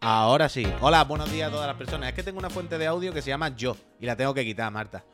[0.00, 0.66] Ahora sí.
[0.80, 2.08] Hola, buenos días a todas las personas.
[2.08, 4.44] Es que tengo una fuente de audio que se llama Yo y la tengo que
[4.44, 5.04] quitar, Marta.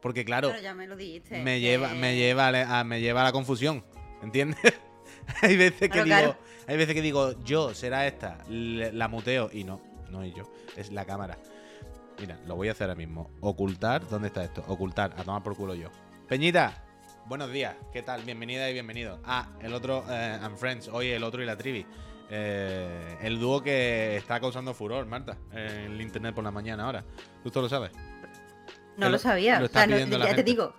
[0.00, 1.42] Porque claro, Pero ya me lo dijiste.
[1.42, 2.48] me lleva, me lleva
[2.78, 3.84] a, me lleva a la confusión.
[4.22, 4.60] ¿Entiendes?
[5.42, 6.38] hay veces que Claro, digo, claro.
[6.68, 9.80] hay veces que digo, yo será esta, la muteo y no,
[10.10, 10.44] no es yo,
[10.76, 11.38] es la cámara.
[12.20, 13.30] Mira, lo voy a hacer ahora mismo.
[13.40, 14.64] Ocultar, ¿dónde está esto?
[14.68, 15.90] Ocultar, a tomar por culo yo.
[16.28, 16.84] Peñita,
[17.26, 18.22] buenos días, ¿qué tal?
[18.22, 19.18] Bienvenida y bienvenido.
[19.24, 21.84] Ah, el otro, eh, and Friends, hoy el otro y la trivi.
[22.30, 27.04] Eh, el dúo que está causando furor, Marta, en el internet por la mañana ahora.
[27.42, 27.92] ¿Tú esto lo sabes?
[28.96, 29.60] No lo- lo sabía.
[29.60, 30.50] lo o sea, está no- pidiendo la ya te gente.
[30.50, 30.72] digo.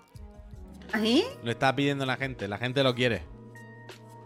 [0.93, 1.23] ¿Ahí?
[1.43, 3.23] Lo está pidiendo la gente, la gente lo quiere.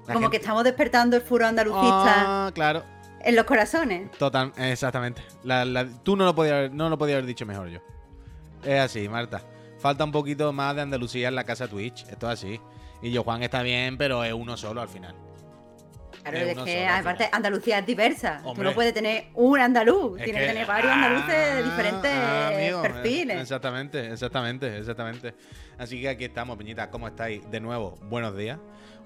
[0.08, 2.84] La Como que estamos despertando el furo andalucista Ah, claro.
[3.22, 4.12] en los corazones.
[4.18, 5.22] Total, exactamente.
[5.44, 7.80] La- la- tú no lo podías haber, no lo podía haber dicho mejor yo.
[8.64, 9.42] Es así, Marta.
[9.80, 12.04] Falta un poquito más de Andalucía en la casa Twitch.
[12.08, 12.62] Esto es así.
[13.02, 15.16] Y yo, Juan está bien, pero es uno solo al final.
[16.22, 17.30] Claro, Es que aparte.
[17.32, 18.42] Andalucía es diversa.
[18.56, 20.20] Tú no puedes tener un andaluz.
[20.20, 23.42] Es Tienes que, tener varios Ah, andaluces de diferentes ah, amigo, perfiles.
[23.42, 25.34] Exactamente, exactamente, exactamente.
[25.78, 26.90] Así que aquí estamos, Peñita.
[26.90, 27.50] ¿Cómo estáis?
[27.50, 28.60] De nuevo, buenos días.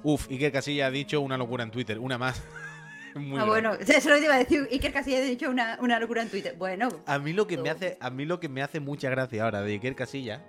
[0.03, 1.99] Uf, Iker Casilla ha dicho una locura en Twitter.
[1.99, 2.44] Una más.
[3.16, 4.67] Muy ah, bueno, eso lo iba a decir.
[4.72, 6.55] Iker casi ha dicho una, una locura en Twitter.
[6.57, 9.44] Bueno, A mí lo que me hace, a mí lo que me hace mucha gracia
[9.45, 10.44] ahora de Iker Casilla,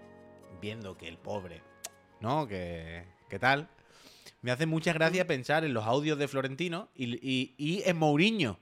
[0.60, 1.62] viendo que el pobre,
[2.20, 2.48] ¿no?
[2.48, 3.68] Que, ¿qué tal?
[4.46, 8.60] Me hace mucha gracia pensar en los audios de Florentino y, y- y en Mourinho.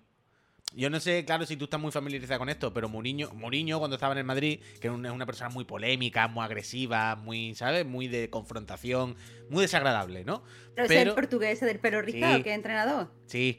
[0.75, 3.97] Yo no sé, claro, si tú estás muy familiarizado con esto, pero Mourinho, Mourinho cuando
[3.97, 7.85] estaba en el Madrid, que es una, persona muy polémica, muy agresiva, muy, ¿sabes?
[7.85, 9.15] Muy de confrontación,
[9.51, 10.43] muy desagradable, ¿no?
[10.75, 12.43] pero, ese es el portugués del pelo rizado, Sí.
[12.45, 13.13] que es entrenador.
[13.27, 13.59] Sí,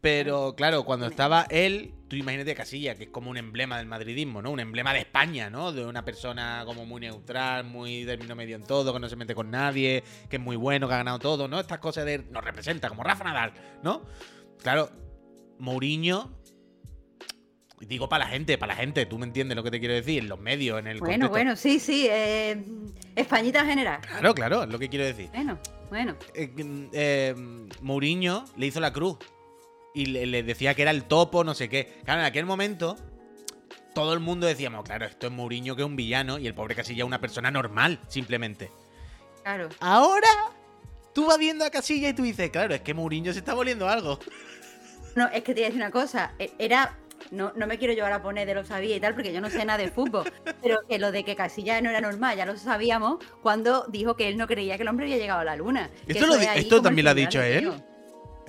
[0.00, 3.86] pero claro, cuando estaba él, tú imagínate a Casilla, que es como un emblema del
[3.86, 4.50] madridismo, ¿no?
[4.50, 5.72] Un emblema de España, ¿no?
[5.72, 9.34] De una persona como muy neutral, muy término medio en todo, que no se mete
[9.34, 11.60] con nadie, que es muy bueno, que ha ganado todo, ¿no?
[11.60, 14.02] Estas cosas de nos representa, como Rafa Nadal, ¿no?
[14.62, 14.90] Claro,
[15.58, 16.38] Mourinho.
[17.80, 20.18] Digo para la gente, para la gente, tú me entiendes lo que te quiero decir,
[20.22, 21.30] en los medios, en el Bueno, contexto.
[21.30, 22.06] bueno, sí, sí.
[22.10, 22.62] eh,
[23.16, 24.00] Españita en general.
[24.02, 25.30] Claro, claro, es lo que quiero decir.
[25.32, 25.58] Bueno,
[25.88, 26.16] bueno.
[26.34, 26.52] eh,
[26.92, 27.34] eh,
[27.80, 29.16] Mourinho le hizo la cruz
[29.94, 32.00] y le, le decía que era el topo, no sé qué.
[32.04, 32.96] Claro, en aquel momento
[33.94, 36.74] todo el mundo decíamos, claro, esto es Mourinho que es un villano y el pobre
[36.74, 38.70] Casilla es una persona normal, simplemente.
[39.42, 39.68] Claro.
[39.80, 40.28] Ahora
[41.12, 43.88] tú vas viendo a Casilla y tú dices, claro, es que Mourinho se está volviendo
[43.88, 44.18] algo.
[45.16, 46.34] No, es que te voy a decir una cosa.
[46.38, 46.96] e- Era.
[47.32, 49.50] No, no me quiero llevar a poner de lo sabía y tal, porque yo no
[49.50, 50.32] sé nada de fútbol.
[50.62, 54.28] pero que lo de que Casilla no era normal, ya lo sabíamos cuando dijo que
[54.28, 55.90] él no creía que el hombre había llegado a la luna.
[56.06, 57.60] Esto lo también lo ha dicho él.
[57.60, 57.89] tío.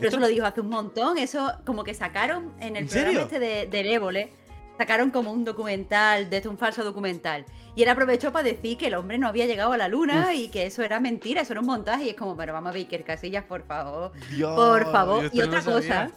[0.01, 1.17] Esto- Pero eso lo dijo hace un montón.
[1.17, 4.29] Eso, como que sacaron en el ¿En programa este de, del Évole,
[4.77, 7.45] sacaron como un documental, de un falso documental.
[7.75, 10.49] Y él aprovechó para decir que el hombre no había llegado a la luna y
[10.49, 12.05] que eso era mentira, eso era un montaje.
[12.05, 14.11] Y es como, pero vamos a ver, Iker Casillas, por favor.
[14.29, 15.29] Dios, Por favor.
[15.31, 16.11] Y no otra cosa,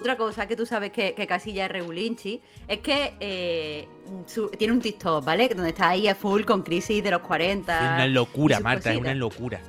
[0.00, 3.86] otra cosa que tú sabes que, que Casilla es regulinchi, es que eh,
[4.26, 5.48] su- tiene un TikTok, ¿vale?
[5.48, 7.74] Donde está ahí a full con crisis de los 40.
[7.74, 9.60] Es una locura, Marta, es una locura.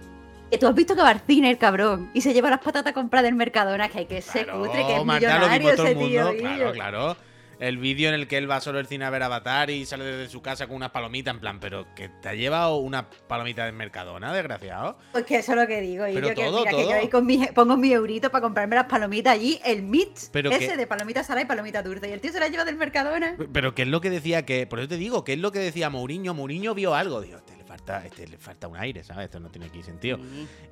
[0.52, 2.92] Que tú has visto que va al cine el cabrón y se lleva las patatas
[2.94, 5.76] compradas del Mercadona, que hay que ser Claro, cutre, que es Marta, lo millonario vimos
[5.78, 6.30] todo ese el mundo.
[6.32, 6.40] tío.
[6.42, 7.18] Claro, claro.
[7.60, 10.04] El vídeo en el que él va solo al cine a ver Avatar y sale
[10.04, 13.66] desde su casa con unas palomitas, en plan, pero que te ha llevado una palomita
[13.66, 14.98] del Mercadona, desgraciado.
[15.12, 16.08] Pues que eso es lo que digo.
[16.08, 16.90] Y Pero yo que todo, que todo.
[16.90, 20.50] yo ahí con mi, pongo mi eurito para comprarme las palomitas allí, el mix Pero
[20.50, 22.10] ese que- de palomitas saladas y palomitas dulces.
[22.10, 23.38] Y el tío se las lleva del Mercadona.
[23.54, 25.60] Pero ¿qué es lo que decía que, por eso te digo, ¿qué es lo que
[25.60, 26.34] decía Mourinho?
[26.34, 29.26] Mourinho vio algo, dijo, este le falta, este le falta un aire, ¿sabes?
[29.26, 30.20] Esto no tiene aquí sentido.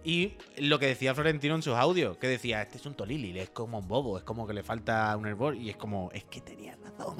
[0.03, 3.49] Y lo que decía Florentino en sus audios, que decía, este es un tolili, es
[3.51, 6.41] como un bobo, es como que le falta un hervor, y es como, es que
[6.41, 7.15] tenía razón.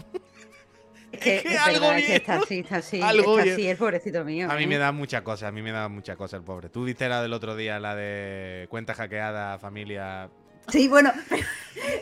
[1.14, 2.22] Es que, Es que es algo verdad, es que bien.
[2.22, 4.52] está así, está así, Algo está así el pobrecito mío.
[4.52, 4.68] A mí ¿eh?
[4.68, 6.68] me da muchas cosas, a mí me da muchas cosas el pobre.
[6.68, 10.30] Tú viste la del otro día, la de cuenta hackeada, familia...
[10.72, 11.12] Sí, bueno,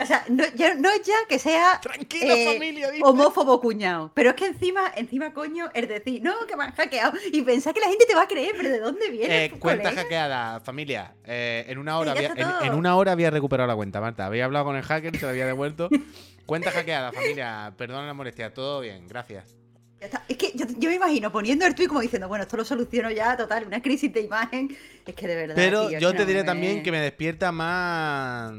[0.01, 1.79] o sea, no, ya, no es ya que sea
[2.09, 6.63] eh, familia, homófobo cuñado, pero es que encima, encima, coño, es decir, no, que me
[6.63, 9.45] han hackeado y pensar que la gente te va a creer, pero ¿de dónde viene?
[9.45, 10.01] Eh, tu cuenta colega?
[10.01, 11.15] hackeada, familia.
[11.25, 14.25] Eh, en una hora Sí, ya había, en, una hora había recuperado la cuenta, Marta.
[14.25, 15.89] Había hablado con el hacker y se la había devuelto.
[16.45, 17.73] cuenta hackeada, familia.
[17.77, 19.56] Perdona la molestia, todo bien, gracias.
[19.99, 20.23] Está.
[20.27, 23.09] Es que yo, yo me imagino poniendo el tweet como diciendo, bueno, esto lo soluciono
[23.09, 24.77] ya, total, una crisis de imagen.
[25.05, 25.55] Es que de verdad.
[25.55, 28.53] Pero tío, yo es te no diré me- también que me despierta más.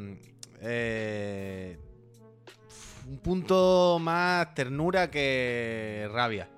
[0.60, 1.78] eh,
[3.06, 6.48] un punto más ternura que rabia.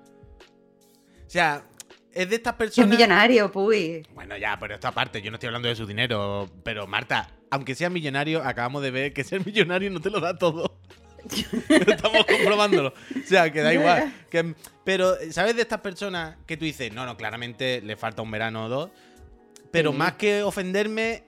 [1.25, 1.63] O sea,
[2.11, 2.89] es de estas Es personas.
[2.89, 4.05] millonario, puy.
[4.13, 6.49] Bueno, ya, pero esto aparte, yo no estoy hablando de su dinero.
[6.63, 10.37] Pero Marta, aunque seas millonario, acabamos de ver que ser millonario no te lo da
[10.37, 10.80] todo.
[11.69, 12.89] Estamos comprobándolo.
[12.89, 14.13] O sea, que da igual.
[14.29, 18.31] Que- pero, ¿sabes de estas personas que tú dices, no, no, claramente le falta un
[18.31, 18.89] verano o dos?
[19.71, 19.97] Pero Sí.
[19.97, 21.23] más que ofenderme,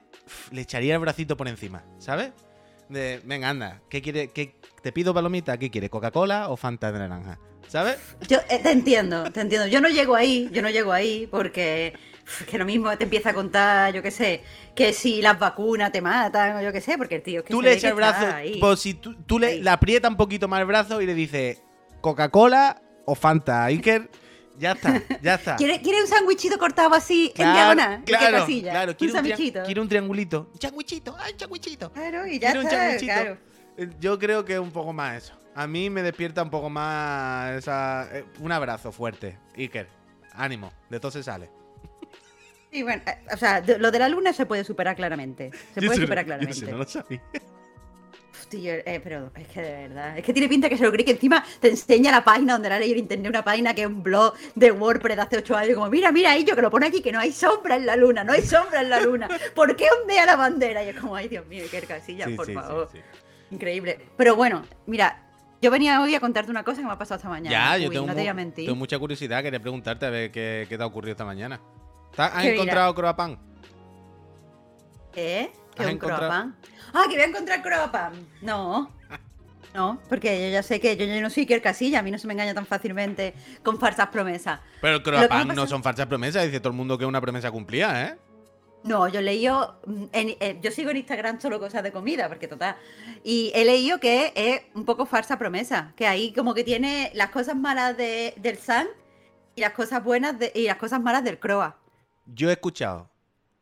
[0.50, 2.30] le echaría el bracito por encima, ¿sabes?
[2.88, 4.28] De, venga, anda, ¿qué quiere?
[4.32, 5.88] Qué, te pido palomita, ¿qué quiere?
[5.88, 7.38] ¿Coca-Cola o Fanta de naranja?
[7.68, 7.96] ¿Sabes?
[8.28, 9.66] Yo eh, te entiendo, te entiendo.
[9.66, 11.94] Yo no llego ahí, yo no llego ahí porque
[12.50, 14.42] que lo mismo te empieza a contar, yo qué sé,
[14.74, 17.52] que si las vacunas te matan o yo qué sé, porque el tío es que
[17.52, 18.26] Tú se le echas el brazo,
[18.60, 21.62] pues si tú, tú le, le aprieta un poquito más el brazo y le dices
[22.00, 24.10] Coca-Cola o Fanta, Iker,
[24.58, 25.56] ya está, ya está.
[25.56, 27.98] ¿Quiere, quiere un sándwichito cortado así en Claro, diagonal?
[28.00, 29.62] ¿De qué claro, claro, un quiere un, sándwichito.
[29.64, 30.50] quiere un triangulito.
[30.52, 31.92] Un changuichito, ay, changuichito.
[31.92, 33.12] Claro, y ya Quiere un está, changuichito.
[33.12, 33.38] claro.
[33.76, 35.34] Eh, Yo creo que es un poco más eso.
[35.56, 39.38] A mí me despierta un poco más esa, eh, un abrazo fuerte.
[39.56, 39.88] Iker,
[40.32, 41.50] ánimo, de todo se sale.
[42.74, 45.52] Sí, bueno, eh, o sea, lo de la luna se puede superar claramente.
[45.74, 46.70] Se Yo puede eso no- superar yo claramente.
[46.72, 47.22] no lo sabía.
[48.56, 50.16] Eh, pero es que de verdad.
[50.18, 52.68] Es que tiene pinta que se lo cree que encima te enseña la página donde
[52.68, 55.56] la leí en internet, una página que es un blog de WordPress de hace 8
[55.56, 55.74] años.
[55.74, 58.22] Como, mira, mira, yo que lo pone aquí, que no hay sombra en la luna,
[58.22, 59.28] no hay sombra en la luna.
[59.54, 60.84] ¿Por qué ondea la bandera?
[60.84, 62.88] Y es como, ay, Dios mío, qué casilla, Sí, por sí, favor.
[62.92, 62.98] sí.
[63.50, 63.98] Increíble.
[64.16, 65.20] Pero bueno, mira,
[65.60, 67.50] yo venía hoy a contarte una cosa que me ha pasado esta mañana.
[67.50, 68.66] Ya, yo tengo, no te voy a mu- mentir.
[68.66, 69.42] tengo mucha curiosidad.
[69.42, 71.60] Quería preguntarte a ver qué, qué te ha ocurrido esta mañana.
[72.16, 73.38] ¿Te- ¿Has encontrado croapan?
[75.12, 75.52] ¿Qué?
[75.74, 76.56] ¿Qué ¿Has un encontrado- croapan?
[76.92, 78.12] Ah, que voy a encontrar croapan.
[78.42, 78.90] No.
[79.74, 82.16] No, porque yo ya sé que yo, yo no soy Iker Casilla, a mí no
[82.18, 83.34] se me engaña tan fácilmente
[83.64, 84.60] con falsas promesas.
[84.80, 86.44] Pero croapan no son falsas promesas.
[86.44, 88.16] Dice todo el mundo que es una promesa cumplida, ¿eh?
[88.84, 92.46] No, yo he leído, mm, eh, yo sigo en Instagram solo cosas de comida, porque
[92.46, 92.76] total,
[93.24, 97.30] y he leído que es un poco falsa promesa, que ahí como que tiene las
[97.30, 98.86] cosas malas de- del San
[99.56, 101.78] y las cosas buenas de- y las cosas malas del Croa.
[102.26, 103.10] Yo he escuchado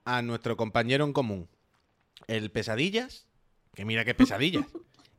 [0.05, 1.49] a nuestro compañero en común,
[2.27, 3.27] el Pesadillas,
[3.75, 4.67] que mira qué pesadillas.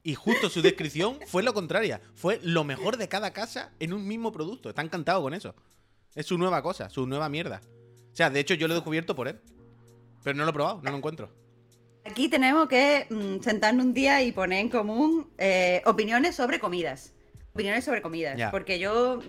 [0.04, 2.02] Y justo su descripción fue lo contraria.
[2.14, 4.70] Fue lo mejor de cada casa en un mismo producto.
[4.70, 5.56] Está encantado con eso.
[6.14, 7.62] Es su nueva cosa, su nueva mierda.
[8.12, 9.40] O sea, de hecho yo lo he descubierto por él.
[10.24, 11.30] Pero no lo he probado, no lo encuentro.
[12.06, 17.14] Aquí tenemos que mm, sentarnos un día y poner en común eh, opiniones sobre comidas.
[17.54, 18.38] Opiniones sobre comidas.
[18.38, 18.52] Ya.
[18.52, 19.22] Porque yo,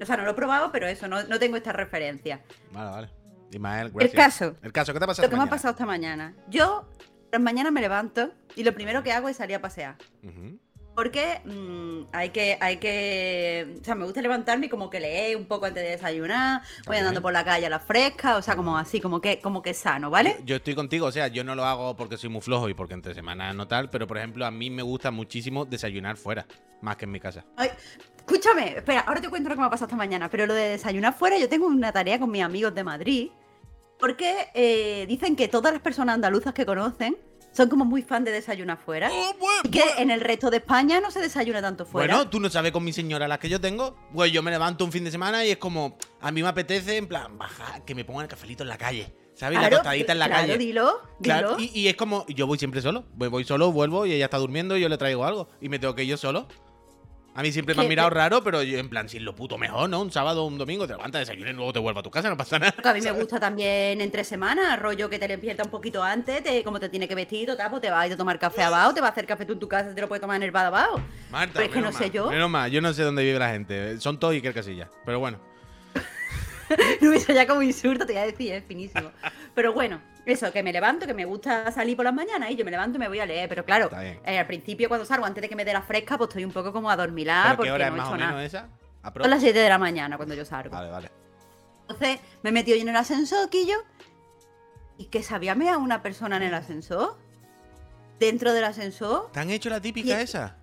[0.00, 2.40] o sea, no lo he probado, pero eso, no, no tengo esta referencia.
[2.70, 3.21] Vale, vale.
[3.52, 4.12] Ismael, gracias.
[4.14, 4.56] caso.
[4.62, 6.34] El caso, ¿qué te ha pasado Lo que me ha pasado esta mañana.
[6.48, 6.88] Yo,
[7.30, 9.96] las mañanas me levanto y lo primero que hago es salir a pasear.
[10.22, 10.58] mañana?
[10.94, 13.78] Porque mm, hay que, hay que.
[13.80, 16.60] O sea, me gusta levantarme y como que leer un poco antes de desayunar.
[16.86, 19.62] Voy andando por la calle a la fresca, o sea, como así, como que, como
[19.62, 20.36] que sano, ¿vale?
[20.40, 22.74] Yo, yo estoy contigo, o sea, yo no lo hago porque soy muy flojo y
[22.74, 26.46] porque entre semanas no tal, pero por ejemplo, a mí me gusta muchísimo desayunar fuera,
[26.82, 27.46] más que en mi casa.
[27.56, 27.70] Ay,
[28.18, 30.70] escúchame, espera, ahora te cuento lo que me ha pasado esta mañana, pero lo de
[30.70, 33.30] desayunar fuera, yo tengo una tarea con mis amigos de Madrid,
[34.02, 37.16] porque eh, dicen que todas las personas andaluzas que conocen
[37.52, 39.08] son como muy fan de desayunar fuera.
[39.62, 42.14] Y que en el resto de España no se desayuna tanto fuera.
[42.16, 43.94] Bueno, tú no sabes con mi señora las que yo tengo.
[44.12, 46.96] Pues yo me levanto un fin de semana y es como, a mí me apetece,
[46.96, 49.14] en plan, baja, que me pongan el cafelito en la calle.
[49.34, 49.54] ¿Sabes?
[49.56, 50.58] la Claro, tostadita en la claro, calle.
[50.58, 51.70] Dilo, Claro, dilo.
[51.74, 53.04] y, y es como, yo voy siempre solo.
[53.14, 55.48] Voy, voy solo, vuelvo y ella está durmiendo y yo le traigo algo.
[55.60, 56.48] Y me tengo que ir yo solo.
[57.34, 59.56] A mí siempre me han mirado raro, pero yo en plan, si es lo puto
[59.56, 60.02] mejor, ¿no?
[60.02, 62.28] Un sábado o un domingo te levantas, desayunas y luego te vuelves a tu casa,
[62.28, 62.72] no pasa nada.
[62.72, 66.42] Porque a mí me gusta también entre semanas, rollo que te despierta un poquito antes,
[66.42, 68.62] te, como te tiene que vestir, tal, pues te vas a ir a tomar café
[68.62, 70.42] abajo, te vas a hacer café tú en tu casa, te lo puedes tomar en
[70.42, 71.00] el bar abajo.
[71.30, 72.28] Marta, Pero es que no sé yo.
[72.28, 73.98] Menos mal, yo no sé dónde vive la gente.
[73.98, 74.90] Son todos Iker Casillas.
[75.06, 75.38] Pero bueno.
[77.02, 79.10] No, eso ya como insulto te iba a decir, es finísimo.
[79.54, 82.64] Pero bueno, eso, que me levanto, que me gusta salir por las mañanas y yo
[82.64, 83.48] me levanto y me voy a leer.
[83.48, 86.28] Pero claro, eh, al principio cuando salgo, antes de que me dé la fresca, pues
[86.28, 88.18] estoy un poco como adormilada ¿Pero porque qué hora no es he más o hecho
[88.18, 88.44] menos nada.
[88.44, 88.68] esa?
[89.20, 90.74] Son las 7 de la mañana cuando yo salgo.
[90.76, 91.10] Vale, vale.
[91.88, 93.74] Entonces me he metido yo en el ascensor, Quillo,
[94.96, 97.18] y que se había meado una persona en el ascensor.
[98.20, 99.30] Dentro del ascensor.
[99.32, 100.56] ¿Te han hecho la típica Y- esa?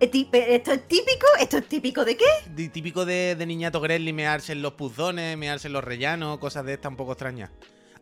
[0.00, 1.26] ¿Esto es típico?
[1.40, 2.68] ¿Esto es típico de qué?
[2.70, 6.74] Típico de, de niñato Gremlin, mearse en los puzones, mearse en los rellanos, cosas de
[6.74, 7.50] estas un poco extrañas.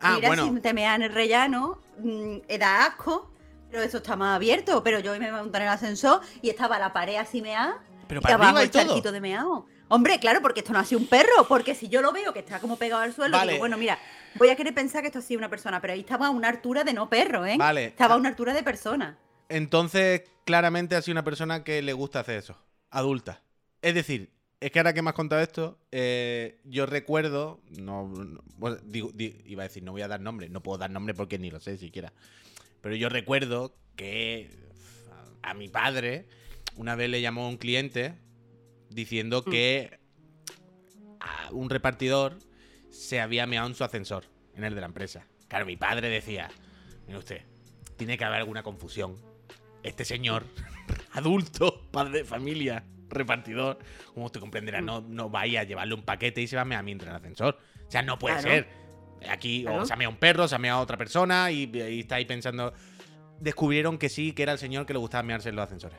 [0.03, 0.53] Ah, Mira, bueno.
[0.53, 3.31] si te meas en el rellano, mm, da asco,
[3.71, 4.83] pero eso está más abierto.
[4.83, 7.81] Pero yo me monté en el ascensor y estaba la pared así meada.
[8.07, 8.83] Pero y para abajo y el todo.
[8.85, 9.65] charquito de meado.
[9.87, 11.45] Hombre, claro, porque esto no ha sido un perro.
[11.47, 13.53] Porque si yo lo veo que está como pegado al suelo, Vale.
[13.53, 13.97] digo, bueno, mira,
[14.35, 15.79] voy a querer pensar que esto ha sido una persona.
[15.81, 17.55] Pero ahí estaba a una altura de no perro, ¿eh?
[17.57, 17.85] Vale.
[17.85, 19.17] Estaba a una altura de persona.
[19.49, 22.57] Entonces, claramente ha sido una persona que le gusta hacer eso.
[22.89, 23.41] Adulta.
[23.81, 24.31] Es decir,
[24.65, 27.59] es que ahora que me has contado esto, eh, yo recuerdo.
[27.79, 28.13] No,
[28.85, 30.47] digo- iba a decir, no voy a dar nombre.
[30.49, 32.13] No puedo dar nombre porque ni lo sé siquiera.
[32.81, 34.49] Pero yo recuerdo que
[35.41, 36.27] a, mi padre
[36.77, 38.15] una vez le llamó un cliente
[38.89, 39.99] diciendo que
[41.19, 42.39] a un repartidor
[42.89, 45.27] se había meado en su ascensor, en el de la empresa.
[45.47, 46.49] Claro, mi padre decía,
[47.05, 47.41] mire usted,
[47.97, 49.17] tiene que haber alguna confusión.
[49.83, 50.45] Este señor,
[51.11, 53.79] adulto, padre de familia, repartidor,
[54.13, 56.83] como usted comprenderá, no, no vaya a llevarle un paquete y se va a mear
[56.83, 57.57] mientras en el ascensor.
[57.87, 58.49] O sea, no puede Claro.
[58.49, 58.67] ser.
[59.29, 62.15] Aquí o se ha meado un perro, se ha meado otra persona y, y está
[62.15, 62.73] ahí pensando...
[63.39, 65.97] descubrieron que sí, que era el señor que le gustaba mearse en los ascensores.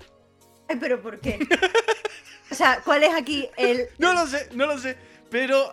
[0.69, 1.39] Ay, pero ¿por qué?
[2.51, 3.87] o sea, ¿cuál es aquí el.
[3.99, 4.97] No lo sé, no lo sé.
[5.31, 5.71] Pero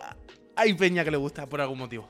[0.56, 2.08] hay peña que le gusta por algún motivo.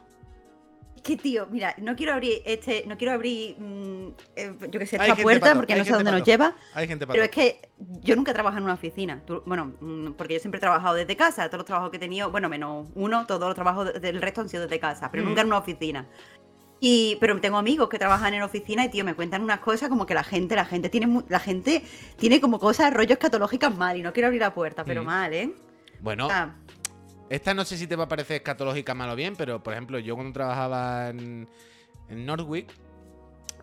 [1.02, 4.96] Que tío, mira, no quiero abrir este, no quiero abrir, mm, eh, yo que sé,
[4.96, 6.30] esta puerta pato, porque no sé dónde nos pato.
[6.30, 6.54] lleva.
[6.74, 7.60] Hay gente para Pero es que
[8.02, 9.20] yo nunca he trabajado en una oficina.
[9.26, 11.46] Tú- bueno, mm, porque yo siempre he trabajado desde casa.
[11.48, 14.42] Todos los trabajos que he tenido, bueno, menos uno, todos los trabajos de- del resto
[14.42, 15.26] han sido desde casa, pero Mm.
[15.26, 16.06] nunca en una oficina.
[16.78, 20.06] Y, pero tengo amigos que trabajan en oficina y tío, me cuentan unas cosas como
[20.06, 21.82] que la gente, la gente tiene la gente
[22.16, 25.06] tiene como cosas, rollos escatológicas mal, y no quiero abrir la puerta, pero Mm.
[25.06, 25.52] mal, ¿eh?
[26.00, 26.54] Bueno, Ah,
[27.32, 29.98] esta no sé si te va a parecer escatológica mal o bien, pero por ejemplo,
[29.98, 31.48] yo cuando trabajaba en,
[32.10, 32.70] en Northwick,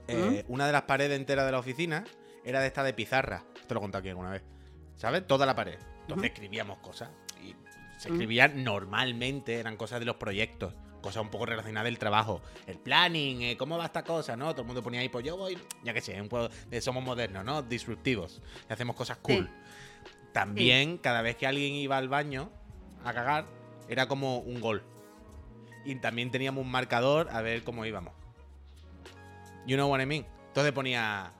[0.07, 2.03] eh, una de las paredes enteras de la oficina
[2.43, 3.43] era de esta de pizarra.
[3.67, 4.41] Te lo he contado aquí alguna vez.
[4.95, 5.27] ¿Sabes?
[5.27, 5.77] Toda la pared.
[6.01, 7.11] Entonces escribíamos cosas.
[7.43, 7.53] Y
[7.99, 10.73] se escribían normalmente, eran cosas de los proyectos.
[11.03, 12.41] Cosas un poco relacionadas del trabajo.
[12.65, 14.49] El planning, eh, cómo va esta cosa, ¿no?
[14.53, 17.03] Todo el mundo ponía ahí, pues yo voy, ya que sé, un poco de somos
[17.03, 17.61] modernos, ¿no?
[17.61, 18.41] Disruptivos.
[18.67, 19.47] Y hacemos cosas cool.
[19.47, 20.11] Sí.
[20.33, 22.49] También, cada vez que alguien iba al baño
[23.05, 23.58] a cagar,
[23.89, 24.83] era como un gol.
[25.85, 28.13] Y también teníamos un marcador a ver cómo íbamos.
[29.65, 30.25] You know what I mean?
[30.47, 31.31] Entonces ponía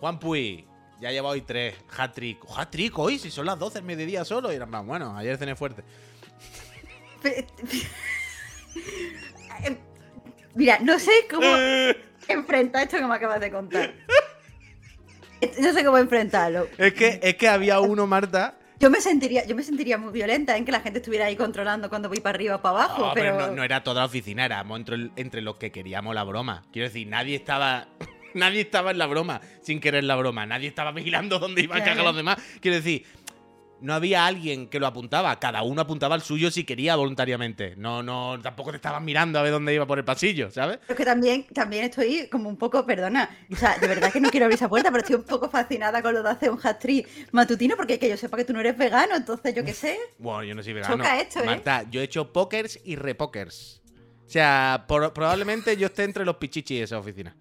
[0.00, 0.66] Juan Puy,
[1.00, 2.38] ya lleva hoy tres, hat-trick.
[2.56, 3.18] ¿Hat-trick hoy?
[3.18, 4.52] Si son las 12 del mediodía solo.
[4.52, 5.82] Y era más, bueno, ayer cené fuerte.
[10.54, 11.46] Mira, no sé cómo
[12.28, 13.92] enfrentar esto que me acabas de contar.
[15.60, 16.66] No sé cómo enfrentarlo.
[16.78, 18.58] Es que, es que había uno, Marta.
[18.78, 21.88] Yo me sentiría, yo me sentiría muy violenta en que la gente estuviera ahí controlando
[21.88, 24.06] cuando voy para arriba o para abajo, No, pero, pero no, no era toda la
[24.06, 26.64] oficina, éramos entre, entre los que queríamos la broma.
[26.72, 27.88] Quiero decir, nadie estaba.
[28.34, 30.44] Nadie estaba en la broma sin querer la broma.
[30.44, 32.36] Nadie estaba vigilando dónde iban a cagar los demás.
[32.60, 33.06] Quiero decir,
[33.80, 35.38] no había alguien que lo apuntaba.
[35.38, 37.74] Cada uno apuntaba al suyo si quería voluntariamente.
[37.76, 40.78] No, no, tampoco te estaban mirando a ver dónde iba por el pasillo, ¿sabes?
[40.78, 44.20] Pero es que también, también estoy como un poco, perdona, o sea, de verdad que
[44.20, 46.58] no quiero abrir esa puerta, pero estoy un poco fascinada con lo de hacer un
[46.62, 46.84] hat
[47.32, 49.98] matutino, porque que yo sepa que tú no eres vegano, entonces yo qué sé.
[50.18, 50.96] Bueno, yo no soy vegano.
[50.96, 51.46] Choca esto, ¿eh?
[51.46, 53.82] Marta, yo he hecho pokers y repokers.
[54.26, 57.36] O sea, por- probablemente yo esté entre los pichichis de esa oficina.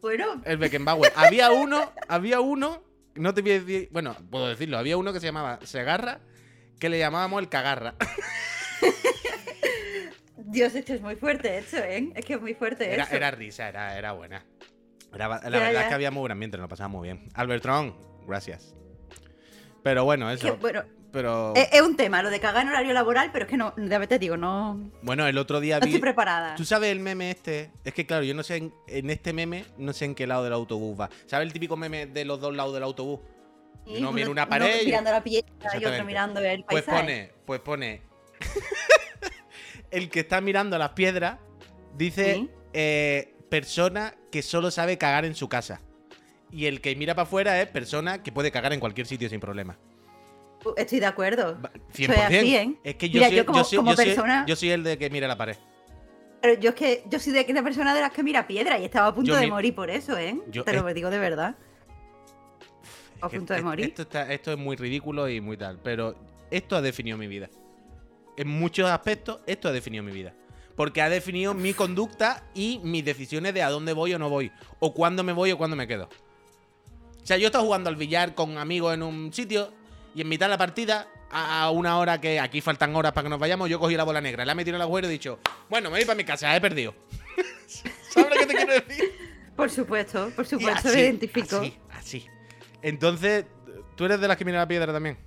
[0.00, 1.12] Bueno, El Beckenbauer.
[1.16, 2.82] había uno, había uno,
[3.16, 6.20] no te voy a decir, bueno, puedo decirlo, había uno que se llamaba Segarra,
[6.78, 7.94] que le llamábamos el Cagarra.
[10.38, 12.12] Dios, esto es muy fuerte esto, ¿eh?
[12.14, 13.16] Es que es muy fuerte Era, eso.
[13.16, 14.44] era risa, era, era buena.
[15.12, 15.82] Era la Ya, verdad ya.
[15.82, 17.28] es que había muy buen ambiente, nos lo pasamos muy bien.
[17.34, 17.96] Albertrón,
[18.26, 18.74] gracias.
[19.82, 20.56] Pero bueno, que, eso.
[20.58, 23.56] bueno, Pero es, es un tema, lo de cagar en horario laboral, pero es que
[23.56, 25.86] no, de te digo, no, no bueno, el otro día vi.
[25.86, 26.54] estoy preparada.
[26.56, 27.70] ¿Tú sabes el meme este?
[27.84, 30.44] Es que claro, yo no sé en, en este meme, no sé en qué lado
[30.44, 31.08] del autobús va.
[31.26, 33.20] ¿Sabes el típico meme de los dos lados del autobús?
[33.86, 35.48] Sí, uno mira uno- una uno pared y- mirando la piedra
[35.80, 37.00] y otro mirando el Pues paisaje.
[37.00, 38.02] pone, pues pone.
[39.90, 41.38] el que está mirando las piedras
[41.96, 42.50] dice Sí.
[42.72, 45.80] eh, persona que solo sabe cagar en su casa.
[46.50, 49.40] Y el que mira para afuera es persona que puede cagar en cualquier sitio sin
[49.40, 49.78] problema.
[50.64, 51.58] Uh, Estoy de acuerdo.
[51.92, 52.22] Soy 100%.
[52.38, 52.74] así, ¿eh?
[52.82, 54.82] Es que yo, Mira, soy, yo como- soy- como yo soy- persona- yo soy el
[54.82, 55.56] de que mira la pared.
[56.40, 58.84] Pero yo es que yo soy de aquella persona de las que mira piedra y
[58.84, 60.38] estaba a punto Yo de mi- morir por eso, ¿eh?
[60.50, 61.56] yo- Te lo digo de verdad.
[63.20, 63.86] A punto de morir.
[63.86, 65.78] Esto, está- esto es muy ridículo y muy tal.
[65.82, 66.14] Pero
[66.50, 67.48] esto ha definido mi vida.
[68.36, 70.34] En muchos aspectos, esto ha definido mi vida.
[70.76, 74.52] Porque ha definido mi conducta y mis decisiones de a dónde voy o no voy.
[74.78, 76.04] O cuándo me voy o cuándo me quedo.
[77.22, 79.72] O sea, yo estaba jugando al billar con amigos en un sitio
[80.16, 83.28] y en mitad de la partida, a una hora que aquí faltan horas para que
[83.28, 85.12] nos vayamos, yo cogí la bola negra, la he metido en el agujero y he
[85.12, 86.94] dicho, bueno, me voy para mi casa, he perdido.
[88.08, 89.12] ¿Sabes lo que te quiero decir?
[89.54, 91.58] Por supuesto, por supuesto, así, me identifico.
[91.58, 92.26] Así, así.
[92.80, 93.44] Entonces,
[93.94, 95.18] ¿tú eres de las que mira la piedra también?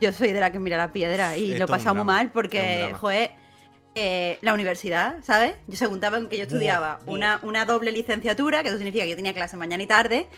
[0.00, 2.94] Yo soy de la que mira la piedra y Esto lo pasado muy mal porque,
[3.00, 3.32] joder,
[3.96, 5.56] eh, la universidad, ¿sabes?
[5.66, 7.12] Yo segundaba en que yo estudiaba buah.
[7.12, 10.28] Una, una doble licenciatura, que eso significa que yo tenía clase mañana y tarde,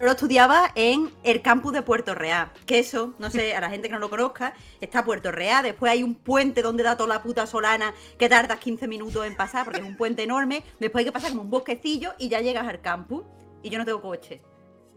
[0.00, 2.50] pero lo estudiaba en el campus de Puerto Real.
[2.64, 5.92] Que eso, no sé, a la gente que no lo conozca, está Puerto Real, después
[5.92, 9.66] hay un puente donde da toda la puta solana que tardas 15 minutos en pasar,
[9.66, 12.66] porque es un puente enorme, después hay que pasar como un bosquecillo y ya llegas
[12.66, 13.24] al campus.
[13.62, 14.40] Y yo no tengo coche.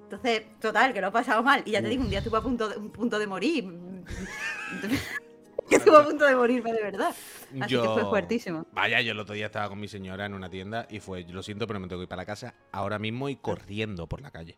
[0.04, 1.64] Entonces, total, que lo he pasado mal.
[1.66, 3.66] Y ya te digo, un día estuve a punto de, un punto de morir.
[5.70, 7.14] que estuve a punto de morirme de verdad.
[7.60, 8.66] Así que fue fuertísimo.
[8.72, 11.44] Vaya, yo el otro día estaba con mi señora en una tienda y fue, lo
[11.44, 14.32] siento, pero me tengo que ir para la casa ahora mismo y corriendo por la
[14.32, 14.58] calle.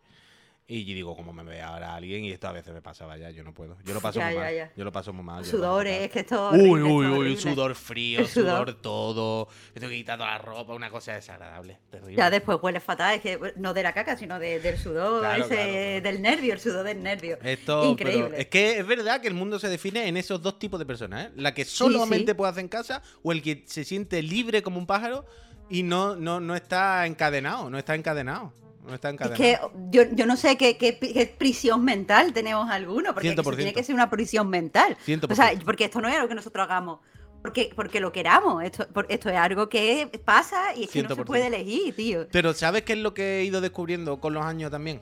[0.68, 3.30] Y yo digo, como me ve ahora alguien, y esto a veces me pasa, vaya,
[3.30, 3.78] yo no puedo.
[3.86, 4.56] Yo lo paso Ya, muy ya, mal.
[4.56, 4.72] ya.
[4.76, 5.46] Yo lo paso muy mal.
[5.46, 6.04] Sudores, mal.
[6.06, 6.50] es que esto.
[6.54, 8.70] Uy, uy, uy, sudor frío, sudor.
[8.70, 9.48] sudor todo.
[9.76, 11.78] Me tengo que quitar toda la ropa, una cosa desagradable.
[11.92, 12.16] Terrible.
[12.16, 15.46] Ya después huele fatal, es que no de la caca, sino de- del sudor, Claro,
[15.46, 16.02] ese, claro, claro.
[16.02, 17.38] del nervio, el sudor del nervio.
[17.44, 18.24] Esto, Increíble.
[18.32, 20.88] pero es que es verdad que el mundo se define en esos dos tipos de
[20.88, 21.32] personas, ¿eh?
[21.36, 22.36] La que solamente sí.
[22.36, 25.28] puede hacer en casa o el que se siente libre como un pájaro
[25.70, 28.52] y no, no, no está encadenado, no está encadenado.
[28.86, 29.72] No está Es encadenado.
[29.72, 33.56] que yo, yo no sé qué, qué- qué prisión mental tenemos alguno, porque eso 100%.
[33.58, 34.96] tiene que ser una prisión mental.
[35.06, 35.32] 100%.
[35.32, 37.00] O sea, porque esto no es algo que nosotros hagamos
[37.42, 38.64] porque, porque lo queramos.
[38.64, 41.26] Esto, por- esto es algo que pasa y es que no se 100%.
[41.26, 42.28] puede elegir, tío.
[42.32, 45.00] Pero ¿sabes qué es lo que he ido descubriendo con los años también?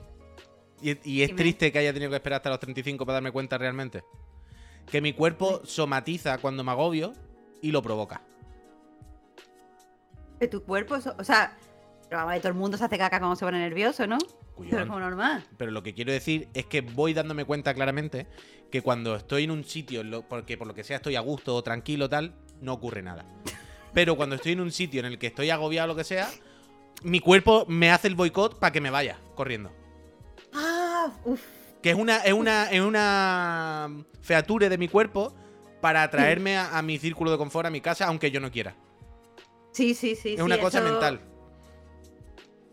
[0.82, 3.56] Y, y es triste que haya tenido que esperar hasta los 35 para darme cuenta
[3.56, 4.04] realmente.
[4.90, 7.14] Que mi cuerpo somatiza cuando me agobio
[7.62, 8.20] y lo provoca.
[10.38, 11.56] Que tu cuerpo, o sea,
[12.14, 14.18] pero vamos todo el mundo se hace caca cuando se pone nervioso, ¿no?
[14.54, 14.70] Cuyón.
[14.70, 15.44] Pero es como normal.
[15.56, 18.28] Pero lo que quiero decir es que voy dándome cuenta claramente
[18.70, 21.62] que cuando estoy en un sitio, porque por lo que sea estoy a gusto o
[21.64, 23.24] tranquilo tal, no ocurre nada.
[23.92, 26.30] Pero cuando estoy en un sitio en el que estoy agobiado o lo que sea,
[27.02, 29.72] mi cuerpo me hace el boicot para que me vaya corriendo.
[30.52, 31.42] Ah, uff.
[31.82, 33.90] Que es una, es una, es una
[34.20, 35.34] feature de mi cuerpo
[35.80, 38.76] para atraerme a, a mi círculo de confort, a mi casa, aunque yo no quiera.
[39.72, 40.34] Sí, sí, sí.
[40.34, 41.20] es sí, una cosa eso- mental.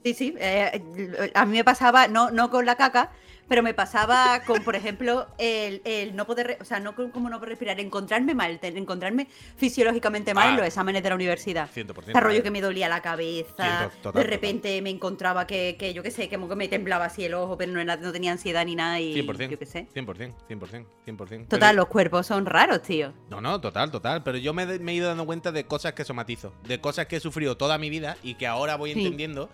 [0.04, 0.36] Sí, sí.
[0.40, 3.12] eh, a mí me pasaba, no, no con la caca,
[3.48, 7.38] pero me pasaba con, por ejemplo, el, el no poder, o sea, no como no
[7.38, 9.28] poder respirar, encontrarme mal, encontrarme
[9.58, 10.52] fisiológicamente mal Ah.
[10.52, 11.70] en los exámenes de la universidad.
[11.70, 12.10] 100%.
[12.12, 14.24] Ese rollo que me dolía la cabeza, total, de total.
[14.24, 17.72] repente me encontraba que, que yo qué sé, que me temblaba así el ojo, pero
[17.74, 19.50] no, era- no tenía ansiedad ni nada y 100%.
[19.52, 19.88] yo qué sé.
[19.94, 21.48] 100%, 100%, 100%.
[21.48, 23.14] Total, Pero- los cuerpos son raros, tío.
[23.30, 24.24] No, no, total, total.
[24.24, 26.54] Pero yo me, he ido dando cuenta de cosas que somatizo.
[26.64, 29.00] De cosas que he sufrido toda mi vida y que ahora voy Sí.
[29.04, 29.50] entendiendo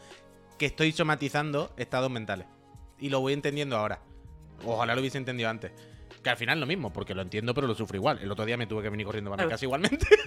[0.58, 2.48] que estoy somatizando estados mentales.
[3.00, 4.00] Y lo voy entendiendo ahora.
[4.66, 5.72] Ojalá lo hubiese entendido antes.
[6.24, 8.20] Que al final lo mismo, porque lo entiendo, pero lo sufro igual.
[8.22, 10.08] El otro día me tuve que venir corriendo para mi casa igualmente.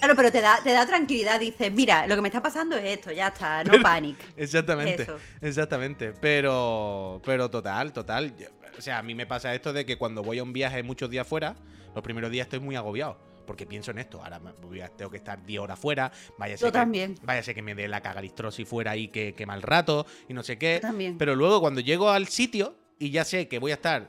[0.00, 2.84] Claro, pero te da, te da tranquilidad, dices, mira, lo que me está pasando es
[2.86, 4.16] esto, ya está, no panic.
[4.34, 5.02] Exactamente.
[5.02, 5.18] Eso.
[5.42, 6.14] Exactamente.
[6.18, 7.20] Pero.
[7.22, 8.34] Pero total, total.
[8.78, 11.10] O sea, a mí me pasa esto de que cuando voy a un viaje muchos
[11.10, 11.54] días fuera,
[11.94, 13.18] los primeros días estoy muy agobiado.
[13.46, 14.22] Porque pienso en esto.
[14.22, 16.12] Ahora voy a- tengo que estar 10 horas fuera.
[16.38, 17.16] Vaya Yo que, también.
[17.22, 20.58] Váyase que me dé la cagalistrosis fuera ahí que, que mal rato y no sé
[20.58, 20.74] qué.
[20.76, 21.18] Yo también.
[21.18, 24.08] Pero luego cuando llego al sitio y ya sé que voy a estar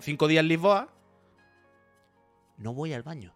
[0.00, 0.88] 5 días en Lisboa,
[2.56, 3.34] no voy al baño.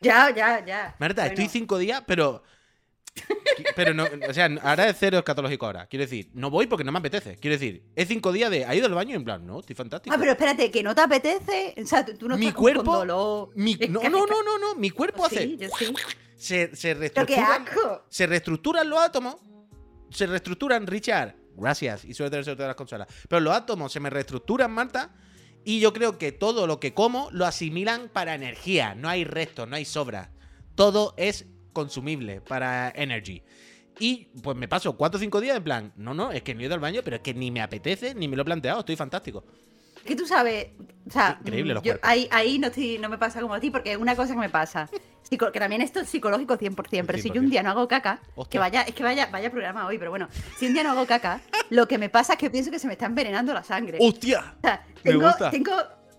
[0.00, 0.94] Ya, ya, ya.
[0.98, 2.42] Marta, Bueno, estoy cinco días, pero.
[3.76, 5.86] Pero no, o sea, ahora es cero escatológico ahora.
[5.86, 7.36] Quiero decir, no voy porque no me apetece.
[7.36, 8.64] Quiero decir, es cinco días de.
[8.64, 9.14] ¿Ha ido al baño?
[9.14, 10.14] En plan, no, estoy fantástico.
[10.14, 11.74] Ah, pero espérate, que no te apetece.
[11.82, 12.82] O sea, tú, no mi estás cuerpo.
[12.84, 13.50] con dolor.
[13.54, 14.74] mi- no, no, no, no, no.
[14.76, 15.56] Mi cuerpo Sí, hace.
[15.56, 15.94] yo sí.
[16.36, 17.64] Se, se reestructuran.
[18.08, 19.36] Se reestructuran los átomos.
[20.10, 21.34] Se reestructuran, Richard.
[21.56, 22.04] Gracias.
[22.04, 23.08] Y suele tener suerte de las consolas.
[23.28, 25.14] Pero los átomos se me reestructuran, Marta.
[25.64, 28.94] Y yo creo que todo lo que como lo asimilan para energía.
[28.96, 30.30] No hay restos, no hay sobra.
[30.74, 33.42] Todo es consumible para energy.
[34.00, 36.62] Y pues me paso cuatro o cinco días en plan, no, no, es que no
[36.62, 38.80] he ido al baño, pero es que ni me apetece, ni me lo he planteado,
[38.80, 39.44] estoy fantástico.
[40.04, 40.68] Que tú sabes,
[41.06, 43.70] o sea, Increíble los yo ahí, ahí no, estoy, no me pasa como a ti,
[43.70, 44.88] porque una cosa que me pasa.
[45.22, 47.50] Psico- que también esto es psicológico 100%, pero si yo un 100%.
[47.50, 50.66] día no hago caca, que vaya, es que vaya, vaya programa hoy, pero bueno, si
[50.66, 52.92] un día no hago caca, lo que me pasa es que pienso que se me
[52.94, 53.96] está envenenando la sangre.
[54.00, 54.54] ¡Hostia!
[54.58, 55.50] O sea, Me tengo, gusta.
[55.50, 55.72] tengo,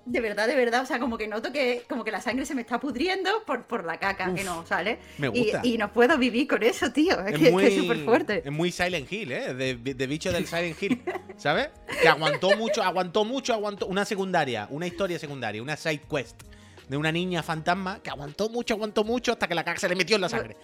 [0.05, 2.53] de verdad, de verdad, o sea, como que noto que como que la sangre se
[2.53, 4.99] me está pudriendo por, por la caca, que no sale.
[5.17, 5.61] me gusta.
[5.63, 7.19] Y, no puedo vivir con eso, tío.
[7.25, 8.41] Es, que, es que es súper fuerte.
[8.45, 9.53] Es muy Silent Hill, ¿eh?
[9.53, 11.01] De, de bicho del Silent Hill,
[11.37, 11.69] ¿sabes?
[12.01, 13.87] Que aguantó mucho, aguantó mucho, aguantó.
[13.87, 16.43] Una secundaria, una historia secundaria, una side quest
[16.87, 19.95] de una niña fantasma que aguantó mucho, aguantó mucho hasta que la caca se le
[19.95, 20.55] metió en la sangre.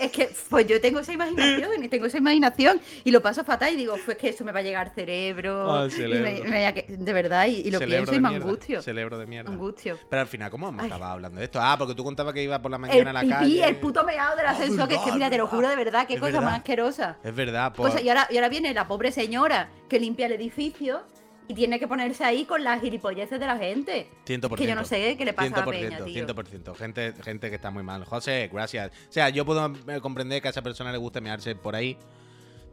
[0.00, 3.72] Es que, pues yo tengo esa imaginación y tengo esa imaginación y lo paso fatal
[3.72, 5.72] y digo, pues que eso me va a llegar al cerebro.
[5.72, 6.44] Ah, y cerebro.
[6.44, 8.82] me- me- de verdad, y, y lo Cerebro pienso y me mierda, angustio.
[8.82, 9.50] Cerebro de mierda.
[9.50, 9.98] Angustio.
[10.08, 10.88] Pero al final, ¿cómo hemos Ay.
[10.90, 11.58] acabado hablando de esto?
[11.62, 13.64] Ah, porque tú contabas que iba por la mañana a la pipí, calle.
[13.68, 16.14] el puto meado del ascensor, que es que mira, te lo juro de verdad, qué
[16.14, 16.46] Es cosa verdad.
[16.46, 17.16] más asquerosa.
[17.22, 17.92] Es verdad, pues.
[17.92, 21.02] Pues, y, ahora, y ahora viene la pobre señora que limpia el edificio
[21.52, 24.08] y tiene que ponerse ahí con las gilipolleces de la gente.
[24.26, 24.56] 100%.
[24.56, 26.26] Que yo no sé qué le pasa a la 100%, peña, tío.
[26.26, 26.74] 100%.
[26.76, 28.04] Gente, gente que está muy mal.
[28.04, 28.90] José, gracias.
[29.08, 31.96] O sea, yo puedo eh, comprender que a esa persona le guste mearse por ahí.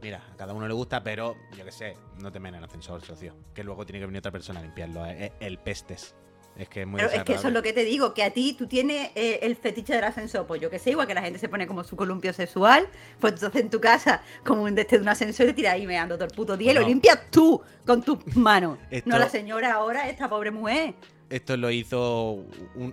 [0.02, 3.02] Mira, a cada uno le gusta, pero yo qué sé, no te en el ascensor,
[3.04, 3.36] socio.
[3.54, 5.04] Que luego tiene que venir otra persona a limpiarlo.
[5.04, 6.14] eh, El pestes.
[6.60, 8.30] Es que es muy Pero es que eso es lo que te digo, que a
[8.30, 11.22] ti tú tienes eh, el fetiche del ascensor, pues yo que sé, igual que la
[11.22, 12.86] gente se pone como su columpio sexual,
[13.18, 16.26] pues entonces en tu casa, como un desde un ascensor, te tiras ahí meando todo
[16.26, 16.90] el puto día y lo Bueno.
[16.90, 18.78] limpias tú con tus manos.
[18.90, 20.94] Esto- No la señora ahora, esta pobre mujer.
[21.30, 22.44] Esto lo hizo
[22.74, 22.92] un...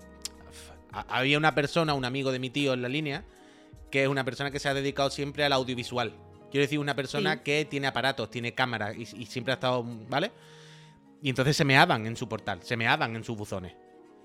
[1.09, 3.23] Había una persona, un amigo de mi tío en la línea,
[3.91, 6.13] que es una persona que se ha dedicado siempre al audiovisual.
[6.51, 7.39] Quiero decir, una persona Sí.
[7.43, 10.31] que tiene aparatos, tiene cámaras y, y siempre ha estado, ¿vale?
[11.21, 13.73] Y entonces se meaban en su portal, se meaban en sus buzones.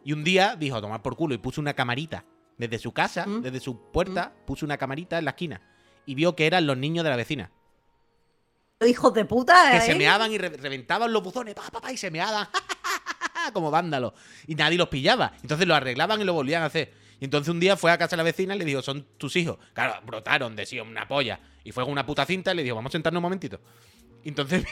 [0.04, 2.24] Y un día dijo, tomar por culo, y puso una camarita.
[2.58, 3.42] Desde su casa, Mm.
[3.42, 5.62] desde su puerta, puso una camarita en la esquina.
[6.06, 7.50] Y vio que eran los niños de la vecina.
[8.86, 9.70] Hijos de puta.
[9.70, 9.80] Que ¿eh?
[9.80, 12.48] se meaban y re- reventaban los buzones, pa, pa, pa, y se meaban,
[13.52, 14.12] como vándalos.
[14.46, 15.32] Y nadie los pillaba.
[15.42, 16.92] Entonces lo arreglaban y lo volvían a hacer.
[17.20, 19.36] Y entonces un día fue a casa de la vecina y le dijo, son tus
[19.36, 19.56] hijos.
[19.72, 21.38] Claro, brotaron de sí una polla.
[21.62, 23.60] Y fue con una puta cinta y le dijo, vamos a sentarnos un momentito.
[24.24, 24.64] Entonces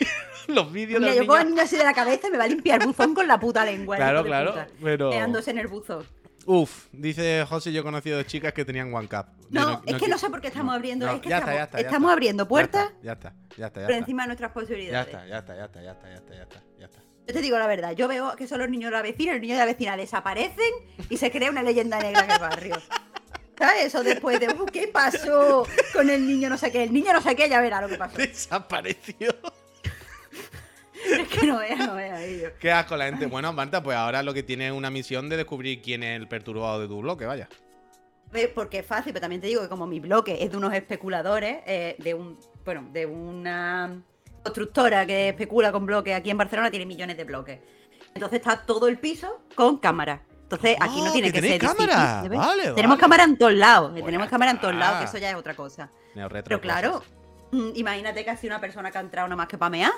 [0.48, 2.44] los vídeos Mira, de yo pongo niños- niño así de la cabeza y me va
[2.44, 3.96] a limpiar el buzón con la puta lengua.
[3.96, 6.04] Claro, claro, pero- Meándose en el buzón.
[6.46, 9.26] Uf, dice José, yo he conocido dos chicas que tenían one cup.
[9.50, 11.06] No, es que no sé por qué estamos abriendo.
[11.06, 12.12] No, es que ya está, ya está, ya estamos está.
[12.14, 13.96] abriendo Ya puertas está, Ya está, ya está, ya por está.
[13.98, 15.06] encima de nuestras Ya posibilidades.
[15.14, 17.00] está, ya está, ya está, ya está, ya está, ya está, ya está.
[17.28, 19.40] Yo te digo la verdad, yo veo que son los niños de la vecina, los
[19.42, 20.72] niños de la vecina desaparecen
[21.10, 22.76] y se crea una leyenda negra en el barrio.
[23.60, 23.84] ¿Sabes?
[23.84, 26.82] Eso después de, "Uh, ¿qué pasó con el niño no sé qué?
[26.84, 28.16] El niño no sé qué, ya verá lo que pasó.
[28.16, 29.34] Desapareció.
[31.04, 32.52] Es que no vea, no vea ellos.
[32.60, 33.24] Qué asco la gente.
[33.26, 36.28] Bueno, Marta, pues ahora lo que tiene es una misión de descubrir quién es el
[36.28, 37.48] perturbado de tu bloque, vaya.
[38.54, 41.58] Porque es fácil, pero también te digo que como mi bloque es de unos especuladores,
[41.66, 44.02] eh, de un, bueno, de una
[44.42, 47.58] constructora que especula con bloques aquí en Barcelona, tiene millones de bloques.
[48.14, 50.22] Entonces está todo el piso con cámara.
[50.50, 52.22] Entonces aquí Ah, no tiene que que, ser cámara.
[52.24, 52.46] Tenemos
[52.88, 52.98] vale.
[52.98, 55.54] cámara en todos lados, eh, tenemos cámara en todos lados, que eso ya es otra
[55.54, 55.90] cosa.
[56.44, 57.04] Pero claro,
[57.52, 59.92] mm, imagínate que ha sido una persona que ha entrado nada más que pamear.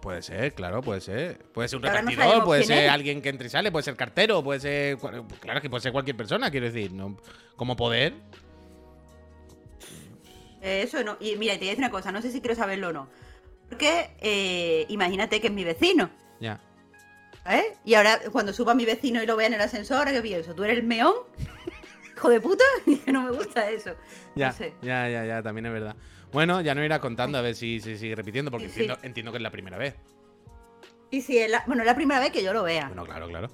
[0.00, 1.38] Puede ser, claro, puede ser.
[1.52, 2.90] Puede ser un Ahora repartidor, puede ser es.
[2.90, 4.98] alguien que entra y sale, puede ser cartero, puede ser.
[5.40, 6.92] Claro que puede ser cualquier persona, quiero decir.
[6.92, 7.16] ¿no?
[7.56, 8.14] Como poder.
[10.60, 11.16] Eso no.
[11.20, 13.08] Y mira, te voy a decir una cosa, no sé si quiero saberlo o no.
[13.68, 16.08] Porque eh, imagínate que es mi vecino.
[16.40, 16.60] Ya.
[17.44, 17.64] ¿Sabes?
[17.84, 20.54] Y ahora cuando suba mi vecino y lo vea en el ascensor, ¿qué pienso?
[20.54, 21.14] ¿Tú eres el meón?
[22.16, 22.64] Hijo de puta,
[23.04, 23.94] que no me gusta eso.
[24.36, 24.74] Ya, No sé.
[24.82, 25.96] ya, ya, ya, también es verdad.
[26.32, 28.80] Bueno, ya no irás contando a ver si se sigue repitiendo, porque Sí, sí.
[28.80, 29.94] entiendo, entiendo que es la primera vez.
[31.10, 32.86] Y si es la, bueno, es la primera vez que yo lo vea.
[32.86, 33.50] Bueno, claro, claro.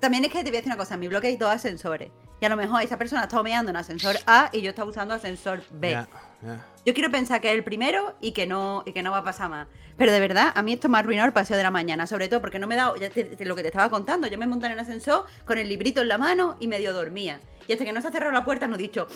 [0.00, 2.10] También es que te voy a decir una cosa, en mi bloque hay dos ascensores.
[2.40, 5.14] Y a lo mejor esa persona está meando en ascensor A y yo estaba usando
[5.14, 5.90] ascensor B.
[5.90, 6.08] Ya,
[6.42, 6.66] ya.
[6.86, 9.24] Yo quiero pensar que es el primero y que no y que no va a
[9.24, 9.66] pasar más.
[9.98, 12.28] Pero de verdad, a mí esto me ha arruinado el paseo de la mañana, sobre
[12.28, 14.38] todo porque no me he dado, ya te- te- lo que te estaba contando, yo
[14.38, 17.38] me monté en el ascensor con el librito en la mano y medio dormía.
[17.68, 19.06] Y hasta que no se ha cerrado la puerta no he dicho,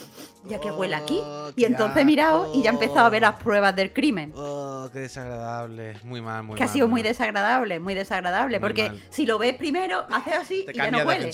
[0.45, 1.19] ya que huele aquí.
[1.21, 4.33] Oh, Y entonces he mirado y ya he empezado a ver las pruebas del crimen.
[4.37, 5.97] Oh, qué desagradable.
[6.05, 7.09] Muy mal, muy que ha mal, sido muy mal.
[7.09, 8.59] desagradable, muy desagradable.
[8.61, 9.03] Muy porque mal.
[9.11, 11.31] si lo ves primero, haces así Te y ya no huele.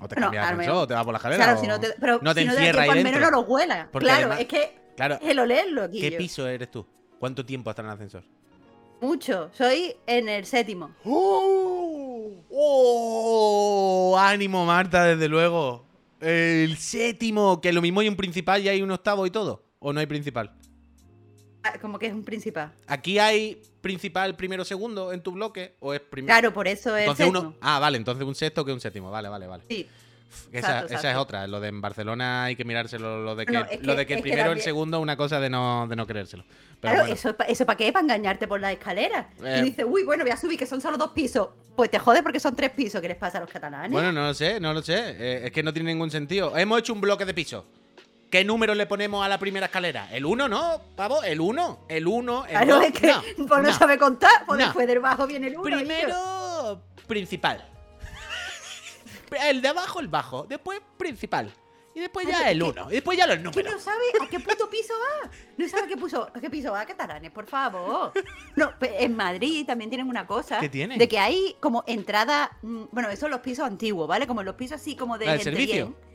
[0.00, 1.44] O te Bueno, cambias de ascensor, o te vas por la escalera.
[1.44, 3.20] Claro, o si no te, pero no te si no te tiempo, ahí al menos
[3.20, 3.88] no lo huela.
[3.92, 5.14] Porque claro, además- es que Claro.
[5.22, 6.00] es el olerlo aquí.
[6.00, 6.84] ¿Qué piso eres tú?
[7.20, 8.24] ¿Cuánto tiempo estás en el ascensor?
[9.00, 9.48] Mucho.
[9.54, 10.90] Soy en el séptimo.
[11.04, 12.32] ¡Oh!
[12.50, 14.16] ¡Oh!
[14.18, 15.84] ¡Ánimo, Marta, desde luego!
[16.20, 19.62] El séptimo, que lo mismo hay un principal y hay un octavo y todo.
[19.78, 20.52] ¿O no hay principal?
[21.62, 22.72] Ah, Como que es un principal.
[22.88, 25.76] ¿Aquí hay principal primero segundo en tu bloque?
[25.78, 26.32] ¿O es primero?
[26.34, 27.48] Claro, por eso es Entonces séptimo.
[27.50, 27.56] uno.
[27.60, 29.12] Ah, vale, entonces un sexto que un séptimo.
[29.12, 29.62] Vale, vale, vale.
[29.70, 29.86] Sí.
[30.52, 31.46] Esa, Exacto, esa es otra.
[31.46, 33.22] Lo de en Barcelona hay que mirárselo.
[33.22, 35.00] Lo de que, No, es lo que- de que el que primero o el segundo,
[35.00, 36.44] una cosa de no, de no creérselo.
[36.80, 37.14] Pero claro, bueno.
[37.14, 37.92] eso, eso para qué?
[37.92, 39.26] Para engañarte por las escaleras.
[39.42, 39.58] Eh.
[39.60, 41.48] Y dices, uy, bueno, voy a subir, que son solo dos pisos.
[41.76, 43.00] Pues te jode porque son tres pisos.
[43.00, 43.90] ¿Qué les pasa a los catalanes?
[43.90, 44.96] Bueno, no lo sé, no lo sé.
[45.18, 46.56] Eh, es que no tiene ningún sentido.
[46.56, 47.64] Hemos hecho un bloque de pisos.
[48.30, 50.08] ¿Qué número le ponemos a la primera escalera?
[50.12, 51.22] ¿El 1, no, pavo?
[51.22, 51.86] ¿El 1?
[51.88, 52.44] ¿El 1?
[52.44, 52.84] ¿El claro, dos?
[52.84, 53.72] es que No, no, no.
[53.72, 54.44] sabe contar.
[54.46, 54.66] Pues No.
[54.66, 55.68] después del bajo viene el uno.
[55.68, 57.64] y yo- Primero, principal.
[59.30, 60.44] El de abajo, el bajo.
[60.48, 61.52] Después, principal.
[61.94, 62.90] Y después ya el 1.
[62.90, 63.72] Y después ya los números.
[63.72, 65.30] no sabe a qué puto piso va.
[65.56, 68.12] No sabe a qué, puso, a qué piso va, catalanes, por favor.
[68.54, 70.60] No, en Madrid también tienen una cosa.
[70.60, 70.96] ¿Qué tienen?
[70.98, 72.56] De que hay como entrada.
[72.62, 74.28] mm, Bueno, eso son los pisos antiguos, ¿vale?
[74.28, 75.26] Como los pisos así como de.
[75.26, 75.86] ¿La del gente servicio?
[75.86, 76.07] bien.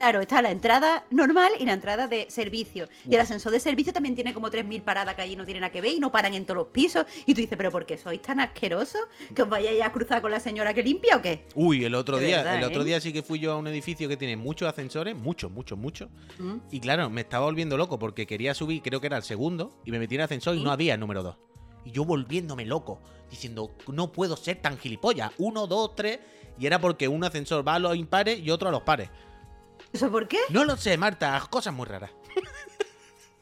[0.00, 2.88] Claro, está la entrada normal y la entrada de servicio.
[3.06, 5.70] Y el ascensor de servicio también tiene como 3.000 paradas que allí no tienen nada
[5.70, 7.04] que ver y no paran en todos los pisos.
[7.26, 9.02] Y tú dices, ¿pero por qué sois tan asquerosos?
[9.34, 11.44] ¿Que os vayáis a cruzar con la señora que limpia o qué?
[11.54, 12.86] Uy, el otro De día, verdad, el otro ¿eh?
[12.86, 16.08] día sí que fui yo a un edificio que tiene muchos ascensores, muchos, muchos, muchos.
[16.38, 16.56] ¿Mm?
[16.70, 19.90] Y claro, me estaba volviendo loco porque quería subir, creo que era el segundo, y
[19.90, 21.36] me metí en el ascensor y no había el número 2.
[21.84, 25.30] Y yo volviéndome loco, diciendo, no puedo ser tan gilipollas.
[25.36, 26.20] Uno, dos, tres.
[26.58, 29.10] Y era porque un ascensor va a los impares y otro a los pares.
[29.92, 30.38] ¿Eso por qué?
[30.50, 32.10] No lo sé, Marta, cosas muy raras.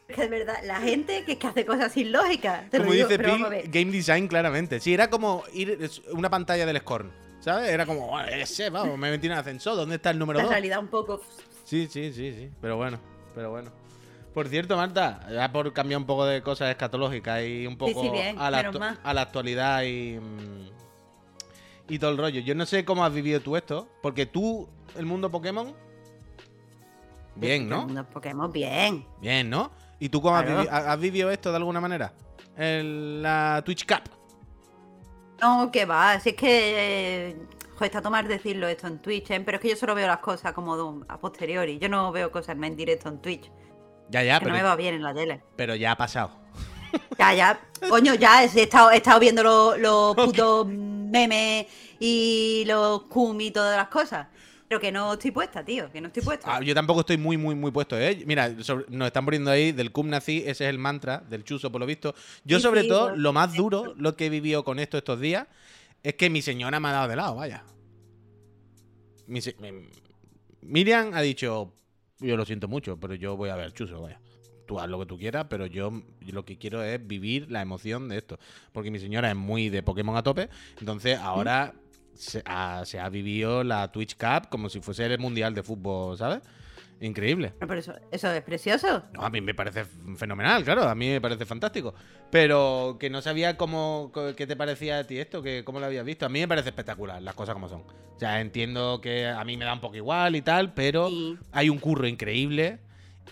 [0.07, 2.65] Es que de verdad, la gente que, que hace cosas sin lógica.
[2.71, 3.69] Te lo como digo, dice ver.
[3.69, 4.79] game design claramente.
[4.79, 7.11] Sí, era como ir una pantalla del Scorn.
[7.39, 7.69] ¿Sabes?
[7.69, 10.45] Era como, "Bueno, ese, vamos, me metí en el ascensor, ¿dónde está el número La
[10.45, 10.51] 2?
[10.51, 11.21] realidad un poco.
[11.63, 12.49] Sí, sí, sí, sí.
[12.59, 12.99] Pero bueno,
[13.35, 13.71] pero bueno.
[14.33, 18.09] Por cierto, Marta, ya por cambiar un poco de cosas escatológicas y un poco sí,
[18.09, 20.19] bien, a, la a la actualidad y,
[21.87, 22.41] y todo el rollo.
[22.41, 25.75] Yo no sé cómo has vivido tú esto, porque tú, el mundo Pokémon,
[27.39, 28.05] bien, ¿no?
[28.05, 29.05] Pokémon, bien.
[29.21, 29.71] Bien, ¿no?
[29.99, 32.13] ¿Y tú cómo has, vivi- has vivido esto de alguna manera?
[32.55, 34.09] En la Twitch Cup.
[35.41, 37.29] No, que va, si es que.
[37.29, 37.37] eh,
[37.73, 39.39] joder, está a tomar decirlo esto en Twitch, ¿eh?
[39.39, 41.79] pero es que yo solo veo las cosas como a posteriori.
[41.79, 43.49] Yo no veo cosas en directo en Twitch.
[44.09, 45.41] Ya, ya, que no me pero, va bien en la tele.
[45.55, 46.31] pero ya ha pasado.
[47.17, 47.59] Ya, ya.
[47.89, 51.67] Coño, ya he estado, he estado viendo los, los putos memes
[51.99, 54.27] y los Kumi y todas las cosas.
[54.69, 56.55] Pero que no estoy puesta, tío, que no estoy puesta.
[56.55, 58.21] Ah, yo tampoco estoy muy, muy, muy puesto, ¿eh?
[58.27, 61.71] Mira, sobre- nos están poniendo ahí del cum nazi, ese es el mantra del chuso,
[61.71, 62.13] por lo visto.
[62.45, 65.19] Yo, Sí, sobre sí, todo, lo- más duro, lo que he vivido con esto estos
[65.19, 65.47] días,
[66.03, 67.63] es que mi señora me ha dado de lado, vaya.
[69.25, 69.89] Mi se- mi-
[70.61, 71.73] Miriam ha dicho,
[72.19, 74.19] yo lo siento mucho, pero yo voy a ver chuso, vaya.
[74.67, 77.63] Tú haz lo que tú quieras, pero yo, yo lo que quiero es vivir la
[77.63, 78.37] emoción de esto.
[78.71, 80.47] Porque mi señora es muy de Pokémon a tope,
[80.79, 81.73] entonces ahora
[82.19, 86.17] se, ha, se ha vivido la Twitch Cup como si fuese el Mundial de Fútbol,
[86.17, 86.41] ¿sabes?
[87.01, 87.53] Increíble.
[87.61, 89.03] No, pero eso, eso es precioso.
[89.13, 89.85] No, a mí me parece
[90.17, 91.93] fenomenal, claro, a mí me parece fantástico.
[92.29, 96.03] Pero que no sabía cómo, qué te parecía a ti esto, que cómo lo habías
[96.03, 96.25] visto.
[96.25, 97.81] A mí me parece espectacular, las cosas como son.
[98.15, 101.37] O sea, entiendo que a mí me da un poco igual y tal, pero Sí.
[101.53, 102.79] hay un curro increíble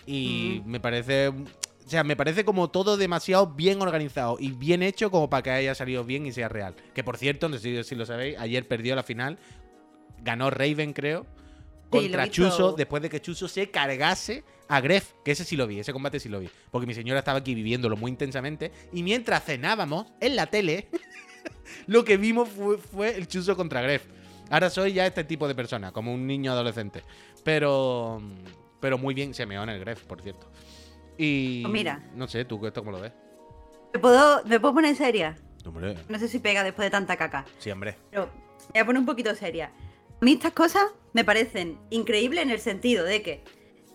[0.06, 1.30] y me parece...
[1.88, 5.50] O sea, me parece como todo demasiado bien organizado y bien hecho como para que
[5.52, 6.74] haya salido bien y sea real.
[6.92, 9.38] Que por cierto, no sé si, lo sabéis, ayer perdió la final,
[10.18, 11.24] ganó Raven, creo,
[11.88, 12.28] contra.
[12.28, 15.94] Chuso después de que Chuso se cargase a Gref, que ese sí lo vi, ese
[15.94, 20.08] combate sí lo vi, porque mi señora estaba aquí viviéndolo muy intensamente y mientras cenábamos
[20.20, 20.90] en la tele,
[21.86, 24.04] lo que vimos fue, fue el Chuso contra Gref.
[24.50, 27.02] Ahora soy ya este tipo de persona, como un niño adolescente,
[27.44, 28.20] pero
[28.80, 30.50] pero muy bien, se meó en el Gref, por cierto.
[31.18, 32.00] Y Pues mira.
[32.14, 33.12] no sé, tú esto cómo lo ves.
[33.92, 35.36] ¿Me puedo, ¿Me puedo poner seria?
[35.66, 37.44] Hombre, No sé si pega después de tanta caca.
[37.58, 37.96] sí, hombre.
[38.10, 39.66] Pero me voy a poner un poquito seria.
[40.20, 43.44] A mí estas cosas me parecen increíbles en el sentido de que.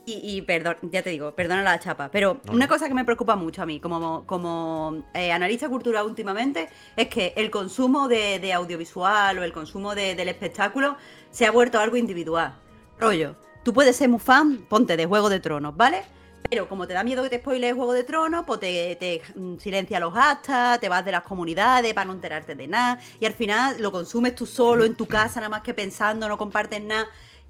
[0.05, 2.69] Y, y perdón, ya te digo, perdona la chapa, pero No, una no.
[2.69, 7.33] cosa que me preocupa mucho a mí como, como eh, analista cultural últimamente es que
[7.37, 10.97] el consumo de, de audiovisual o el consumo de- del espectáculo
[11.31, 12.53] se ha vuelto algo individual.
[12.99, 16.01] Rollo, tú puedes ser muy fan, ponte de Juego de Tronos, ¿vale?
[16.49, 19.57] Pero como te da miedo que te spoile Juego de Tronos, pues te, te, mm,
[19.57, 22.99] silencia los hashtags, te vas de las comunidades para no enterarte de nada.
[23.19, 26.37] Y al final lo consumes tú solo en tu casa, nada más que pensando, no
[26.37, 27.07] compartes nada.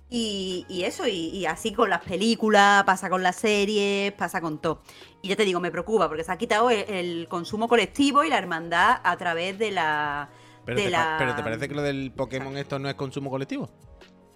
[0.09, 4.59] Y, y eso, y, y así con las películas, pasa con las series, pasa con
[4.61, 4.81] todo.
[5.21, 8.29] Y ya te digo, me preocupa porque se ha quitado el, el consumo colectivo y
[8.29, 10.29] la hermandad a través de la.
[10.65, 11.03] Pero, de te, la...
[11.09, 13.69] pa- pero ¿te parece que lo del Pokémon esto no es consumo colectivo?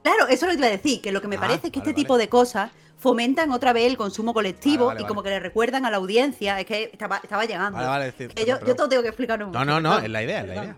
[0.04, 1.74] Claro, eso es lo que iba a decir, que lo que me Ah, parece es
[1.74, 5.08] que vale, este tipo de cosas fomentan otra vez el consumo colectivo vale, y vale.
[5.08, 7.80] como que le recuerdan a la audiencia, es que estaba, estaba llegando.
[7.80, 8.14] Vale,
[8.46, 10.78] yo, todo tengo que explicar un No, no, no, es la idea, es la idea.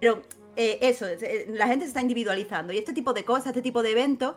[0.00, 0.22] Pero
[0.56, 3.62] eh, eso, es, eh, la gente se está individualizando y este tipo de cosas, este
[3.62, 4.34] tipo de eventos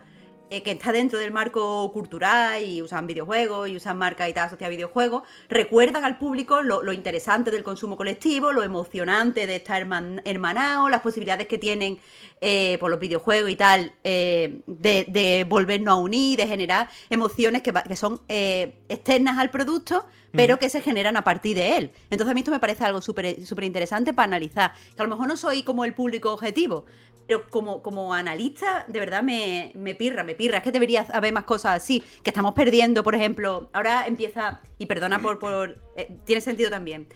[0.54, 4.46] eh, que está dentro del marco cultural y usan videojuegos y usan marcas y tal
[4.46, 9.56] asociadas a videojuegos, recuerdan al público lo, lo interesante del consumo colectivo, lo emocionante de
[9.56, 12.00] estar herman- hermanado, las posibilidades que tienen
[12.42, 17.62] eh, por los videojuegos y tal eh, de, de volvernos a unir, de generar emociones
[17.62, 21.92] que, que son externas al producto, pero que se generan a partir de él.
[22.10, 24.74] Entonces a mí esto me parece algo súper súper interesante para analizar.
[24.96, 26.86] Que a lo mejor no soy como el público objetivo,
[27.28, 30.58] pero como, como analista, de verdad me, me pirra, me pirra.
[30.58, 33.70] Es que debería haber más cosas así, que estamos perdiendo, por ejemplo.
[33.74, 35.40] Ahora empieza, y perdona por...
[35.40, 37.08] por eh, tiene sentido también.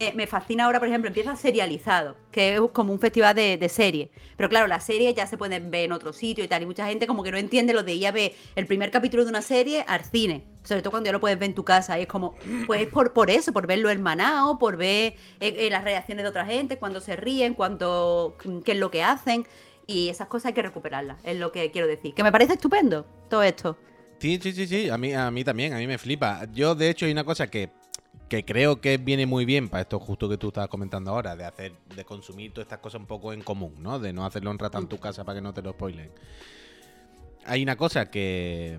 [0.00, 3.68] Eh, me fascina ahora, por ejemplo, empieza serializado, que es como un festival de, de
[3.68, 4.08] series.
[4.36, 6.86] Pero claro, las series ya se pueden ver en otro sitio y tal, y mucha
[6.86, 9.40] gente como que no entiende lo de ir a ver el primer capítulo de una
[9.40, 10.42] serie al cine.
[10.64, 11.96] Sobre todo cuando ya lo puedes ver en tu casa.
[11.98, 12.34] Y es como,
[12.66, 16.28] pues es por, por eso, por verlo hermanado, por ver eh, eh, las reacciones de
[16.28, 19.46] otra gente, cuando se ríen, cuando, qué es lo que hacen.
[19.86, 22.14] Y esas cosas hay que recuperarlas, es lo que quiero decir.
[22.14, 23.76] Que me parece estupendo todo esto.
[24.18, 26.46] Sí, sí, sí, sí, a mí, a mí también, a mí me flipa.
[26.52, 27.70] Yo, de hecho, hay una cosa que,
[28.28, 31.44] que creo que viene muy bien para esto justo que tú estabas comentando ahora, de
[31.44, 33.98] hacer, de consumir todas estas cosas un poco en común, ¿no?
[33.98, 36.10] De no hacerlo en rata en tu casa para que no te lo spoilen.
[37.46, 38.78] Hay una cosa que,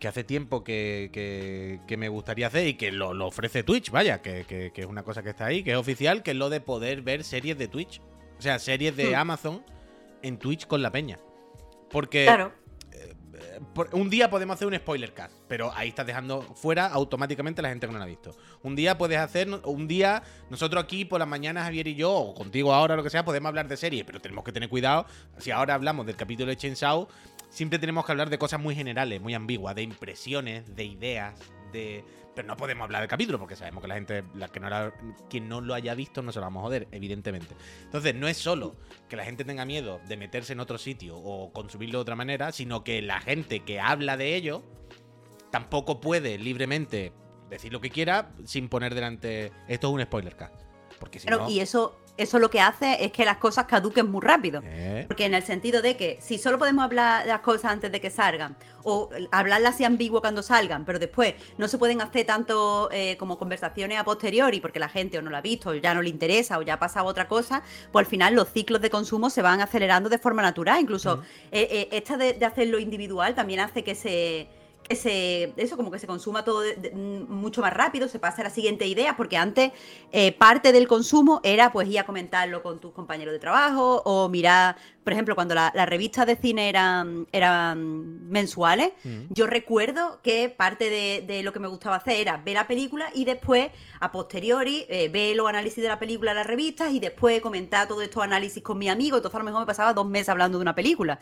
[0.00, 3.90] que hace tiempo que, que- que me gustaría hacer y que lo, lo ofrece Twitch,
[3.90, 6.36] vaya, que, que- que es una cosa que está ahí, que es oficial, que es
[6.36, 8.00] lo de poder ver series de Twitch.
[8.38, 9.20] O sea, series de Hmm.
[9.20, 9.62] Amazon
[10.22, 11.18] en Twitch con la peña.
[11.90, 12.52] Porque Claro.
[13.92, 17.86] Un día podemos hacer un spoiler cast, pero ahí estás dejando fuera automáticamente la gente
[17.86, 18.36] que no lo ha visto.
[18.62, 22.34] Un día puedes hacer, un día nosotros aquí por las mañanas, Javier y yo, o
[22.34, 25.06] contigo ahora, lo que sea, podemos hablar de series, pero tenemos que tener cuidado.
[25.38, 27.08] Si ahora hablamos del capítulo de Chainsaw,
[27.48, 31.34] siempre tenemos que hablar de cosas muy generales, muy ambiguas, de impresiones, de ideas,
[31.74, 32.02] de...
[32.34, 34.92] Pero no podemos hablar del capítulo porque sabemos que la gente, la que no la-
[35.28, 37.54] quien no lo haya visto, no se lo vamos a joder, evidentemente.
[37.84, 38.74] Entonces, no es solo
[39.08, 42.50] que la gente tenga miedo de meterse en otro sitio o consumirlo de otra manera,
[42.50, 44.62] sino que la gente que habla de ello
[45.50, 47.12] tampoco puede libremente
[47.50, 49.52] decir lo que quiera sin poner delante.
[49.68, 50.54] Esto es un spoiler cast.
[50.98, 51.50] Porque si Claro, no.
[51.50, 54.62] y eso, eso lo que hace es que las cosas caduquen muy rápido.
[54.64, 55.04] Eh.
[55.06, 58.10] Porque en el sentido de que si solo podemos hablar las cosas antes de que
[58.10, 63.16] salgan, o hablarlas así ambiguo cuando salgan, pero después no se pueden hacer tanto eh,
[63.16, 66.02] como conversaciones a posteriori porque la gente o no la ha visto, o ya no
[66.02, 69.30] le interesa, o ya ha pasado otra cosa, pues al final los ciclos de consumo
[69.30, 70.80] se van acelerando de forma natural.
[70.80, 74.48] Incluso eh, eh, esta de, de hacerlo individual también hace que se
[74.88, 78.42] que se, eso como que se consuma todo de- de- mucho más rápido, se pasa
[78.42, 79.72] a la siguiente idea, porque antes
[80.12, 84.28] eh, parte del consumo era pues ir a comentarlo con tus compañeros de trabajo o
[84.28, 88.90] mirar, por ejemplo, cuando la- las revistas de cine eran, eran mensuales,
[89.30, 93.06] yo recuerdo que parte de, de lo que me gustaba hacer era ver la película
[93.14, 93.70] y después,
[94.00, 97.88] a posteriori, eh, ver los análisis de la película en las revistas y después comentar
[97.88, 100.58] todos estos análisis con mi amigo, entonces a lo mejor me pasaba dos meses hablando
[100.58, 101.18] de una película.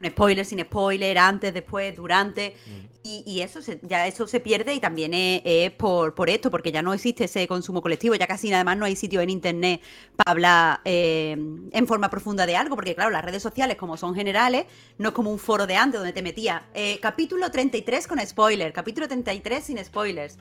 [0.00, 2.54] Un spoiler, sin spoiler, antes, después, durante.
[3.02, 6.50] Y, y eso se, ya eso se pierde y también es, es por, por esto,
[6.50, 9.80] porque ya no existe ese consumo colectivo, ya casi además no hay sitio en internet
[10.14, 14.14] para hablar eh, en forma profunda de algo, porque claro, las redes sociales como son
[14.14, 14.66] generales,
[14.98, 18.72] no es como un foro de antes donde te metías eh, capítulo 33 con spoiler,
[18.72, 20.38] capítulo 33 sin spoilers.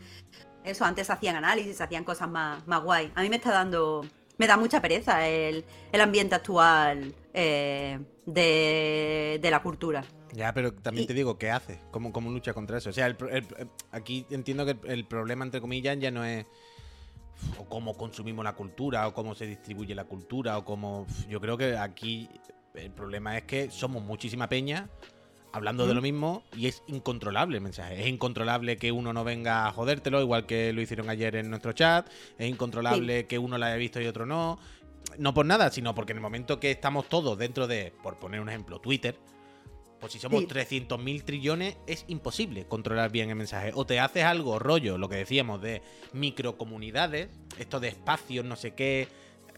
[0.64, 3.12] Eso, antes hacían análisis, hacían cosas más, más guay.
[3.16, 4.06] A mí me está dando.
[4.38, 10.04] Me da mucha pereza el, el ambiente actual eh, de, de la cultura.
[10.34, 11.80] Ya, pero también Y- te digo, ¿qué hace?
[11.92, 12.90] ¿Cómo, cómo lucha contra eso?
[12.90, 16.46] O sea, el el- aquí entiendo que el, el problema, entre comillas, ya no es
[17.60, 21.06] o cómo consumimos la cultura, o cómo se distribuye la cultura, o cómo...
[21.30, 22.28] Yo creo que aquí
[22.74, 24.90] el problema es que somos muchísima peña
[25.54, 28.02] hablando de lo mismo y es incontrolable el mensaje.
[28.02, 31.74] Es incontrolable que uno no venga a jodértelo, igual que lo hicieron ayer en nuestro
[31.74, 32.08] chat.
[32.38, 34.60] Es incontrolable que uno la haya visto y otro no.
[35.18, 38.40] No por nada, sino porque en el momento que estamos todos dentro de, por poner
[38.40, 39.18] un ejemplo, Twitter,
[40.00, 40.48] pues si somos Sí.
[40.48, 43.72] 300.000 trillones, es imposible controlar bien el mensaje.
[43.74, 45.82] O te haces algo rollo, lo que decíamos, de
[46.14, 49.08] microcomunidades, esto de espacios, no sé qué,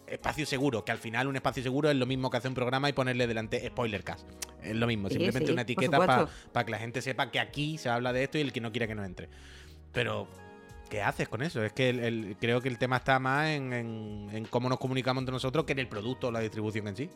[0.08, 2.90] espacio seguro, que al final un espacio seguro es lo mismo que hacer un programa
[2.90, 4.28] y ponerle delante spoilercast.
[4.64, 7.78] Es lo mismo, Sí, simplemente sí, una etiqueta para que la gente sepa que aquí
[7.78, 9.30] se habla de esto y el que no quiera que no entre.
[9.92, 10.28] Pero,
[10.90, 11.64] ¿qué haces con eso?
[11.64, 15.74] Es que creo que el tema está más en cómo nos comunicamos entre nosotros que
[15.74, 17.10] en el producto o la distribución en sí.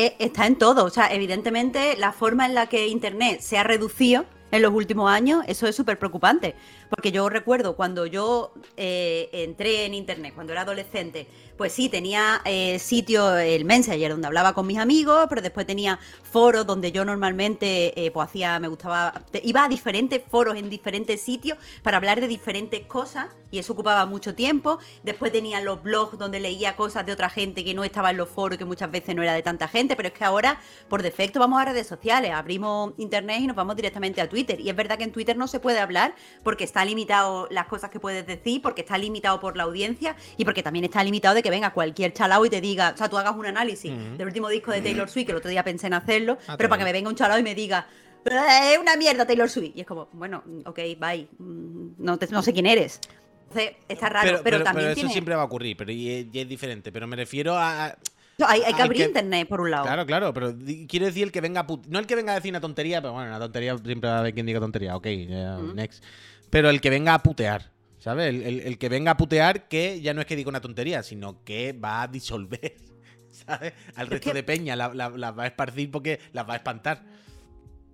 [0.00, 0.84] Eh, está en todo.
[0.84, 5.10] O sea, evidentemente la forma en la que Internet se ha reducido en los últimos
[5.10, 6.54] años, eso es súper preocupante.
[6.88, 11.26] Porque yo recuerdo cuando yo eh, entré en Internet, cuando era adolescente,
[11.58, 15.98] pues sí, tenía eh, sitio, el Messenger, donde hablaba con mis amigos, pero después tenía
[16.22, 21.20] foros donde yo normalmente eh, pues hacía, me gustaba, iba a diferentes foros en diferentes
[21.20, 24.78] sitios para hablar de diferentes cosas y eso ocupaba mucho tiempo.
[25.02, 28.28] Después tenía los blogs donde leía cosas de otra gente que no estaba en los
[28.28, 31.40] foros que muchas veces no era de tanta gente, pero es que ahora por defecto
[31.40, 34.60] vamos a redes sociales, abrimos internet y nos vamos directamente a Twitter.
[34.60, 37.90] Y es verdad que en Twitter no se puede hablar porque está limitado las cosas
[37.90, 41.42] que puedes decir, porque está limitado por la audiencia y porque también está limitado de
[41.42, 44.16] que venga cualquier chalao y te diga, o sea, tú hagas un análisis Ujú.
[44.16, 46.68] del último disco de Taylor Swift, que el otro día pensé en hacerlo, Ah, pero
[46.68, 47.86] para que me venga un chalao y me diga,
[48.24, 49.72] "Eh, es una mierda Taylor Swift.
[49.76, 53.00] Y es como, bueno, ok, bye, mm, no, te- no sé quién eres.
[53.48, 55.10] Entonces, está raro, pero, también eso tiene...
[55.10, 56.92] siempre va a ocurrir, pero y es, y es diferente.
[56.92, 57.96] Pero me refiero a.
[58.36, 59.84] No, hay, hay que abrir que- internet, por un lado.
[59.84, 60.54] Claro, claro, pero
[60.86, 63.00] quiero decir el que venga a put- No el que venga a decir una tontería,
[63.00, 65.74] pero bueno, una tontería siempre va a haber quien diga tontería, ok, Mm.
[65.74, 66.04] next.
[66.50, 67.70] Pero el que venga a putear,
[68.08, 68.28] ¿sabes?
[68.30, 71.02] El, el- el que venga a putear que ya no es que diga una tontería,
[71.02, 72.74] sino que va a disolver,
[73.30, 73.74] ¿sabes?
[73.96, 76.54] Al Es resto que- de peña, la- la- las va a esparcir porque las va
[76.54, 77.04] a espantar.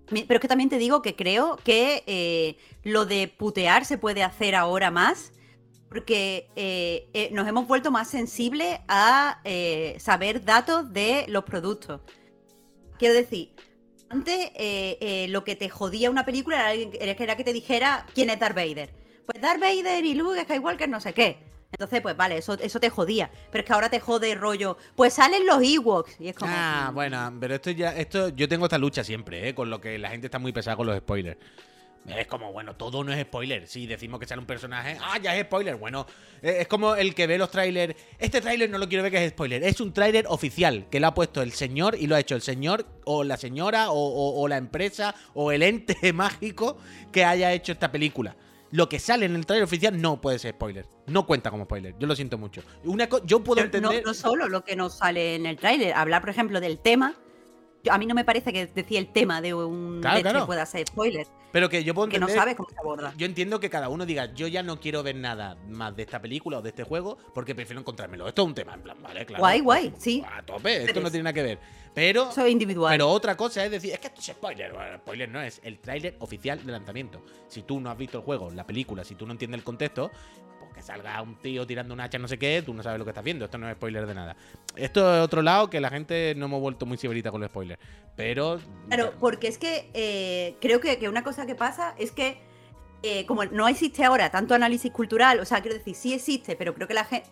[0.08, 4.22] Pero es que también te digo que creo que eh, lo de putear se puede
[4.22, 5.32] hacer ahora más
[5.88, 9.40] porque eh, eh, nos hemos vuelto más sensibles a
[9.98, 12.02] saber datos de los productos.
[13.00, 13.52] Quiero decir,
[14.10, 14.50] antes
[15.30, 18.06] lo que te jodía una película era, alguien que- era que era que te dijera
[18.14, 19.03] quién es Darth Vader.
[19.26, 21.38] Pues Darth Vader y Luke Skywalker no sé qué.
[21.72, 23.30] Entonces, pues vale, eso, eso te jodía.
[23.50, 24.76] Pero es que ahora te jode rollo.
[24.94, 26.20] Pues salen los Ewoks.
[26.20, 26.52] Y es como.
[26.54, 29.54] Ah, mm, bueno, pero esto ya, esto, yo tengo esta lucha siempre, ¿eh?
[29.54, 31.36] Con lo que la gente está muy pesada con los spoilers.
[32.06, 33.66] Es como, bueno, todo no es spoiler.
[33.66, 35.76] Si decimos que sale un personaje, ah, ya es spoiler.
[35.76, 36.06] Bueno,
[36.42, 37.94] eh, es como el que ve los trailers.
[38.18, 39.64] Este tráiler no lo quiero ver que es spoiler.
[39.64, 42.42] Es un tráiler oficial que lo ha puesto el señor y lo ha hecho el
[42.42, 46.76] señor o la señora o, o- o la empresa o el ente mágico
[47.10, 48.36] que haya hecho esta película.
[48.74, 50.88] Lo que sale en el tráiler oficial no puede ser spoiler.
[51.06, 51.94] No cuenta como spoiler.
[51.96, 52.60] Yo lo siento mucho.
[52.82, 54.04] Una yo puedo Pero no, entender.
[54.04, 57.14] no solo lo que nos sale en el tráiler, hablar, por ejemplo, del tema.
[57.90, 60.46] A mí no me parece que decir el tema de un Claro, claro.
[60.46, 63.12] pueda ser spoiler, Pero que yo puedo que no sabes cómo se aborda.
[63.16, 66.20] Yo entiendo que cada uno diga, yo ya no quiero ver nada más de esta
[66.20, 68.26] película o de este juego porque prefiero encontrármelo.
[68.26, 69.42] Esto es un tema, en plan, vale, claro.
[69.42, 70.24] Guay, guay, sí.
[70.26, 71.58] A tope, esto Pero no tiene nada que ver.
[71.94, 72.92] Pero, Eso es individual.
[72.92, 74.72] pero otra cosa es decir, es que esto es spoiler.
[74.72, 77.22] Bueno, spoiler no es el tráiler oficial de lanzamiento.
[77.48, 80.10] Si tú no has visto el juego, la película, si tú no entiendes el contexto,
[80.53, 80.53] que
[80.84, 83.24] salga un tío tirando un hacha no sé qué, tú no sabes lo que estás
[83.24, 83.46] viendo.
[83.46, 84.36] Esto no es spoiler de nada.
[84.76, 87.80] Esto es otro lado que la gente no hemos vuelto muy severita con los spoilers.
[88.16, 88.60] Pero.
[88.88, 92.38] Claro, porque es que eh, creo que, que, una cosa que pasa es que.
[93.02, 96.74] Eh, como no existe ahora tanto análisis cultural, o sea, quiero decir, sí existe, pero
[96.74, 97.28] creo que la gente.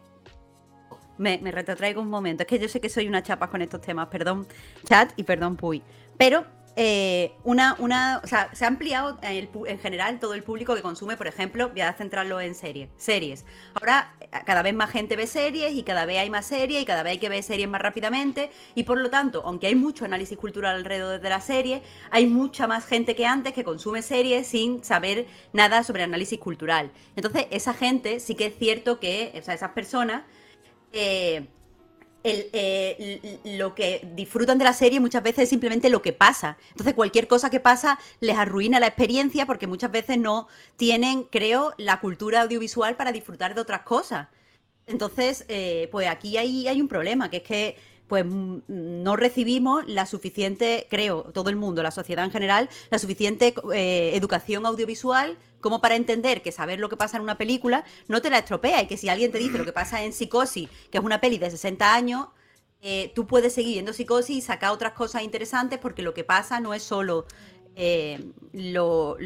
[1.18, 2.42] Me, me retrotraigo un momento.
[2.42, 4.08] Es que yo sé que soy una chapa con estos temas.
[4.08, 4.46] Perdón,
[4.84, 5.82] chat y perdón, Puy.
[6.18, 10.80] Pero eh, una, una, o sea, se ha ampliado en, general todo el público que
[10.80, 12.88] consume, por ejemplo, voy a centrarlo en series.
[12.96, 13.44] Series.
[13.74, 16.84] Ahora eh, cada vez más gente ve series y cada vez hay más series y
[16.86, 20.06] cada vez hay que ver series más rápidamente y por lo tanto, aunque hay mucho
[20.06, 24.46] análisis cultural alrededor de la serie, hay mucha más gente que antes que consume series
[24.46, 26.90] sin saber nada sobre análisis cultural.
[27.16, 30.22] Entonces, esa gente sí que es cierto que, o sea, esas personas...
[30.94, 31.46] Eh,
[32.24, 36.56] el, eh, lo que disfrutan de la serie muchas veces es simplemente lo que pasa.
[36.70, 41.74] Entonces, cualquier cosa que pasa les arruina la experiencia porque muchas veces no tienen, creo,
[41.78, 44.28] la cultura audiovisual para disfrutar de otras cosas.
[44.86, 47.76] Entonces, eh, pues aquí hay, hay un problema, que es que
[48.12, 53.54] pues no recibimos la suficiente, creo, todo el mundo, la sociedad en general, la suficiente
[53.72, 58.20] eh, educación audiovisual como para entender que saber lo que pasa en una película no
[58.20, 60.98] te la estropea y que si alguien te dice lo que pasa en Psicosis, que
[60.98, 62.26] es una peli de 60 años,
[62.82, 66.60] eh, tú puedes seguir viendo Psicosis y sacar otras cosas interesantes porque lo que pasa
[66.60, 67.24] no es solo
[67.76, 69.16] eh, lo,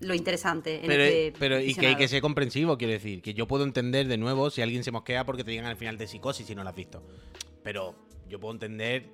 [0.00, 0.76] interesante.
[0.76, 3.64] En pero, este pero y que hay que ser comprensivo, quiero decir, que yo puedo
[3.64, 6.54] entender de nuevo si alguien se mosquea porque te digan al final de Psicosis si
[6.54, 7.02] no lo has visto.
[7.62, 7.94] Pero
[8.32, 9.10] yo puedo entender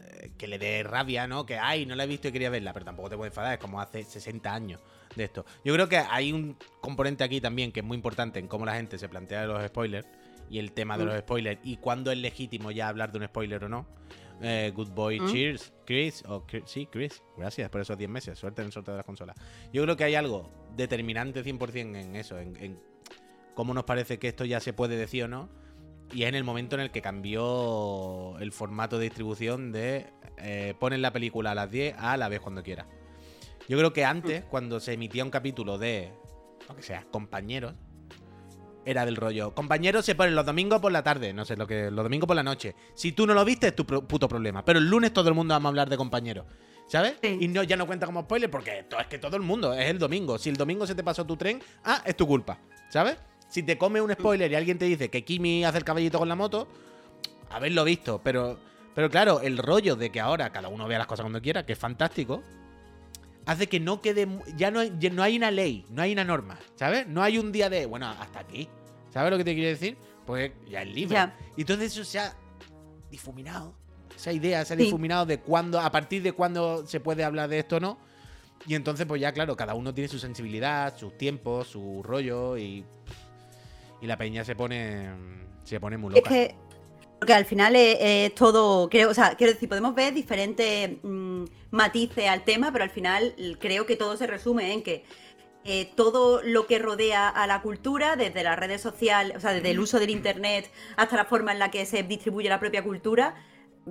[0.00, 1.46] eh, que le dé rabia, ¿no?
[1.46, 3.58] Que, ay, no la he visto y quería verla, pero tampoco te puedes enfadar, es
[3.60, 4.80] como hace 60 años
[5.14, 5.46] de esto.
[5.64, 8.74] Yo creo que hay un componente aquí también que es muy importante en cómo la
[8.74, 10.08] gente se plantea los spoilers
[10.50, 11.18] y el tema de los mm.
[11.20, 13.86] spoilers y cuándo es legítimo ya hablar de un spoiler o no.
[14.42, 15.32] Eh, good boy, mm.
[15.32, 16.24] cheers, Chris.
[16.26, 17.22] O sí, Chris.
[17.36, 18.38] Gracias por esos 10 meses.
[18.38, 19.36] Suerte en el sorteo de las consolas.
[19.72, 22.80] Yo creo que hay algo determinante 100% en eso, en, en
[23.54, 25.48] cómo nos parece que esto ya se puede decir o no
[26.12, 30.06] y es en el momento en el que cambió el formato de distribución de
[30.38, 32.86] eh, ponen la película a las 10 a la vez cuando quiera.
[33.68, 36.12] Yo creo que antes, cuando se emitía un capítulo de,
[36.68, 37.74] lo que sea, compañeros,
[38.86, 39.54] era del rollo.
[39.54, 42.36] Compañeros se ponen los domingos por la tarde, no sé, lo que los domingos por
[42.36, 42.74] la noche.
[42.94, 44.64] Si tú no lo viste, es tu puto problema.
[44.64, 46.46] Pero el lunes todo el mundo vamos a hablar de compañeros.
[46.86, 47.16] ¿Sabes?
[47.22, 49.98] Y no, ya no cuenta como spoiler porque es que todo el mundo es el
[49.98, 50.38] domingo.
[50.38, 52.58] Si el domingo se te pasó tu tren, ah, es tu culpa.
[52.88, 53.18] ¿Sabes?
[53.48, 56.28] Si te come un spoiler y alguien te dice que Kimi hace el caballito con
[56.28, 56.68] la moto,
[57.50, 58.20] haberlo visto.
[58.22, 58.58] Pero,
[58.94, 61.72] pero claro, el rollo de que ahora cada uno vea las cosas cuando quiera, que
[61.72, 62.42] es fantástico,
[63.46, 64.28] hace que no quede.
[64.56, 67.06] Ya no, no hay una ley, no hay una norma, ¿sabes?
[67.06, 67.86] No hay un día de.
[67.86, 68.68] Bueno, hasta aquí.
[69.10, 69.96] ¿Sabes lo que te quiero decir?
[70.26, 71.18] Pues ya es libre.
[71.56, 72.36] Y entonces eso se ha
[73.10, 73.74] difuminado.
[74.14, 77.60] Esa idea se ha difuminado de cuándo, a partir de cuándo se puede hablar de
[77.60, 77.98] esto o no.
[78.66, 82.84] Y entonces, pues ya, claro, cada uno tiene su sensibilidad, sus tiempos, su rollo y
[84.00, 85.08] y la peña se pone
[85.64, 86.28] se pone muy loca.
[86.28, 86.54] Es que
[87.18, 92.28] porque al final es, todo, creo, o sea, quiero decir, podemos ver diferentes mm, matices
[92.28, 95.04] al tema, pero al final creo que todo se resume en que
[95.64, 99.72] eh, todo lo que rodea a la cultura, desde las redes sociales, o sea, desde
[99.72, 103.34] el uso del internet hasta la forma en la que se distribuye la propia cultura,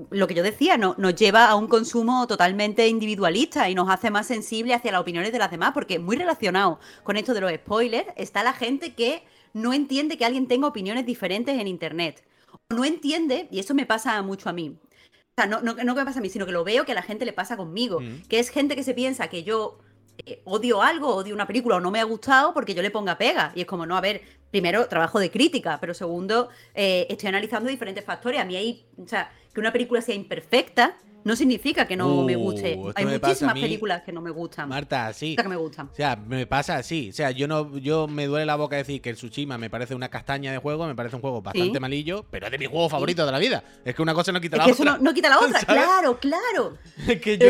[0.10, 4.10] lo que yo decía, no, nos lleva a un consumo totalmente individualista y nos hace
[4.10, 7.51] más sensibles hacia las opiniones de las demás, porque muy relacionado con esto de los
[7.51, 9.24] spoilers está la gente que
[9.58, 12.24] no entiende que alguien tenga opiniones diferentes en Internet.
[12.70, 14.78] No entiende, y eso me pasa mucho a mí.
[14.80, 16.91] O sea, no, no, no que me pasa a mí, sino que lo veo que
[16.91, 17.99] a la gente le pasa conmigo.
[17.99, 18.24] Mm.
[18.28, 19.80] Que es gente que se piensa que yo
[20.26, 23.18] eh, odio algo, odio una película o no me ha gustado porque yo le ponga
[23.18, 23.51] pega.
[23.55, 27.70] Y es como, no, a ver, primero, trabajo de crítica, pero segundo, eh, estoy analizando
[27.70, 28.39] diferentes factores.
[28.39, 30.97] A mí hay, o sea, que una película sea imperfecta
[31.28, 32.80] no significa que no me guste.
[32.95, 34.69] Hay muchísimas películas que no me gustan.
[34.69, 35.36] Marta, sí.
[35.36, 35.89] Que me gustan.
[35.91, 37.09] O sea, me pasa así.
[37.09, 39.93] O sea, yo no, yo me duele la boca decir que el Tsushima me parece
[39.93, 42.88] una castaña de juego, me parece un juego bastante malillo, pero es de mi juego
[42.88, 43.61] favorito de la vida.
[43.84, 44.73] Es que una cosa no quita la otra.
[44.73, 46.78] Eso no, quita la otra, claro, claro.
[47.07, 47.49] es que yo,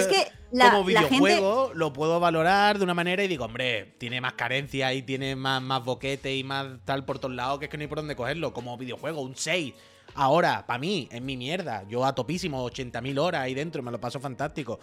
[0.72, 5.04] como videojuego lo puedo valorar de una manera y digo, hombre, tiene más carencia y
[5.04, 7.88] tiene más, más boquete y más tal por todos lados que es que no hay
[7.88, 8.54] por dónde cogerlo.
[8.54, 9.74] Como videojuego, un 6
[10.18, 11.88] Ahora, para mí, es mi mierda.
[11.88, 14.80] Yo a topísimo, 80.000 horas ahí dentro, me lo paso fantástico.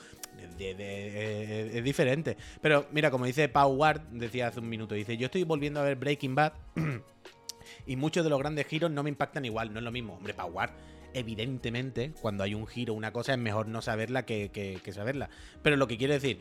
[0.60, 2.36] es diferente.
[2.60, 5.82] Pero mira, como dice Pau Ward, decía hace un minuto, dice, yo estoy volviendo a
[5.82, 6.52] ver Breaking Bad
[7.86, 10.14] y muchos de los grandes giros no me impactan igual, no es lo mismo.
[10.14, 10.70] Hombre, Pau Ward,
[11.14, 15.30] evidentemente, cuando hay un giro, una cosa, es mejor no saberla que, que saberla.
[15.62, 16.38] Pero lo que quiero decir,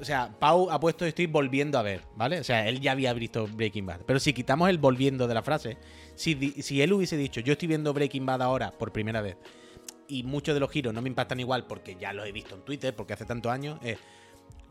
[0.00, 2.40] o sea, Pau ha puesto estoy volviendo a ver, ¿vale?
[2.40, 4.00] O sea, él ya había visto Breaking Bad.
[4.06, 5.78] Pero si quitamos el volviendo de la frase,
[6.14, 9.36] si, él hubiese dicho, yo estoy viendo Breaking Bad ahora por primera vez,
[10.08, 12.62] y muchos de los giros no me impactan igual porque ya los he visto en
[12.62, 13.78] Twitter, porque hace tantos años,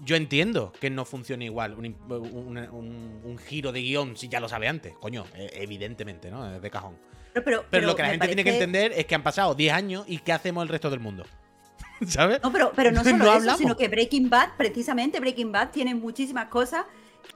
[0.04, 4.40] yo entiendo que no funcione igual un, un- un- un giro de guion si ya
[4.40, 4.94] lo sabe antes.
[5.00, 6.56] Coño, eh, evidentemente, ¿no?
[6.56, 6.98] Es de cajón.
[7.34, 9.72] Pero, pero- Pero, lo que la gente tiene que entender es que han pasado 10
[9.74, 11.26] años y ¿qué hacemos el resto del mundo?
[12.08, 12.40] ¿Sabes?
[12.44, 13.60] No, pero, pero no No solo eso, hablamos.
[13.60, 16.86] sino que Breaking Bad, precisamente Breaking Bad, tiene muchísimas cosas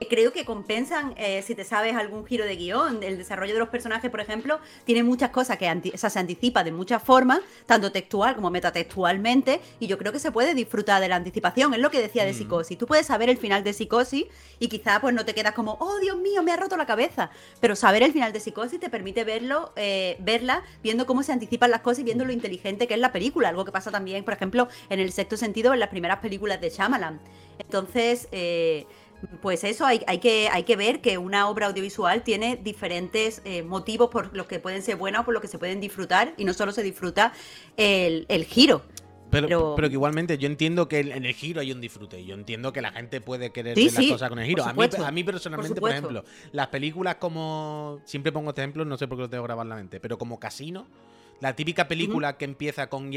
[0.08, 3.02] creo que compensan eh, si te sabes algún giro de guion.
[3.02, 6.18] El desarrollo de los personajes, por ejemplo, tiene muchas cosas que anti- o sea, se
[6.18, 11.00] anticipa de muchas formas, tanto textual como metatextualmente, y yo creo que se puede disfrutar
[11.00, 11.74] de la anticipación.
[11.74, 12.36] Es lo que decía de Mm.
[12.36, 12.78] Psicosis.
[12.78, 14.26] Tú puedes saber el final de Psicosis
[14.58, 17.30] y quizá pues no te quedas como, oh Dios mío, me ha roto la cabeza.
[17.60, 21.70] Pero saber el final de Psicosis te permite verlo, eh, verla, viendo cómo se anticipan
[21.70, 23.48] las cosas y viendo lo inteligente que es la película.
[23.48, 26.70] Algo que pasa también, por ejemplo, en el sexto sentido, en las primeras películas de
[26.70, 27.20] Shyamalan.
[27.58, 28.86] Entonces, eh,
[29.42, 33.62] pues eso, hay, hay que, hay que ver que una obra audiovisual tiene diferentes eh,
[33.62, 36.44] motivos por los que pueden ser buenas o por los que se pueden disfrutar, y
[36.44, 37.32] no solo se disfruta
[37.76, 38.82] el, el giro.
[39.30, 42.24] Pero, Pero- pero que igualmente yo entiendo que en el giro hay un disfrute.
[42.24, 44.64] Yo entiendo que la gente puede querer Sí, ver las sí, cosas con el giro.
[44.64, 48.00] A mí, a mí personalmente, por, ejemplo, las películas como.
[48.06, 50.16] Siempre pongo este ejemplo, no sé por qué lo tengo grabado en la mente, pero
[50.16, 50.86] como Casino,
[51.40, 53.10] la típica película que empieza con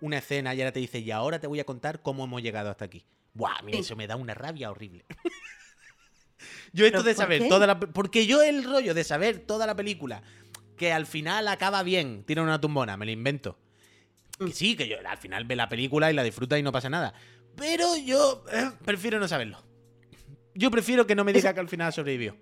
[0.00, 2.70] una escena y ahora te dice, y ahora te voy a contar cómo hemos llegado
[2.70, 3.04] hasta aquí.
[3.38, 5.04] Buah, mira, eso me da una rabia horrible.
[6.72, 7.48] yo esto ¿Pero de saber qué?
[7.48, 7.78] toda la.
[7.78, 10.24] Porque yo el rollo de saber toda la película,
[10.76, 13.56] que al final acaba bien, tira una tumbona, me lo invento.
[14.40, 14.46] Mm.
[14.46, 16.90] Que sí, que yo al final ve la película y la disfruta y no pasa
[16.90, 17.14] nada.
[17.54, 19.62] Pero yo eh, prefiero no saberlo.
[20.56, 22.36] Yo prefiero que no me diga que al final sobrevivió.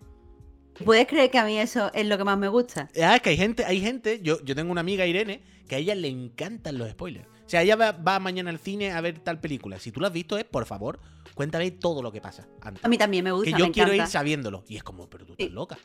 [0.82, 2.88] ¿Puedes creer que a mí eso es lo que más me gusta?
[3.02, 5.78] Ah, es que hay gente, hay gente, yo, yo tengo una amiga Irene, que a
[5.78, 7.28] ella le encantan los spoilers.
[7.46, 9.78] O sea, ella va, va mañana al cine a ver tal película.
[9.78, 10.98] Si tú lo has visto, es, por favor,
[11.34, 12.84] cuéntame todo lo que pasa antes.
[12.84, 13.50] A mí también me gusta.
[13.52, 14.64] Que yo me quiero ir sabiéndolo.
[14.68, 15.52] Y es como, pero tú estás Sí.
[15.52, 15.78] loca.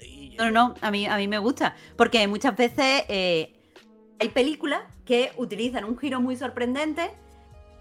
[0.00, 1.76] Y- no, no, a mí, a mí me gusta.
[1.96, 3.54] Porque muchas veces eh,
[4.18, 7.02] hay películas que utilizan un giro muy sorprendente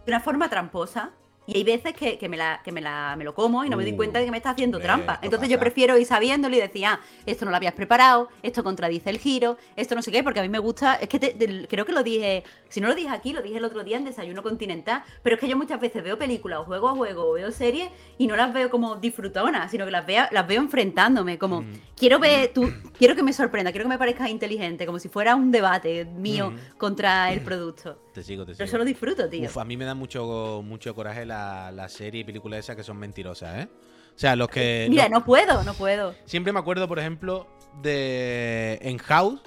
[0.05, 1.11] de una forma tramposa.
[1.47, 3.77] Y hay veces que, que me, la, que me, la, me lo como y no
[3.77, 5.19] me doy Uh, cuenta de que me está haciendo trampa.
[5.21, 9.09] Entonces yo prefiero ir sabiéndolo y decir, ah, esto no lo habías preparado, esto contradice
[9.11, 11.67] el giro, esto no sé qué, porque a mí me gusta, es que te- te-
[11.67, 14.05] creo que lo dije, si no lo dije aquí, lo dije el otro día en
[14.05, 17.33] Desayuno Continental, pero es que yo muchas veces veo películas o juego a juego o
[17.33, 21.37] veo series y no las veo como disfrutonas, sino que las veo, las veo enfrentándome,
[21.37, 21.73] como Mm.
[21.95, 25.35] quiero ver, tú, quiero que me sorprenda, quiero que me parezca inteligente, como si fuera
[25.35, 26.77] un debate mío Mm.
[26.77, 27.99] contra el producto.
[28.13, 28.65] Te sigo, te Pero sigo.
[28.65, 29.45] eso lo disfruto, tío.
[29.47, 31.34] Uf, a mí me da mucho, mucho coraje la,
[31.73, 33.67] la serie y películas esas que son mentirosas, ¿eh?
[34.15, 34.87] O sea, los que.
[34.89, 36.13] Mira, los- no puedo, no puedo.
[36.25, 37.47] Siempre me acuerdo, por ejemplo,
[37.81, 38.79] de.
[38.81, 39.41] En House.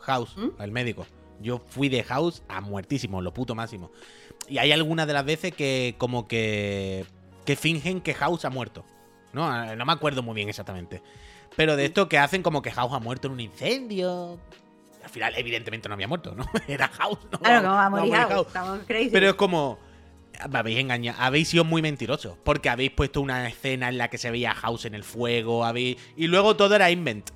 [0.00, 0.60] House, ¿Mm?
[0.62, 1.06] el médico.
[1.40, 3.90] Yo fui de House a muertísimo, lo puto máximo.
[4.48, 7.04] Y hay algunas de las veces que, como que.
[7.44, 8.84] que fingen que House ha muerto.
[9.32, 11.02] No, Eh, no me acuerdo muy bien exactamente.
[11.56, 14.38] Pero de esto que hacen como que House ha muerto en un incendio.
[15.02, 16.46] Al final, evidentemente, no había muerto, ¿no?
[16.68, 17.38] Era House, ¿no?
[17.40, 19.10] Claro, No va a morir a estamos crazy.
[19.10, 19.78] pero es como.
[20.50, 21.18] Me habéis engañado.
[21.20, 22.36] Habéis sido muy mentirosos.
[22.44, 25.64] Porque habéis puesto una escena en la que se veía House en el fuego.
[25.64, 25.96] Habéis...
[26.16, 27.30] Y luego todo era invent.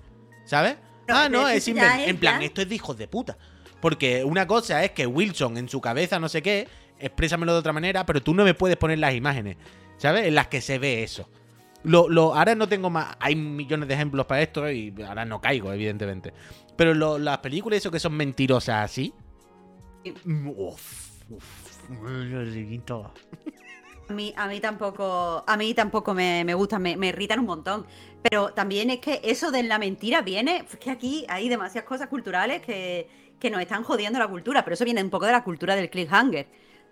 [0.45, 0.77] ¿Sabes?
[1.09, 2.01] Ah, no, es invent.
[2.01, 3.37] es En plan, esto es de hijos de puta.
[3.81, 6.67] Porque una cosa es que Wilson en su cabeza, no sé qué,
[6.99, 9.57] exprésamelo de otra manera, pero tú no me puedes poner las imágenes,
[9.99, 10.27] ¿sabes?
[10.27, 11.29] En las que se ve eso.
[11.85, 13.15] Lo, lo- ahora no tengo más.
[13.21, 16.33] Hay millones de ejemplos para esto y ahora no caigo, evidentemente.
[16.75, 19.13] Pero lo- las películas, eso que son mentirosas así.
[20.03, 20.15] Sí.
[20.25, 21.66] Uf, uf, uf,
[24.09, 27.47] A mí, a mí tampoco, a mí tampoco me, me gustan, me, me irritan un
[27.47, 27.87] montón.
[28.23, 32.63] Pero también es que eso de la mentira viene, que aquí hay demasiadas cosas culturales
[32.63, 33.09] que,
[33.39, 35.91] que nos están jodiendo la cultura, pero eso viene un poco de la cultura del
[35.91, 36.47] cliffhanger.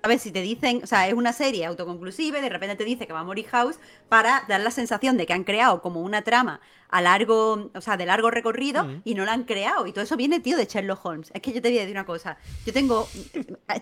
[0.05, 0.21] ¿Sabes?
[0.21, 3.15] Si te dicen, o sea, es una serie autoconclusiva y de repente te dice que
[3.15, 3.79] va a morir House
[4.11, 7.97] para dar la sensación de que han creado como una trama a largo, o sea,
[7.97, 9.01] de largo recorrido Mm.
[9.05, 9.87] y no la han creado.
[9.87, 11.31] Y todo eso viene, tío, de Sherlock Holmes.
[11.33, 12.37] Es que yo te voy a decir una cosa.
[12.67, 13.09] Yo tengo.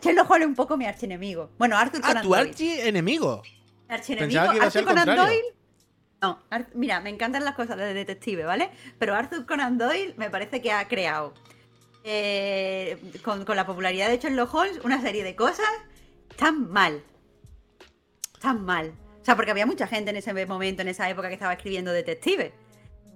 [0.00, 1.50] Sherlock Holmes es un poco mi archienemigo.
[1.58, 2.88] Bueno, Arthur Ah, Conan tu Doyle.
[2.88, 3.42] enemigo.
[3.88, 4.40] Archienemigo.
[4.40, 5.24] A ser Arthur Conan contrario.
[5.24, 5.42] Doyle.
[6.22, 8.70] No, Ar- mira, me encantan las cosas de detective, ¿vale?
[9.00, 11.34] Pero Arthur Conan Doyle me parece que ha creado,
[12.04, 15.66] eh, con, con la popularidad de Sherlock Holmes, una serie de cosas
[16.36, 17.02] tan mal.
[18.40, 18.92] Tan mal.
[19.20, 21.92] O sea, porque había mucha gente en ese momento, en esa época, que estaba escribiendo
[21.92, 22.52] detectives.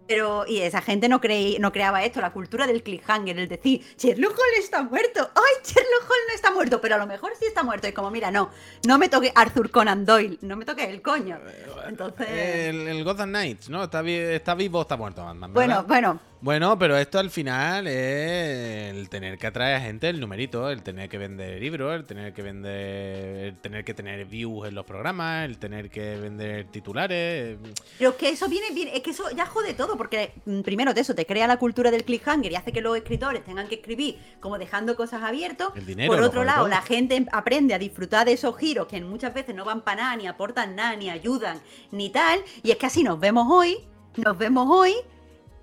[0.09, 3.81] Pero, y esa gente no, creí, no creaba esto, la cultura del cliffhanger, el decir,
[3.99, 6.81] Sherlock Holmes está muerto, ¡ay, Sherlock Holmes no está muerto!
[6.81, 7.89] Pero a lo mejor sí está muerto.
[7.89, 8.51] Y como, mira, no,
[8.87, 11.41] no me toque Arthur Conan Doyle, no me toque el coño.
[11.89, 13.83] Entonces, El, el Gotham Knights, ¿no?
[13.83, 17.87] Está, vi- está vivo o está muerto, Batman, bueno, bueno, Bueno, pero esto al final
[17.87, 22.05] es el tener que atraer a gente, el numerito, el tener que vender libros, el
[22.05, 26.67] tener que vender, el tener que tener views en los programas, el tener que vender
[26.67, 27.59] titulares.
[27.99, 30.93] Pero es que eso viene, viene es que eso ya jode todo, porque mm, primero
[30.93, 33.77] de eso te crea la cultura del cliffhanger y hace que los escritores tengan que
[33.77, 35.69] escribir como dejando cosas abiertas.
[35.75, 36.69] El dinero, Por otro lado, todo.
[36.69, 40.17] la gente aprende a disfrutar de esos giros que muchas veces no van para nada,
[40.17, 41.61] ni aportan nada, ni ayudan,
[41.91, 42.41] ni tal.
[42.63, 43.79] Y es que así nos vemos hoy,
[44.17, 44.95] nos vemos hoy.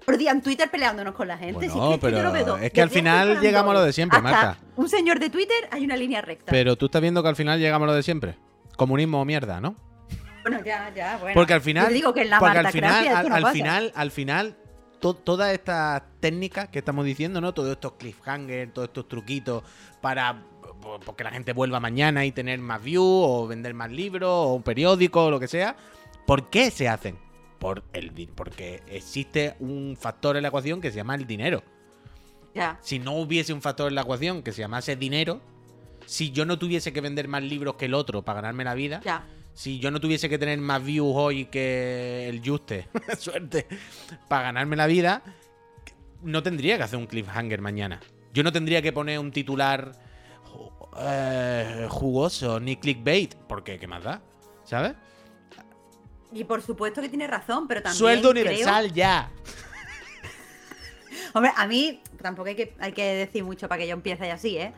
[0.06, 1.54] Por día en Twitter peleándonos con la gente.
[1.54, 3.74] Bueno, Si es que, es que yo pero lo es que al final llegamos a
[3.76, 4.58] lo de siempre, Marta.
[4.76, 6.52] Un señor de Twitter hay una línea recta.
[6.52, 8.38] Pero tú estás viendo que al final llegamos a lo de siempre.
[8.76, 9.76] Comunismo o mierda, ¿no?
[10.44, 11.34] Bueno, ya, ya, bueno.
[11.36, 13.48] Porque al final, Yo te digo que en la porque al final, al, no al
[13.54, 14.58] final, al final,
[15.00, 17.54] to- todas estas técnicas que estamos diciendo, ¿no?
[17.54, 19.64] Todos estos cliffhangers, todos estos truquitos
[20.02, 20.44] para
[20.82, 24.54] po- porque la gente vuelva mañana y tener más views o vender más libros o
[24.56, 25.78] un periódico o lo que sea.
[26.28, 27.18] ¿Por qué se hacen?
[27.60, 31.64] Por el, porque existe un factor en la ecuación que se llama el dinero.
[32.54, 32.78] Ya.
[32.82, 35.42] Si no hubiese un factor en la ecuación que se llamase dinero,
[36.06, 39.02] si yo no tuviese que vender más libros que el otro para ganarme la vida,
[39.54, 42.88] si yo no tuviese que tener más views hoy que el Juste,
[43.18, 43.68] suerte,
[44.28, 45.24] para ganarme la vida,
[46.22, 48.00] no tendría que hacer un cliffhanger mañana.
[48.34, 49.92] Yo no tendría que poner un titular
[51.00, 54.22] eh, jugoso ni clickbait, porque ¿qué más da?
[54.64, 54.94] ¿Sabes?
[56.34, 57.98] Y por supuesto que tiene razón, pero también.
[58.00, 59.30] Sueldo creo- universal ya.
[61.34, 64.58] Hombre, a mí tampoco hay que, hay que decir mucho para que yo empiece así,
[64.58, 64.74] ¿eh?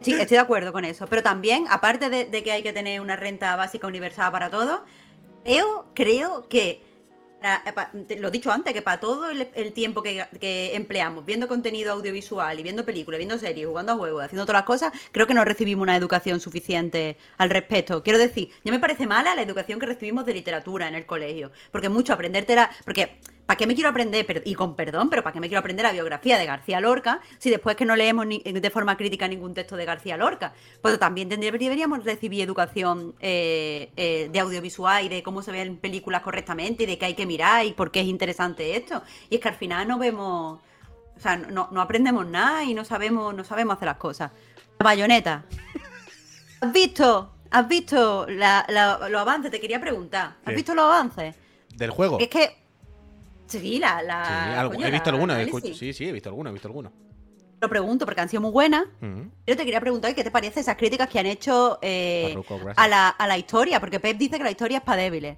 [0.00, 1.06] Sí, estoy de acuerdo con eso.
[1.06, 4.80] Pero también, aparte de, de que hay que tener una renta básica universal para todos,
[5.44, 6.82] creo, creo que.
[8.06, 11.92] Te- lo he dicho antes, que para todo el, tiempo que, que empleamos viendo contenido
[11.92, 15.34] audiovisual y viendo películas, viendo series, jugando a juegos, haciendo todas las cosas, creo que
[15.34, 18.02] no recibimos una educación suficiente al respecto.
[18.02, 21.50] Quiero decir, ya me parece mala la educación que recibimos de literatura en el colegio.
[21.70, 22.70] Porque mucho aprendértela.
[22.84, 23.18] Porque,
[23.50, 24.24] ¿para qué me quiero aprender?
[24.26, 27.20] Pero- y con perdón, pero ¿para qué me quiero aprender la biografía de García Lorca
[27.38, 30.52] si después que no leemos ni- de forma crítica ningún texto de García Lorca?
[30.80, 36.22] Pues también deberíamos recibir educación eh, eh, de audiovisual y de cómo se ven películas
[36.22, 39.02] correctamente y de qué hay que mirar y por qué es interesante esto.
[39.30, 40.60] Y es que al final no vemos.
[41.16, 44.30] O sea, no, no aprendemos nada y no sabemos, no sabemos hacer las cosas.
[44.78, 45.44] Bayoneta.
[46.60, 47.32] ¿Has visto?
[47.50, 49.50] ¿Has visto la- la- los avances?
[49.50, 50.36] Te quería preguntar.
[50.44, 50.54] ¿Has Sí.
[50.54, 51.34] visto los avances?
[51.74, 52.18] Del juego.
[52.20, 52.59] Es que.
[53.58, 54.02] Sí, la.
[54.02, 56.54] la Sí, algo- coño, he visto la- la escuch- Sí, sí, he visto algunos, he
[56.54, 56.92] visto algunos.
[57.60, 58.84] Lo pregunto porque han sido muy buenas.
[59.02, 59.30] Ujú.
[59.46, 62.34] Yo te quería preguntar qué te parece esas críticas que han hecho eh,
[62.76, 65.36] a, la, a la historia, porque Pep dice que la historia es para débiles.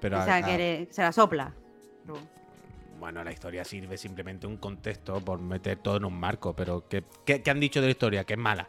[0.00, 1.52] Pero o sea, a- que le- se la sopla.
[3.00, 7.04] Bueno, la historia sirve simplemente un contexto por meter todo en un marco, pero ¿qué,
[7.24, 8.24] qué- qué han dicho de la historia?
[8.24, 8.68] Que es mala.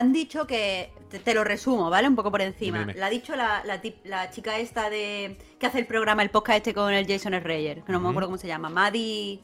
[0.00, 2.08] Han dicho que, te, te lo resumo, ¿vale?
[2.08, 2.80] Un poco por encima.
[2.80, 2.94] Dime.
[2.94, 6.30] La ha dicho la, la tip- la chica esta de que hace el programa, el
[6.30, 9.40] podcast este con el Jason Reyer, que no me acuerdo cómo se llama, Maddie...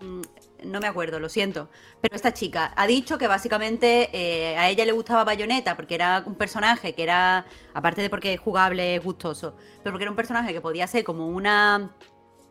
[0.00, 0.20] mm,
[0.64, 1.68] No me acuerdo, lo siento.
[2.00, 6.22] Pero esta chica ha dicho que básicamente eh, a ella le gustaba Bayonetta porque era
[6.26, 10.16] un personaje que era, aparte de porque es jugable, es gustoso, pero porque era un
[10.16, 11.90] personaje que podía ser como una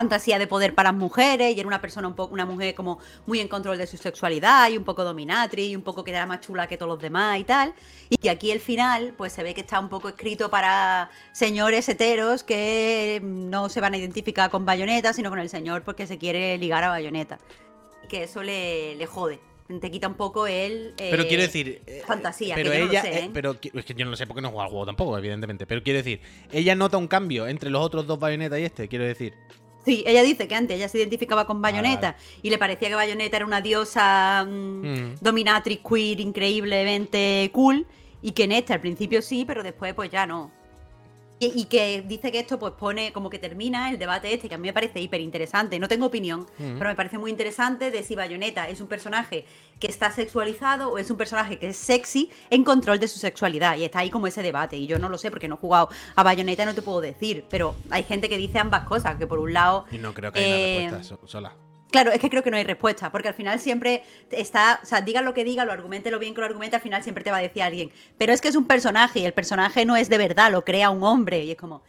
[0.04, 3.00] fantasía de poder para las mujeres y era una persona un poco una mujer como
[3.26, 6.26] muy en control de su sexualidad y un poco dominatrix y un poco que era
[6.26, 7.74] más chula que todos los demás y tal
[8.10, 11.88] y que aquí el final pues se ve que está un poco escrito para señores
[11.88, 16.18] heteros que no se van a identificar con Bayonetta sino con el señor porque se
[16.18, 17.40] quiere ligar a Bayonetta
[18.04, 19.40] y que eso le, le jode
[19.80, 21.82] te quita un poco el Pero eh, quiero decir.
[21.88, 23.02] eh, fantasía, Pero que yo no lo ella.
[23.02, 23.30] sé, eh, ¿eh?
[23.34, 25.66] pero es que yo no sé por qué no juega al juego tampoco, evidentemente.
[25.66, 26.20] Pero quiero decir,
[26.52, 29.34] ella nota un cambio entre los otros dos bayonetas y este, quiero decir.
[29.86, 32.24] Sí, ella dice que antes ella se identificaba con Bayonetta vale.
[32.42, 35.16] y le parecía que Bayonetta era una diosa mm, Mm.
[35.22, 37.86] dominatrix queer increíblemente cool
[38.22, 40.52] y que en este al principio sí, pero después pues ya no.
[41.54, 44.56] Y, y que dice que esto pues pone como que termina el debate este, que
[44.56, 45.80] a mí me parece hiper interesante.
[45.80, 49.46] No tengo opinión, pero me parece muy interesante de si Bayonetta es un personaje
[49.80, 53.78] que está sexualizado o es un personaje que es sexy en control de su sexualidad.
[53.78, 54.78] Y está ahí como ese debate.
[54.78, 57.02] Y yo no lo sé porque no he jugado a Bayonetta y no te puedo
[57.02, 57.46] decir.
[57.50, 60.40] Pero hay gente que dice ambas cosas, que por un lado Y no creo que
[60.40, 61.54] haya Eh, una respuesta so- sola.
[61.94, 65.02] Claro, es que creo que no hay respuesta, porque al final siempre está, o sea,
[65.02, 67.30] diga lo que diga, lo argumente lo bien que lo argumente, al final siempre te
[67.30, 70.10] va a decir alguien, pero es que es un personaje y el personaje no es
[70.10, 71.84] de verdad, lo crea un hombre y es como,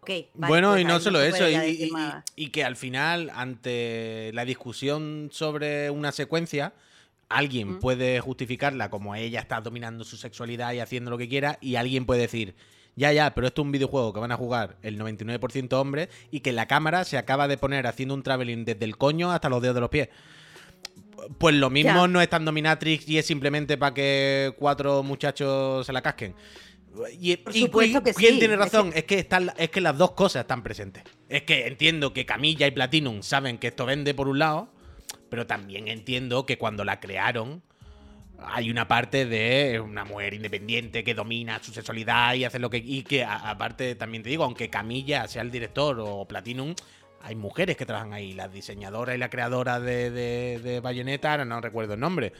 [0.00, 0.10] ok.
[0.32, 1.44] vale, bueno, pues y no solo eso,
[2.36, 6.72] y, que al final, ante la discusión sobre una secuencia,
[7.28, 7.80] alguien Mm.
[7.80, 12.06] puede justificarla como ella está dominando su sexualidad y haciendo lo que quiera, y alguien
[12.06, 12.54] puede decir,
[13.00, 16.40] ya, ya, pero esto es un videojuego que van a jugar el 99% hombres y
[16.40, 19.60] que la cámara se acaba de poner haciendo un traveling desde el coño hasta los
[19.62, 20.08] dedos de los pies.
[21.38, 25.92] Pues lo mismo no es tan dominatrix y es simplemente para que cuatro muchachos se
[25.92, 26.34] la casquen.
[27.20, 28.90] Y, Por y- supuesto y- que ¿Quién sí, tiene es razón?
[28.94, 31.04] Es que, están, es que las dos cosas están presentes.
[31.28, 34.72] es que entiendo que Camilla y Platinum saben que esto vende por un lado,
[35.28, 37.62] pero también entiendo que cuando la crearon
[38.46, 42.78] hay una parte de una mujer independiente que domina su sexualidad y hace lo que.
[42.78, 46.74] Y que aparte también te digo, aunque Camilla sea el director o Platinum,
[47.22, 48.32] hay mujeres que trabajan ahí.
[48.32, 52.32] La diseñadora y la creadora de, de, de Bayonetta, no recuerdo el nombre.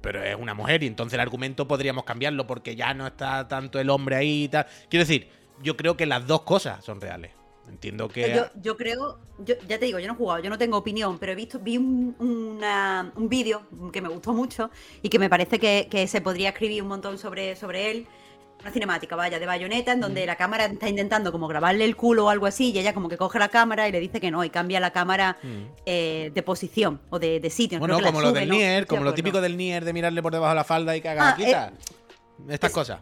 [0.00, 3.80] Pero es una mujer y entonces el argumento podríamos cambiarlo porque ya no está tanto
[3.80, 4.66] el hombre ahí y tal.
[4.90, 5.28] Quiero decir,
[5.62, 7.32] yo creo que las dos cosas son reales.
[7.68, 8.42] Entiendo que.
[8.62, 11.32] Yo, creo, yo, ya te digo, yo no he jugado, yo no tengo opinión, pero
[11.32, 13.62] he visto, vi un, un vídeo
[13.92, 14.70] que me gustó mucho
[15.02, 18.06] y que me parece que, se podría escribir un montón sobre, sobre él.
[18.60, 22.26] Una cinemática, vaya, de bayoneta, en donde la cámara está intentando como grabarle el culo
[22.26, 24.42] o algo así, y ella como que coge la cámara y le dice que no,
[24.42, 25.36] y cambia la cámara
[25.84, 27.78] eh, de posición o de, sitio.
[27.78, 30.54] Bueno, como lo del Nier, como lo típico del Nier de mirarle por debajo de
[30.54, 31.72] la falda y que haga ah, quita.
[32.48, 33.00] Eh, Estas cosas.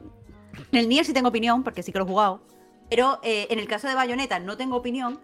[0.72, 2.40] En el Nier sí tengo opinión, porque sí que lo he jugado.
[2.92, 5.18] Pero eh, en el caso de Bayonetta no tengo opinión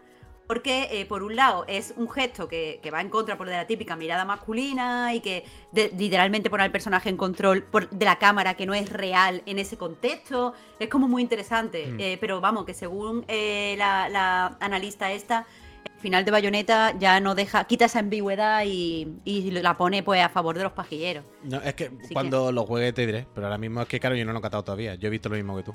[0.47, 3.67] porque eh, por un lado es un gesto que, va en contra por de la
[3.67, 5.45] típica mirada masculina y que
[5.75, 9.77] literalmente pone al personaje en control de la cámara que no es real en ese
[9.77, 10.55] contexto.
[10.79, 11.89] Es como muy interesante.
[11.89, 12.01] Mm.
[12.01, 15.45] Eh, pero vamos, que según la, analista esta,
[15.85, 20.31] el final de Bayonetta ya no deja, quita esa ambigüedad y, la pone pues a
[20.31, 21.27] favor de los pajilleros.
[21.43, 24.25] No, es que cuando lo juegue te diré, pero ahora mismo es que claro, yo
[24.25, 24.95] no lo he catado todavía.
[24.95, 25.75] Yo he visto lo mismo que tú.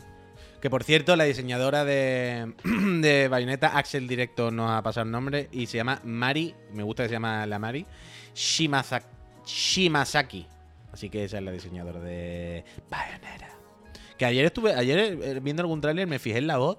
[0.63, 5.49] Que por cierto, la diseñadora de, de Bayonetta, Axel Directo, nos ha pasado el nombre
[5.51, 7.85] y se llama Mari, me gusta que se llama la Mari,
[8.33, 10.47] Shimasaki.
[10.93, 13.49] Así que esa es la diseñadora de Bayonetta.
[14.17, 16.77] Que ayer estuve, ayer eh, viendo algún tráiler me fijé en la voz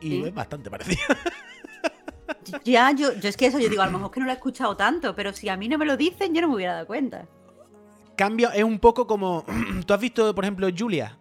[0.00, 1.02] y es bastante parecida.
[2.64, 4.36] Ya, yo, yo es que eso, yo digo, a lo mejor que no lo he
[4.36, 6.86] escuchado tanto, pero si a mí no me lo dicen, yo no me hubiera dado
[6.86, 7.26] cuenta.
[8.16, 9.44] Cambio, es un poco como.
[9.86, 11.18] ¿Tú has visto, por ejemplo, Julia?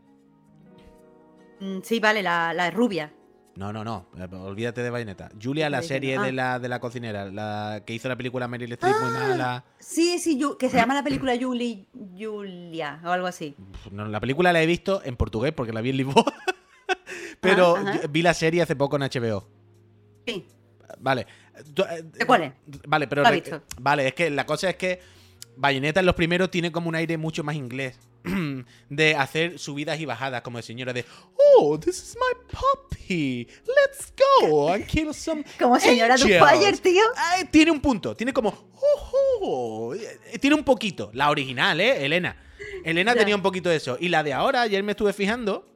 [1.65, 3.11] Mm, sí, vale, la, rubia.
[3.55, 4.07] No, no, no.
[4.17, 5.29] Eh, olvídate de Bayonetta.
[5.41, 6.31] Julia, la serie de, ah.
[6.31, 9.65] la, de la cocinera, la que hizo la película Meryl Streep muy ah, mala.
[9.79, 11.87] Sí, sí, que se llama la película Julie,
[12.17, 13.55] Julia o algo así.
[13.91, 16.25] No, la película la he visto en portugués porque la vi en Lisboa.
[17.39, 19.47] Pero ah, vi la serie hace poco en HBO.
[20.27, 20.45] Sí.
[20.99, 21.25] Vale.
[21.63, 22.53] ¿De cuál es?
[22.87, 23.23] Vale, pero.
[23.79, 24.99] Vale, es que la cosa es que
[25.55, 27.99] Bayonetta en los primeros tiene como un aire mucho más inglés.
[28.89, 31.05] de hacer subidas y bajadas como de señora de
[31.57, 33.47] Oh, this is my puppy.
[33.65, 35.43] Let's go and kill some.
[35.59, 37.03] Como señora de fire, tío.
[37.51, 38.15] tiene un punto.
[38.15, 38.71] Tiene como.
[39.41, 39.93] Oh,
[40.39, 41.11] tiene un poquito.
[41.13, 42.05] La original, ¿eh?
[42.05, 42.35] Elena.
[42.83, 43.97] Elena tenía un poquito de eso.
[43.99, 45.67] Y la de ahora, ayer me estuve fijando.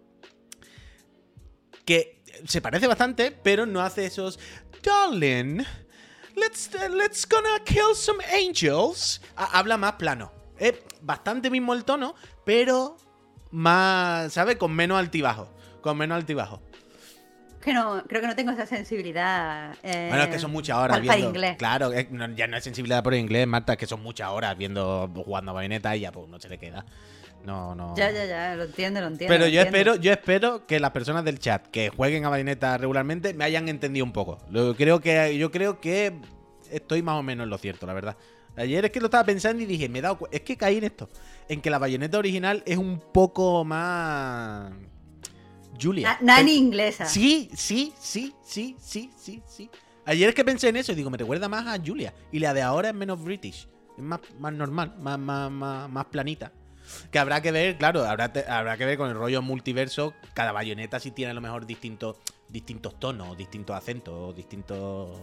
[1.86, 4.39] Que se parece bastante, pero no hace esos.
[4.84, 5.64] Darling.
[6.36, 9.22] Let's, let's gonna kill some angels.
[9.36, 10.32] Habla más plano.
[10.58, 12.16] Es bastante mismo el tono,
[12.50, 12.97] pero
[13.52, 14.56] más, ¿sabes?
[14.56, 15.47] Con menos altibajo.
[15.82, 16.60] Con menos altibajo.
[17.62, 19.76] Que no, creo que no tengo esa sensibilidad.
[19.84, 21.28] Eh, bueno, es que son muchas horas viendo.
[21.28, 21.58] inglés.
[21.60, 25.52] Claro, ya no es sensibilidad por inglés, Marta, es que son muchas horas viendo, jugando
[25.52, 26.84] a bayoneta y ya pues no se le queda.
[27.45, 27.95] No, no.
[27.95, 29.32] Ya, ya, ya, lo entiendo, lo entiendo.
[29.32, 33.36] Pero yo espero, yo espero que las personas del chat que jueguen a bayoneta regularmente
[33.36, 34.39] me hayan entendido un poco.
[34.76, 36.20] creo que, yo creo que
[36.72, 38.18] estoy más o menos en lo cierto, la verdad.
[38.56, 40.84] Ayer es que lo estaba pensando y dije, me he dado Es que caí en
[40.84, 41.10] esto.
[41.47, 44.72] En que la bayoneta original es un poco más.
[45.82, 46.18] Julia.
[46.22, 47.06] Nani inglesa.
[47.06, 49.70] Sí, sí, sí, sí, sí, sí, sí.
[50.06, 52.14] Ayer es que pensé en eso y digo, me recuerda más a Julia.
[52.32, 53.68] Y la de ahora es menos British.
[53.97, 56.52] Es más, más normal, más, más, más, planita.
[57.12, 60.14] Que habrá que ver, claro, habrá, habrá que ver con el rollo multiverso.
[60.34, 65.20] Cada bayoneta sí tiene a lo mejor distintos, distintos tonos, distintos acentos, distintos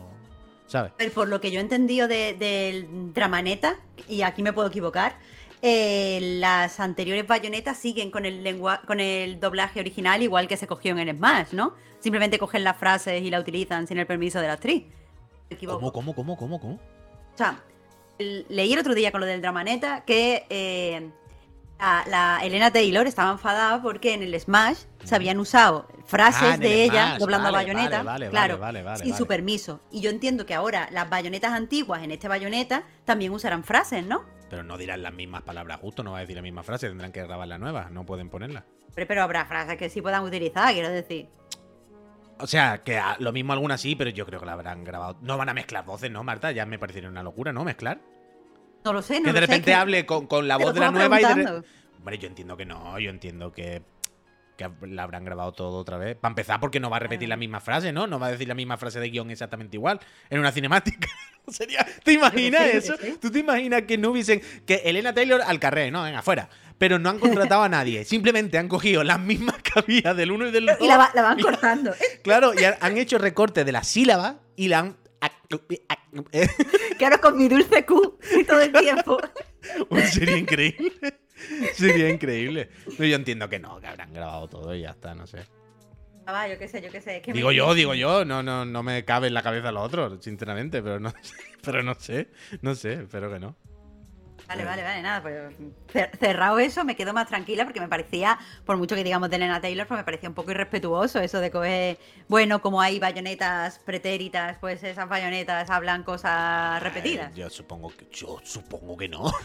[0.67, 0.93] ¿sabes?
[1.14, 3.77] por lo que yo he entendido del de, Dramaneta,
[4.09, 5.19] y aquí me puedo equivocar,
[5.62, 10.67] eh, las anteriores bayonetas siguen con el lengua con el doblaje original igual que se
[10.67, 11.75] cogió en Smash, ¿no?
[11.99, 14.85] Simplemente cogen las frases y la utilizan sin el permiso de la actriz.
[15.67, 16.75] ¿Cómo, cómo, cómo, cómo, cómo?
[16.75, 17.62] O sea,
[18.19, 21.11] leí el otro día con lo del Dramaneta que eh,
[21.79, 26.85] la, Elena Taylor estaba enfadada porque en el Smash se habían usado frases ah, de
[26.85, 28.61] ella doblando a bayoneta, claro,
[28.97, 29.81] sin su permiso.
[29.91, 34.24] Y yo entiendo que ahora las bayonetas antiguas en este bayoneta también usarán frases, ¿no?
[34.49, 37.12] Pero no dirán las mismas palabras justo, no va a decir la misma frase, tendrán
[37.12, 38.64] que grabar la nueva, no pueden ponerla.
[38.95, 41.29] Pero, habrá frases que sí puedan utilizar, quiero decir.
[42.39, 45.18] O sea, que lo mismo algunas sí, pero yo creo que la habrán grabado.
[45.20, 46.53] No van a mezclar voces, ¿no, Marta?
[46.53, 47.64] Ya me parecería una locura, ¿no?
[47.64, 48.01] Mezclar.
[48.87, 51.24] No lo sé, no Que de repente hable con, la voz de la nueva y
[51.24, 51.62] de...
[51.99, 53.82] Hombre, yo entiendo que no, yo entiendo que,
[54.57, 56.16] que la habrán grabado todo otra vez.
[56.16, 58.07] Para empezar, porque no va a repetir la misma frase, ¿no?
[58.07, 59.99] No va a decir la misma frase de guion exactamente igual
[60.30, 61.09] en una cinemática.
[61.49, 62.95] Sería, ¿Te imaginas eso?
[63.20, 64.41] ¿Tú te imaginas que no hubiesen.
[64.64, 66.05] Que Elena Taylor al carré, ¿no?
[66.05, 66.49] Venga, afuera.
[66.78, 68.05] pero no han contratado a nadie.
[68.07, 70.76] Simplemente han cogido las mismas que había del uno y del dos.
[70.80, 71.93] Y la, va- la van cortando.
[72.22, 74.97] Claro, y han, han hecho recortes de las sílabas y la han.
[76.99, 79.18] Claro, con mi dulce Q todo el tiempo.
[80.12, 80.93] Sería increíble.
[81.74, 82.70] Sería increíble.
[82.99, 85.41] No, yo entiendo que no, que habrán grabado todo y ya está, no sé.
[86.27, 87.18] Ah, va, yo qué sé, yo qué sé.
[87.18, 89.70] es que Digo me- yo, digo yo, no, no, no me cabe en la cabeza
[89.70, 91.12] lo otro, sinceramente, pero no,
[91.62, 92.29] pero no sé,
[92.62, 93.57] no sé, espero que no.
[94.49, 95.35] Vale, vale, vale, nada, pues
[95.93, 99.37] cer- cerrado eso me quedo más tranquila porque me parecía, por mucho que digamos de
[99.37, 103.81] Elena Taylor, pues me parecía un poco irrespetuoso eso de coger, bueno, como hay bayonetas
[103.81, 107.31] pretéritas, pues esas bayonetas hablan cosas repetidas.
[107.35, 109.33] Ay, yo supongo que, yo supongo que no.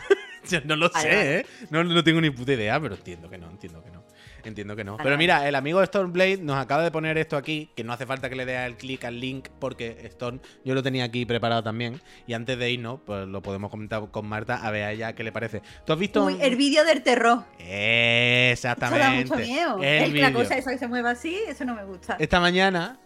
[0.50, 1.38] Yo no lo Vale, sé, vale.
[1.42, 1.46] ¿eh?
[1.70, 4.04] No, no tengo ni puta idea, pero entiendo que no, entiendo que no.
[4.44, 4.98] Entiendo que no.
[4.98, 8.30] Pero mira, el amigo Stormblade nos acaba de poner esto aquí, que no hace falta
[8.30, 12.02] que le dé el clic al link, porque Storm, yo lo tenía aquí preparado también.
[12.28, 15.24] Y antes de irnos, pues lo podemos comentar con Marta, a ver a ella qué
[15.24, 15.62] le parece.
[15.86, 16.26] ¿Tú has visto?
[16.26, 17.44] Uy, el vídeo del terror.
[17.60, 19.30] Eso da Exactamente.
[19.30, 19.78] mucho miedo.
[19.82, 22.18] El Es que la cosa esa que se mueva así, eso no me gusta.
[22.20, 23.00] Esta mañana,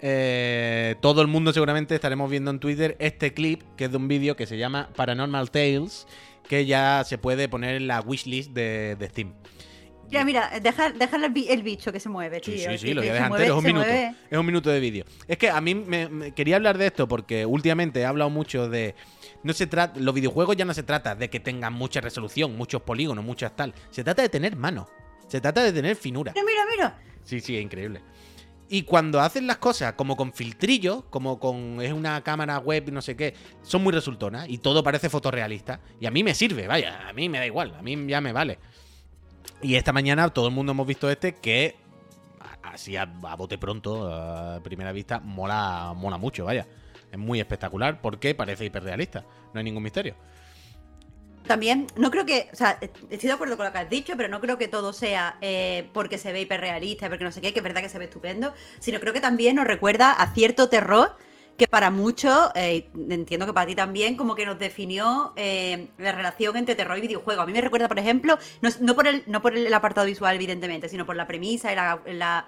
[0.00, 4.08] eh, todo el mundo seguramente estaremos viendo en Twitter este clip, que es de un
[4.08, 6.06] vídeo que se llama Paranormal Tales,
[6.48, 9.32] que ya se puede poner en la wishlist de, de Steam.
[10.12, 12.70] Mira, mira, dejar, dejar el, bi- el bicho que se mueve, Sí, tío.
[12.70, 13.86] sí, sí, que- lo voy a dejar entero, es un minuto.
[13.86, 14.14] mueve.
[14.30, 15.04] Es un minuto de vídeo.
[15.26, 18.68] Es que a mí me, me- quería hablar de esto porque últimamente he hablado mucho
[18.68, 18.94] de.
[19.42, 19.98] No se trata.
[19.98, 23.74] Los videojuegos ya no se trata de que tengan mucha resolución, muchos polígonos, muchas tal.
[23.90, 24.88] Se trata de tener mano.
[25.28, 26.32] Se trata de tener finura.
[26.34, 26.98] Mira, mira, mira.
[27.24, 28.00] Sí, sí, es increíble.
[28.68, 33.02] Y cuando hacen las cosas como con filtrillos, como con es una cámara web, no
[33.02, 35.80] sé qué, son muy resultonas y todo parece fotorrealista.
[36.00, 38.32] Y a mí me sirve, vaya, a mí me da igual, a mí ya me
[38.32, 38.58] vale.
[39.60, 41.76] Y esta mañana todo el mundo hemos visto este que,
[42.62, 46.66] así a, a bote pronto, a primera vista, mola, mola mucho, vaya.
[47.10, 50.14] Es muy espectacular porque parece hiperrealista, no hay ningún misterio.
[51.46, 54.28] También, no creo que, o sea, estoy de acuerdo con lo que has dicho, pero
[54.28, 57.58] no creo que todo sea eh, porque se ve hiperrealista, porque no sé qué, que
[57.58, 61.16] es verdad que se ve estupendo, sino creo que también nos recuerda a cierto terror
[61.62, 66.10] que para muchos, eh, entiendo que para ti también, como que nos definió eh, la
[66.10, 67.42] relación entre terror y videojuego.
[67.42, 70.34] A mí me recuerda, por ejemplo, no, no por, el, no por el apartado visual,
[70.34, 72.46] evidentemente, sino por la premisa y la, la-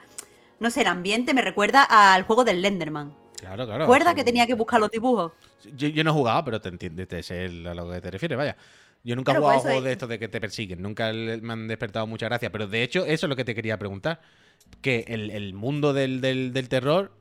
[0.58, 3.14] no sé, el ambiente, me recuerda al juego del Lenderman.
[3.38, 3.80] Claro, claro.
[3.84, 4.16] ¿Recuerdas sí.
[4.16, 5.30] que tenía que buscar los dibujos?
[5.76, 8.36] Yo, yo no he jugado, pero te entiendes, te sé a lo que te refieres,
[8.36, 8.56] vaya.
[9.04, 9.92] Yo nunca he jugado juegos de es.
[9.94, 13.26] estos de que te persiguen, nunca me han despertado mucha gracia, pero de hecho eso
[13.26, 14.20] es lo que te quería preguntar.
[14.80, 17.12] Que el, el mundo del, del- del terror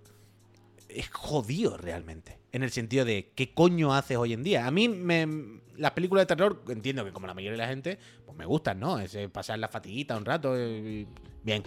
[0.96, 4.68] es jodido realmente, en el sentido de qué coño haces hoy en día.
[4.68, 5.28] A mí me,
[5.76, 8.80] las películas de terror, entiendo que como la mayoría de la gente, pues me gustan,
[8.80, 9.00] ¿no?
[9.00, 11.08] Ese pasar la fatiguita un rato, y-
[11.44, 11.64] bien.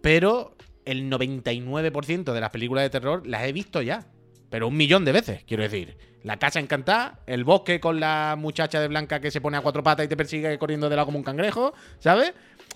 [0.00, 4.06] Pero el 99% de las películas de terror las he visto ya.
[4.50, 5.96] Pero un millón de veces, quiero decir.
[6.22, 9.82] La casa encantada, el bosque con la muchacha de blanca que se pone a cuatro
[9.82, 12.32] patas y te persigue corriendo de lado como un cangrejo, ¿sabes?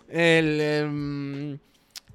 [0.09, 1.59] El, em,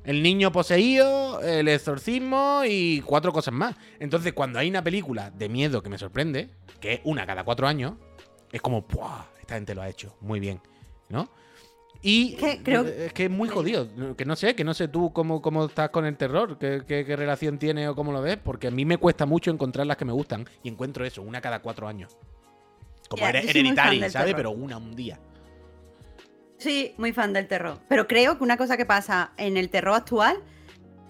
[0.07, 3.75] el niño poseído, el exorcismo y cuatro cosas más.
[3.99, 6.49] Entonces, cuando hay una película de miedo que me sorprende,
[6.79, 7.93] que es una cada cuatro años,
[8.51, 9.25] es como, ¡buah!
[9.39, 10.59] Esta gente lo ha hecho muy bien,
[11.09, 11.29] ¿no?
[12.01, 13.87] Y Es que creo- es que es muy jodido.
[14.15, 17.03] Que no sé, que no sé tú cómo, cómo estás con el terror, qué, qué-
[17.05, 19.97] qué relación tiene o cómo lo ves, porque a mí me cuesta mucho encontrar las
[19.97, 22.15] que me gustan y encuentro eso, una cada cuatro años.
[23.09, 24.25] Como Mira, Here- yo soy muy fan Hereditary, del ¿sabes?
[24.35, 24.37] terror.
[24.37, 25.19] Pero una un día.
[26.57, 27.79] Sí, muy fan del terror.
[27.87, 30.37] Pero creo que una cosa que pasa en el terror actual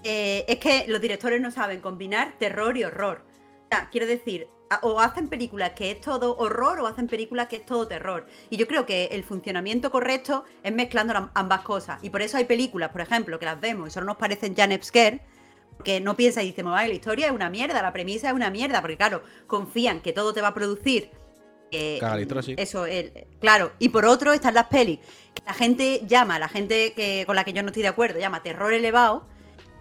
[0.04, 3.24] eh, es que los directores no saben combinar terror y horror.
[3.66, 4.48] O sea, quiero decir,
[4.82, 8.28] o hacen películas que es todo horror o hacen películas que es todo terror.
[8.50, 12.04] Y yo creo que el funcionamiento correcto es mezclando am- ambas cosas.
[12.04, 14.78] Y por eso hay películas, por ejemplo, que las vemos y solo nos parecen Jan
[14.84, 15.22] Scare,
[15.84, 18.50] que no piensa y dice, "Ay, la historia es una mierda, la premisa es una
[18.50, 21.12] mierda, porque claro, confían que todo te va a producir.
[21.72, 21.99] Eh,
[22.41, 22.55] sí.
[22.57, 23.72] Eso, el- claro.
[23.80, 24.99] Y por otro están las pelis,
[25.34, 28.20] que la gente llama, la gente que, con la que yo no estoy de acuerdo,
[28.20, 29.26] llama terror elevado,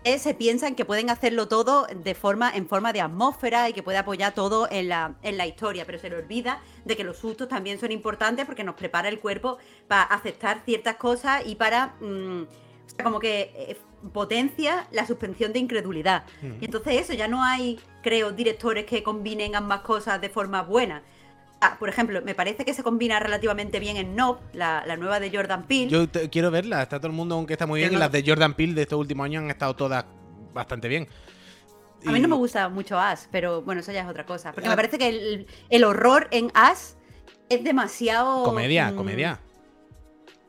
[0.04, 3.82] eh, se piensan que pueden hacerlo todo de forma, en forma de atmósfera y que
[3.82, 7.18] puede apoyar todo en la, en la historia, pero se le olvida de que los
[7.18, 9.58] sustos también son importantes porque nos prepara el cuerpo
[9.88, 13.76] para aceptar ciertas cosas y para mm, o sea, como que eh,
[14.12, 16.24] potencia la suspensión de incredulidad.
[16.40, 16.52] Mm.
[16.60, 21.02] Y entonces eso, ya no hay, creo, directores que combinen ambas cosas de forma buena.
[21.60, 25.20] Ah, por ejemplo, me parece que se combina relativamente bien en Nob, la, la nueva
[25.20, 25.88] de Jordan Peele.
[25.90, 28.12] Yo te- quiero verla, está todo el mundo aunque está muy bien y no- las
[28.12, 30.04] de Jordan Peele de estos últimos años han estado todas
[30.52, 31.08] bastante bien.
[32.06, 34.52] A mí no me gusta mucho As, pero bueno, eso ya es otra cosa.
[34.52, 34.70] Porque Ah.
[34.70, 36.98] me parece que el, el horror en As
[37.48, 38.44] es demasiado.
[38.44, 39.40] Comedia, mm, comedia.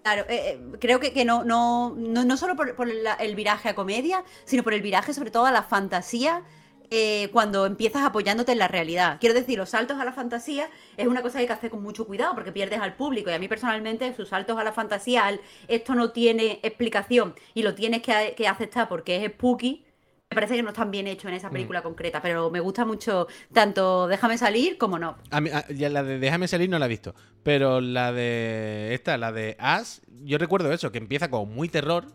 [0.03, 3.35] Claro, eh, eh, creo que, que no, no, no, no solo por, por la- el
[3.35, 6.43] viraje a comedia, sino por el viraje sobre todo a la fantasía
[6.89, 9.17] eh, cuando empiezas apoyándote en la realidad.
[9.19, 11.83] Quiero decir, los saltos a la fantasía es una cosa que hay que hacer con
[11.83, 13.29] mucho cuidado porque pierdes al público.
[13.29, 17.63] Y a mí personalmente, sus saltos a la fantasía, al esto no tiene explicación y
[17.63, 19.83] lo tienes que, que aceptar porque es spooky,
[20.29, 23.27] me parece que no están bien hechos en esa película concreta, pero me gusta mucho
[23.53, 25.17] tanto Déjame salir como no.
[25.31, 28.93] A mí- a- ya la de Déjame salir no la he visto, pero la de
[28.93, 32.05] esta, la de As, yo recuerdo eso, que empieza como muy terror,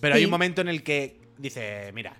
[0.00, 2.16] pero hay un momento en el que dice, mira,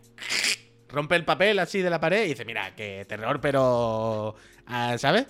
[0.92, 4.34] rompe el papel así de la pared y dice, mira, que terror, pero,
[4.66, 5.26] ah, ¿sabes?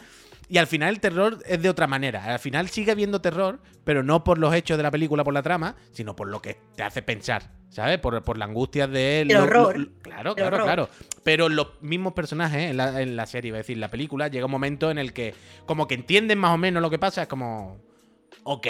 [0.48, 2.24] Y al final el terror es de otra manera.
[2.26, 5.42] Al final sigue habiendo terror, pero no por los hechos de la película, por la
[5.42, 7.98] trama, sino por lo que te hace pensar, ¿sabes?
[7.98, 9.22] Por, por la angustia de...
[9.22, 9.78] El lo- horror.
[9.78, 10.66] lo- claro, El claro, horror.
[10.66, 10.88] claro.
[11.24, 14.50] Pero los mismos personajes en la, en la serie, es decir, la película, llega un
[14.52, 15.32] momento en el que
[15.64, 17.78] como que entienden más o menos lo que pasa, es como...
[18.44, 18.66] Ok,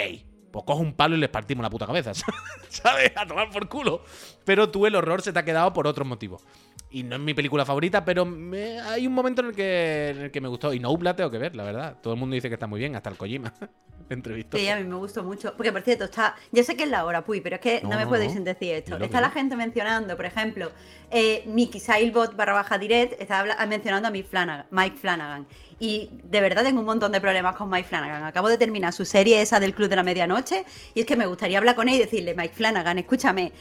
[0.53, 2.13] pues cojo un palo y les partimos la puta cabeza,
[2.69, 3.11] ¿sabes?
[3.15, 4.03] A tomar por culo.
[4.45, 6.43] Pero tú el horror se te ha quedado por otros motivos.
[6.91, 10.21] Y no es mi película favorita, pero me- hay un momento en el, que, en
[10.25, 10.71] el que me gustó.
[10.75, 11.97] Y no la tengo que ver, la verdad.
[12.03, 13.51] Todo el mundo dice que está muy bien, hasta el Kojima.
[14.09, 14.57] Entrevistó.
[14.57, 15.55] Sí, a mí me gustó mucho.
[15.55, 16.35] Porque, por cierto, está.
[16.51, 18.21] Yo sé que es la hora, Puy, pero es que no, No, me no, puedo
[18.21, 18.35] ir no.
[18.35, 18.97] sin decir esto.
[18.97, 20.69] Está la gente mencionando, por ejemplo,
[21.09, 25.47] eh, Mickey Sailbot barra baja direct está mencionando a Mike Flanagan, Mike Flanagan.
[25.85, 28.23] Y de verdad tengo un montón de problemas con Mike Flanagan.
[28.23, 30.63] Acabo de terminar su serie esa del Club de la Medianoche
[30.93, 33.51] y es que me gustaría hablar con él y decirle, Mike Flanagan, escúchame,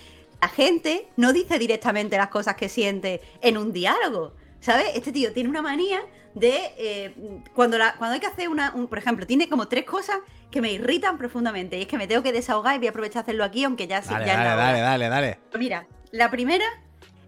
[0.41, 4.35] la gente no dice directamente las cosas que siente en un diálogo.
[4.61, 4.87] ¿Sabes?
[4.95, 5.99] Este tío tiene una manía
[6.35, 7.15] de eh,
[7.57, 10.19] cuando, la, cuando hay que hacer una, un- por ejemplo, tiene como tres cosas
[10.53, 11.77] que me irritan profundamente.
[11.77, 13.89] Y es que me tengo que desahogar y voy a aprovechar a hacerlo aquí, aunque
[13.89, 15.39] ya, se- Dale, ya dale, dale, dale, dale.
[15.59, 16.67] Mira, la primera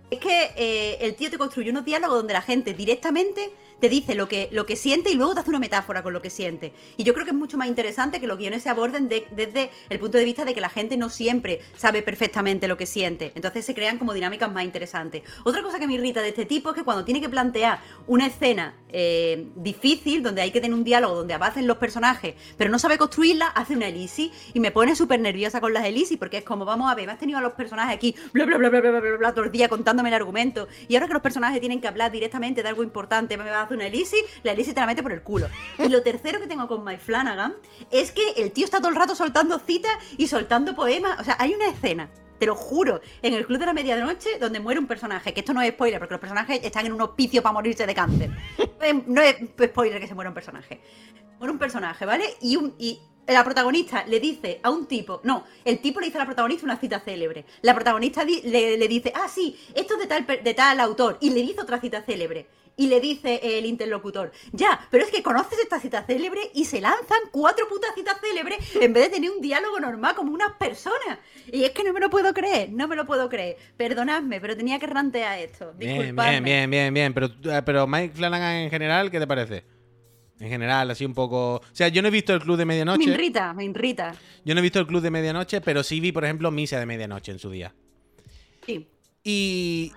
[0.08, 3.50] es que eh, el tío te construye unos diálogos donde la gente directamente
[3.80, 6.22] te dice lo que, lo que siente y luego te hace una metáfora con lo
[6.22, 6.72] que siente.
[6.96, 9.98] Y yo creo que es mucho más interesante que los guiones se aborden desde el
[9.98, 13.32] punto de vista de que la gente no siempre sabe perfectamente lo que siente.
[13.34, 15.22] Entonces se crean como dinámicas más interesantes.
[15.44, 18.26] Otra cosa que me irrita de este tipo es que cuando tiene que plantear una
[18.26, 22.78] escena eh, difícil, donde hay que tener un diálogo, donde avancen los personajes, pero no
[22.78, 26.44] sabe construirla, hace una elisi y me pone súper nerviosa con las elisis porque es
[26.44, 28.80] como, vamos a ver, me has tenido a los personajes aquí, bla, bla, bla, bla,
[28.80, 31.80] bla, bla, bla, todo el día contándome el argumento, y ahora que los personajes tienen
[31.80, 34.80] que hablar directamente de algo importante, me va a hacer una elisi, la elisi te
[34.80, 35.48] la mete por el culo.
[35.78, 37.54] Y lo tercero que tengo con Mike Flanagan
[37.90, 41.36] es que el tío está todo el rato soltando citas y soltando poemas, o sea,
[41.38, 42.08] hay una escena
[42.38, 45.54] te lo juro, en el Club de la Medianoche, donde muere un personaje, que esto
[45.54, 48.30] no es spoiler, porque los personajes están en un hospicio para morirse de cáncer.
[49.06, 50.80] No es, spoiler que se muera un personaje.
[51.38, 52.24] Muere un personaje, ¿vale?
[52.40, 56.18] Y, un, y la protagonista le dice a un tipo, no, el tipo le dice
[56.18, 57.44] a la protagonista una cita célebre.
[57.62, 61.40] La protagonista le, dice, ah, sí, esto es de tal, de tal autor, y le
[61.40, 62.48] dice otra cita célebre.
[62.76, 66.80] Y le dice el interlocutor, ya, pero es que conoces esta cita célebre y se
[66.80, 71.18] lanzan cuatro putas citas célebres en vez de tener un diálogo normal como unas personas.
[71.52, 73.56] Y es que no me lo puedo creer, no me lo puedo creer.
[73.76, 75.72] Perdonadme, pero tenía que rantear esto.
[75.76, 76.40] Bien, Disculpadme.
[76.40, 77.14] bien, bien, bien, bien.
[77.14, 79.64] Pero, eh, pero Mike Flanagan en general, ¿qué te parece?
[80.40, 81.54] En general, así un poco.
[81.54, 83.08] O sea, yo no he visto el club de Me medianoche.
[83.08, 84.16] irrita, me irrita.
[84.44, 86.86] Yo no he visto el club de medianoche, pero sí vi, por ejemplo, Misa de
[86.86, 87.72] medianoche en su día.
[88.66, 88.88] Sí.
[89.22, 89.92] Y.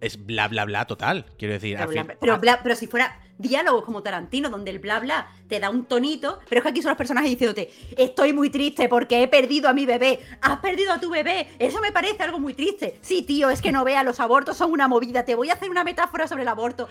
[0.00, 1.26] Es bla bla bla total.
[1.38, 1.76] Quiero decir.
[1.76, 5.60] Pero, bla- pero, bla- pero si fuera diálogos como Tarantino, donde el bla bla te
[5.60, 9.22] da un tonito, pero es que aquí son los personajes diciéndote, estoy muy triste porque
[9.22, 12.54] he perdido a mi bebé, has perdido a tu bebé, eso me parece algo muy
[12.54, 12.98] triste.
[13.00, 15.70] Sí, tío, es que no veas, los abortos son una movida, te voy a hacer
[15.70, 16.88] una metáfora sobre el aborto.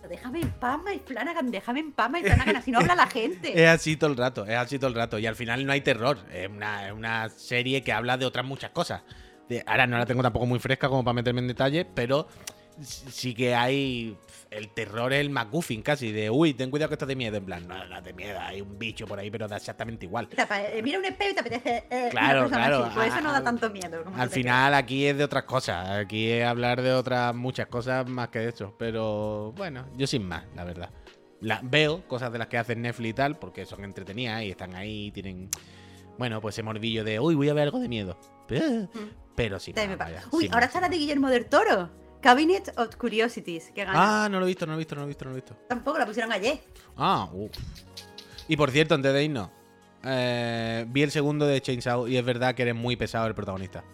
[0.00, 3.06] Pero déjame en paz, Mike Flanagan, déjame en paz, Mike Flanagan, así no habla la
[3.08, 3.52] gente.
[3.64, 5.18] Es así todo el rato, es así todo el rato.
[5.18, 6.18] Y al final no hay terror.
[6.32, 9.02] Es una, es una serie que habla de otras muchas cosas.
[9.66, 12.26] Ahora no la tengo tampoco muy fresca como para meterme en detalle, pero
[12.80, 14.16] sí que hay.
[14.50, 17.36] El terror es el McGuffin casi, de uy, ten cuidado que esto es de miedo.
[17.36, 20.26] En plan, no, no de miedo, hay un bicho por ahí, pero da exactamente igual.
[20.28, 21.84] Te eh, Mira un espejo y te apetece.
[21.90, 24.02] eh, Claro, una claro, así, Pues eso no da tanto miedo.
[24.04, 27.66] como Al te final aquí es de otras cosas, aquí es hablar de otras muchas
[27.66, 28.74] cosas más que de eso.
[28.78, 30.90] Pero bueno, yo sin más, la verdad.
[31.40, 34.74] La, veo cosas de las que hacen Netflix y tal, porque son entretenidas y están
[34.74, 35.50] ahí, tienen,
[36.16, 38.18] bueno, pues ese mordillo de, uy, voy a ver algo de miedo.
[38.48, 38.88] Pero,
[39.44, 40.96] pero vaya, Uy, sin ahora está la de.
[40.96, 41.90] Guillermo del Toro.
[42.20, 44.24] Cabinet of Curiosities, que gana.
[44.24, 45.36] Ah, no lo he visto, no lo he visto, no lo he visto, no lo
[45.36, 45.56] he visto.
[45.68, 46.58] Tampoco la pusieron ayer.
[46.96, 47.48] Ah, uh.
[48.48, 49.50] Y por cierto, antes de irnos,
[50.04, 53.84] eh, vi el segundo de Chainsaw y es verdad que eres muy pesado el protagonista.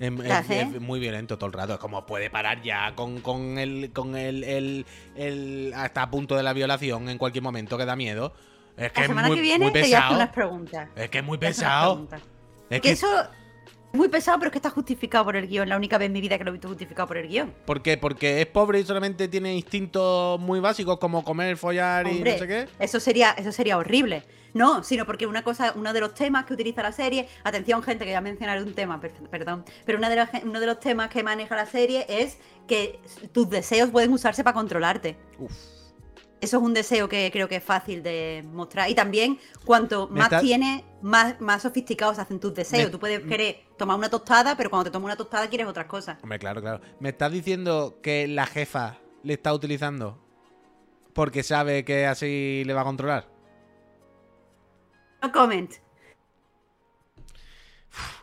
[0.00, 1.74] Es, es- es muy violento todo el rato.
[1.74, 3.90] Es como puede parar ya con, con el.
[3.92, 4.86] con el, el,
[5.16, 8.32] el- hasta a punto de la violación en cualquier momento que da miedo.
[8.76, 10.14] Es que La es semana muy, que viene muy te voy a hacer pesado.
[10.14, 10.88] unas preguntas.
[10.96, 12.08] Es que es muy pesado.
[12.70, 13.08] Es Que que eso
[13.92, 15.68] Muy pesado, pero es que está justificado por el guion.
[15.68, 17.54] La única vez en mi vida que lo he visto justificado por el guion.
[17.64, 17.96] ¿Por qué?
[17.96, 22.46] Porque es pobre y solamente tiene instintos muy básicos como comer, follar y no sé
[22.46, 22.68] qué.
[22.78, 24.24] Eso sería, eso sería horrible.
[24.54, 28.04] No, sino porque una cosa, uno de los temas que utiliza la serie, atención gente
[28.04, 31.08] que ya mencionaré un tema, per- perdón, pero una de las- uno de los temas
[31.10, 32.98] que maneja la serie es que
[33.32, 35.16] tus deseos pueden usarse para controlarte.
[35.38, 35.52] Uf.
[36.40, 38.88] Eso es un deseo que creo que es fácil de mostrar.
[38.88, 42.84] Y también, cuanto más está- tienes, más, más sofisticados se hacen tus deseos.
[42.84, 45.86] Me- Tú puedes querer tomar una tostada, pero cuando te tomas una tostada quieres otras
[45.86, 46.18] cosas.
[46.22, 46.80] Hombre, claro, claro.
[47.00, 50.22] ¿Me estás diciendo que la jefa le está utilizando
[51.12, 53.26] porque sabe que así le va a controlar?
[55.22, 55.72] No comment.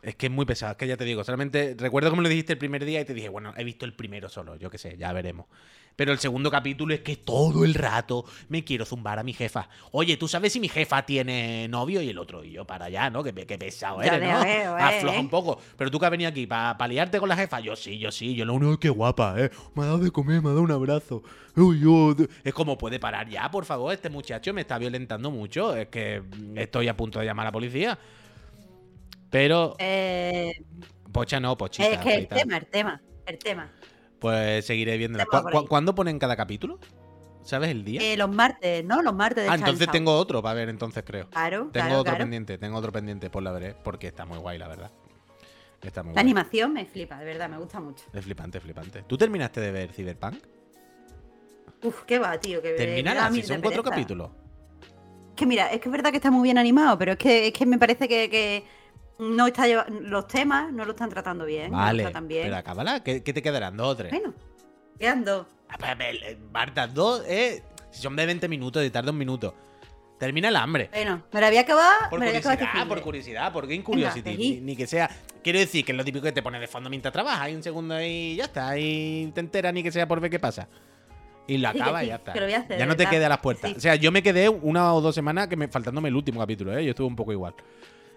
[0.02, 2.54] Es que es muy pesado, es que ya te digo, solamente recuerdo me lo dijiste
[2.54, 4.96] el primer día y te dije, bueno, he visto el primero solo, yo qué sé,
[4.98, 5.48] ya veremos.
[5.96, 9.70] Pero el segundo capítulo es que todo el rato me quiero zumbar a mi jefa.
[9.92, 12.02] Oye, ¿tú sabes si mi jefa tiene novio?
[12.02, 13.24] Y el otro, y yo para allá, ¿no?
[13.24, 14.44] Que pesado eres, ¿no?
[14.44, 14.82] veo, eh.
[14.82, 15.58] Afloja un poco.
[15.78, 18.36] Pero tú que has venido aquí para liarte con la jefa, yo sí, yo sí,
[18.36, 19.50] yo lo único que guapa, ¿eh?
[19.74, 21.24] Me ha dado de comer, me ha dado un abrazo.
[21.56, 22.14] Uy, yo-
[22.44, 25.76] Es como, puede parar ya, por favor, este muchacho me está violentando mucho.
[25.78, 26.22] Es que
[26.56, 27.98] estoy a punto de llamar a la policía.
[29.30, 30.54] Pero, Eh,
[31.12, 31.90] pocha no, pochita.
[31.90, 33.72] es que el tema, el tema, el tema.
[34.20, 34.98] Pues seguiré.
[34.98, 35.68] Tema ¿Cu-.
[35.68, 36.80] ¿Cuándo ponen cada capítulo?
[37.44, 38.02] ¿Sabes el día?
[38.02, 39.02] Eh, los martes, ¿no?
[39.04, 41.30] Los martes de ah, entonces tengo otro para ver, entonces creo.
[41.30, 42.18] Claro, Tengo claro, otro claro.
[42.24, 44.92] pendiente, tengo otro pendiente, pues la veré, porque está muy guay, la verdad.
[45.84, 46.32] Está muy La guay.
[46.32, 48.06] animación me flipa, de verdad, me gusta mucho.
[48.14, 49.04] Es flipante, flipante.
[49.04, 50.38] ¿Tú terminaste de ver Cyberpunk?
[51.84, 52.64] Uf, qué va, tío.
[52.64, 53.96] Que mil si son cuatro pereza.
[53.96, 54.32] capítulos.
[55.36, 57.54] Que mira, es que es verdad que está muy bien animado, pero es que, es
[57.54, 58.64] que me parece que, que
[59.20, 61.72] no está los temas no lo están tratando bien.
[61.72, 62.44] Vale, bien.
[62.44, 63.04] pero acábala.
[63.04, 63.78] ¿Qué, qué te quedarán?
[63.78, 64.12] ¿Dos o tres?
[64.12, 64.34] Bueno,
[65.00, 65.48] quedan dos.
[65.70, 65.92] Ah, pues,
[66.24, 67.64] eh, Marta, dos, eh.
[67.92, 69.56] Si son de 20 minutos y tarda un minuto.
[70.20, 70.90] Termina el hambre.
[70.94, 72.10] Bueno, me la voy a acabar.
[72.10, 73.04] Por me este curiosidad, fin por de.
[73.04, 74.38] curiosidad, por Game Curiosity.
[74.38, 75.10] Ni, ni que sea.
[75.44, 77.42] Quiero decir que es lo típico que te pone de fondo mientras trabajas.
[77.42, 78.78] Hay un segundo y ya está.
[78.78, 80.68] Y te enteras ni que sea por ver qué pasa.
[81.48, 82.32] Y lo Sí, acaba y ya está.
[82.32, 83.72] hacer, ya de no te quede a las puertas.
[83.72, 83.78] Sí.
[83.78, 86.76] O sea, yo me quedé una o dos semanas que me, faltándome el último capítulo,
[86.78, 86.84] ¿eh?
[86.84, 87.54] Yo estuve un poco igual.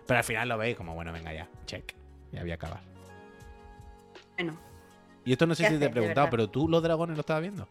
[0.08, 1.46] Pero al final lo veis como, bueno, venga ya.
[1.66, 1.94] Check.
[2.32, 2.80] Ya voy a acabar.
[4.36, 4.58] Bueno,
[5.26, 7.20] Y esto no sé ¿Qué si te he de preguntado, pero tú los dragones lo
[7.20, 7.68] estabas viendo.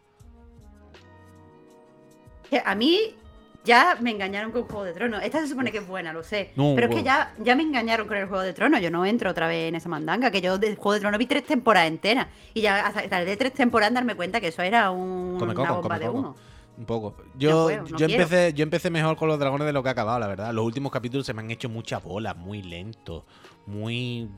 [2.64, 3.16] a mí
[3.64, 5.24] ya me engañaron con Juego de Tronos.
[5.24, 6.52] Esta se supone que es buena, lo sé.
[6.56, 8.82] No, pero es que ya, ya me engañaron con el Juego de Tronos.
[8.82, 10.30] Yo no entro otra vez en esa mandanga.
[10.30, 12.28] Que yo del Juego de Tronos vi tres temporadas enteras.
[12.54, 15.62] Y ya hasta tardé tres temporadas en darme cuenta que eso era un, Come una
[15.68, 16.18] coco, bomba come de coco.
[16.20, 16.36] humo.
[16.78, 17.16] Un poco.
[17.38, 18.14] Yo, puedo, no yo, quiero.
[18.24, 20.54] empecé, yo empecé mejor con los dragones de lo que ha acabado, la verdad.
[20.54, 23.26] Los últimos capítulos se me han hecho mucha bola, muy lento,
[23.66, 24.30] muy.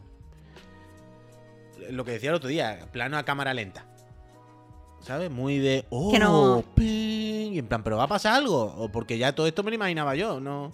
[1.89, 3.85] Lo que decía el otro día, plano a cámara lenta.
[5.01, 5.29] ¿Sabes?
[5.31, 5.85] Muy de.
[5.89, 8.63] Oh, Que no- ping", Y en plan, ¿pero va a pasar algo?
[8.77, 10.71] O porque ya todo esto me lo imaginaba yo, ¿no?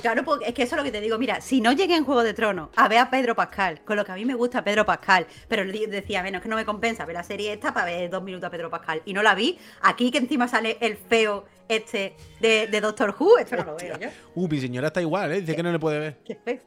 [0.00, 1.18] Claro, porque es que eso es lo que te digo.
[1.18, 4.04] Mira, si no llegué en Juego de Tronos a ver a Pedro Pascal, con lo
[4.04, 7.04] que a mí me gusta Pedro Pascal, pero decía, bueno, es que no me compensa
[7.04, 9.02] ver la serie esta para ver dos minutos a Pedro Pascal.
[9.04, 9.58] Y no la vi.
[9.82, 13.98] Aquí que encima sale el feo este de, de Doctor Who, esto no lo veo
[13.98, 14.08] yo.
[14.34, 15.40] Uh, mi señora está igual, ¿eh?
[15.40, 16.18] Dice que no le puede ver.
[16.24, 16.60] Qué feo.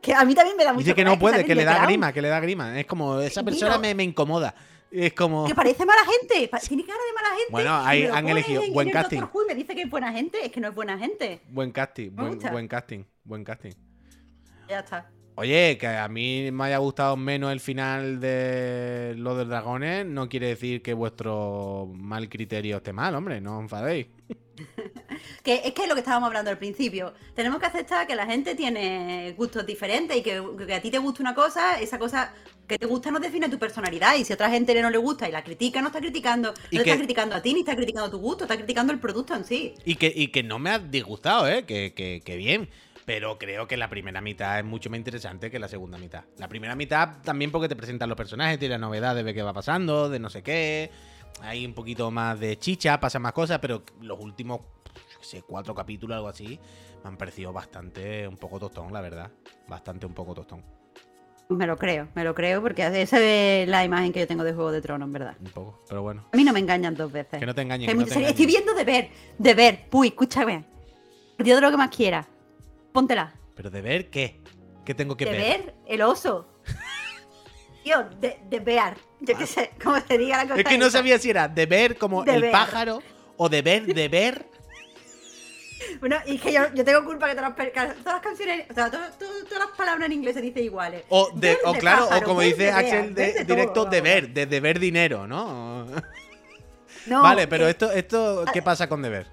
[0.00, 1.84] Que a mí también me da mucho Dice que no puede, salen que le da
[1.84, 2.80] grima, que le da grima.
[2.80, 4.54] Es como, esa persona me, me incomoda.
[4.90, 5.46] Es como.
[5.46, 6.50] Que parece mala gente.
[6.66, 7.50] Tiene cara de mala gente.
[7.52, 9.20] Bueno, ahí han elegido en- buen en casting.
[9.20, 10.44] Doctor Who y me dice que es buena gente.
[10.44, 11.40] Es que no es buena gente.
[11.48, 12.38] Buen casting, buen,
[12.68, 13.72] casting, buen casting.
[14.68, 15.10] Ya está.
[15.36, 20.28] Oye, que a mí me haya gustado menos el final de Los de Dragones no
[20.28, 24.08] quiere decir que vuestro mal criterio esté mal, hombre, no os enfadéis.
[25.42, 27.14] Que es que es lo que estábamos hablando al principio.
[27.34, 30.98] Tenemos que aceptar que la gente tiene gustos diferentes y que, que a ti te
[30.98, 32.34] gusta una cosa, esa cosa
[32.70, 34.14] que te gusta no define tu personalidad.
[34.16, 36.58] Y si a otra gente no le gusta y la critica, no está criticando, no
[36.70, 38.98] Y te que- está criticando a ti ni está criticando tu gusto, está criticando el
[39.00, 39.74] producto en sí.
[39.84, 41.64] Y que, y que no me ha disgustado, ¿eh?
[41.66, 42.70] Que, que- que bien.
[43.06, 46.24] Pero creo que la primera mitad es mucho más interesante que la segunda mitad.
[46.38, 49.42] La primera mitad también porque te presentan los personajes, tiene la novedad de ver qué
[49.42, 50.90] va pasando, de no sé qué.
[51.42, 54.60] Hay un poquito más de chicha, pasan más cosas, pero los últimos,
[55.20, 56.60] sé, cuatro capítulos, algo así,
[57.02, 59.30] me han parecido bastante, un poco tostón, la verdad.
[59.66, 60.62] Bastante un poco tostón.
[61.50, 64.52] Me lo creo, me lo creo, porque esa es la imagen que yo tengo de
[64.52, 65.34] Juego de Tronos, en verdad.
[65.40, 66.24] Un poco, pero bueno.
[66.32, 67.40] A mí no me engañan dos veces.
[67.40, 67.88] Que no te engañen.
[67.88, 68.64] Que no te series- Estoy engañen.
[68.66, 69.86] viendo de ver, de ver.
[69.90, 70.64] Puy, escúchame.
[71.38, 72.26] Dios de lo que más quieras.
[72.92, 73.34] Póntela.
[73.56, 74.40] ¿Pero de ver qué?
[74.84, 75.40] ¿Qué tengo que de ver?
[75.64, 76.46] ver el oso.
[77.82, 78.94] Tío, de, de ver.
[79.20, 80.60] Yo qué sé, cómo se diga la cosa.
[80.60, 82.52] Es que no sabía si era de ver como De el ver.
[82.52, 83.02] pájaro
[83.36, 84.46] o de ver, de ver.
[86.00, 88.74] Bueno, y es que yo, yo tengo culpa que todas las, todas las canciones, o
[88.74, 91.04] sea, todas, todas- todas las palabras en inglés se dicen iguales.
[91.08, 95.26] O, de, o claro, pájaro, o como dice Axel, de, directo todo, de deber dinero,
[95.26, 95.86] ¿no?
[97.06, 99.26] No, vale, pero que- esto, esto, ¿qué pasa con deber?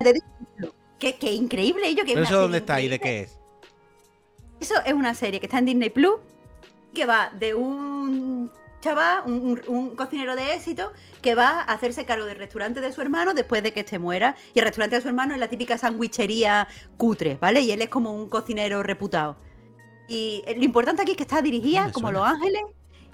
[0.99, 3.27] Que, que increíble ello que ¿Pero eso dónde está y de increíble.
[3.27, 4.69] qué es?
[4.71, 6.15] Eso es una serie que está en Disney Plus,
[6.93, 8.49] que va de un
[8.87, 10.91] chaval, un, un- un cocinero de éxito,
[11.21, 14.35] que va a hacerse cargo del restaurante de su hermano después de que este muera.
[14.53, 17.61] Y el restaurante de su hermano es la típica sandwichería cutre, ¿vale?
[17.61, 19.37] Y él es como un cocinero reputado.
[20.07, 22.11] Y lo importante aquí es que está dirigida como.
[22.11, 22.61] Los Ángeles.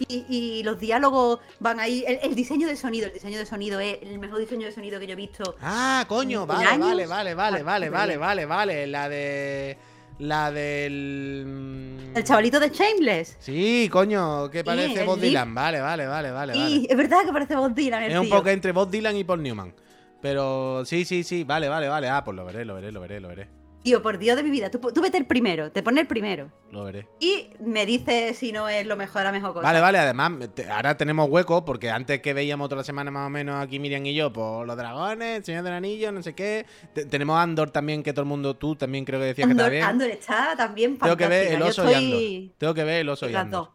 [0.07, 2.03] Y, y los diálogos van ahí.
[2.07, 4.99] El, el diseño de sonido, el diseño de sonido es el mejor diseño de sonido
[4.99, 5.55] que yo he visto.
[5.61, 8.19] Ah, coño, ¿En vale, vale, vale, vale, Ah, vale, vale, bien.
[8.19, 8.87] vale, vale.
[8.87, 9.77] La de.
[10.19, 11.43] La del.
[11.45, 13.37] mm, El chavalito de Shameless.
[13.39, 15.19] Sí, coño, que parece el Bob.
[15.19, 15.53] Dylan.
[15.55, 16.53] Vale, vale, vale, vale.
[16.53, 16.69] vale.
[16.69, 18.03] Y es verdad que parece Bob Dylan.
[18.03, 18.35] El Es un tío.
[18.37, 19.73] poco entre Bob Dylan y Paul Newman.
[20.21, 22.07] Pero sí, sí, sí, vale, vale, vale.
[22.09, 23.47] Ah, pues lo veré, lo veré, lo veré, lo veré.
[23.83, 26.49] Tío, por Dios de mi vida, tú, tú vete el primero, te pone el primero.
[26.71, 27.05] Lo veré.
[27.19, 29.63] Y me dice si no es lo mejor, la mejor cosa.
[29.67, 33.29] Vale, vale, además, te- ahora tenemos hueco, porque antes que veíamos otra semana más o
[33.29, 36.65] menos aquí Miriam y yo, por los dragones, el Señor del Anillo, no sé qué.
[36.93, 39.65] Te- tenemos Andor también, que todo el mundo, tú también creo que decías que está
[39.65, 39.81] Andor.
[39.83, 42.55] Andor está también Tengo que ver el oso Yo y estoy- Andor.
[42.59, 43.65] Tengo que ver el oso y Las Andor.
[43.65, 43.69] dos.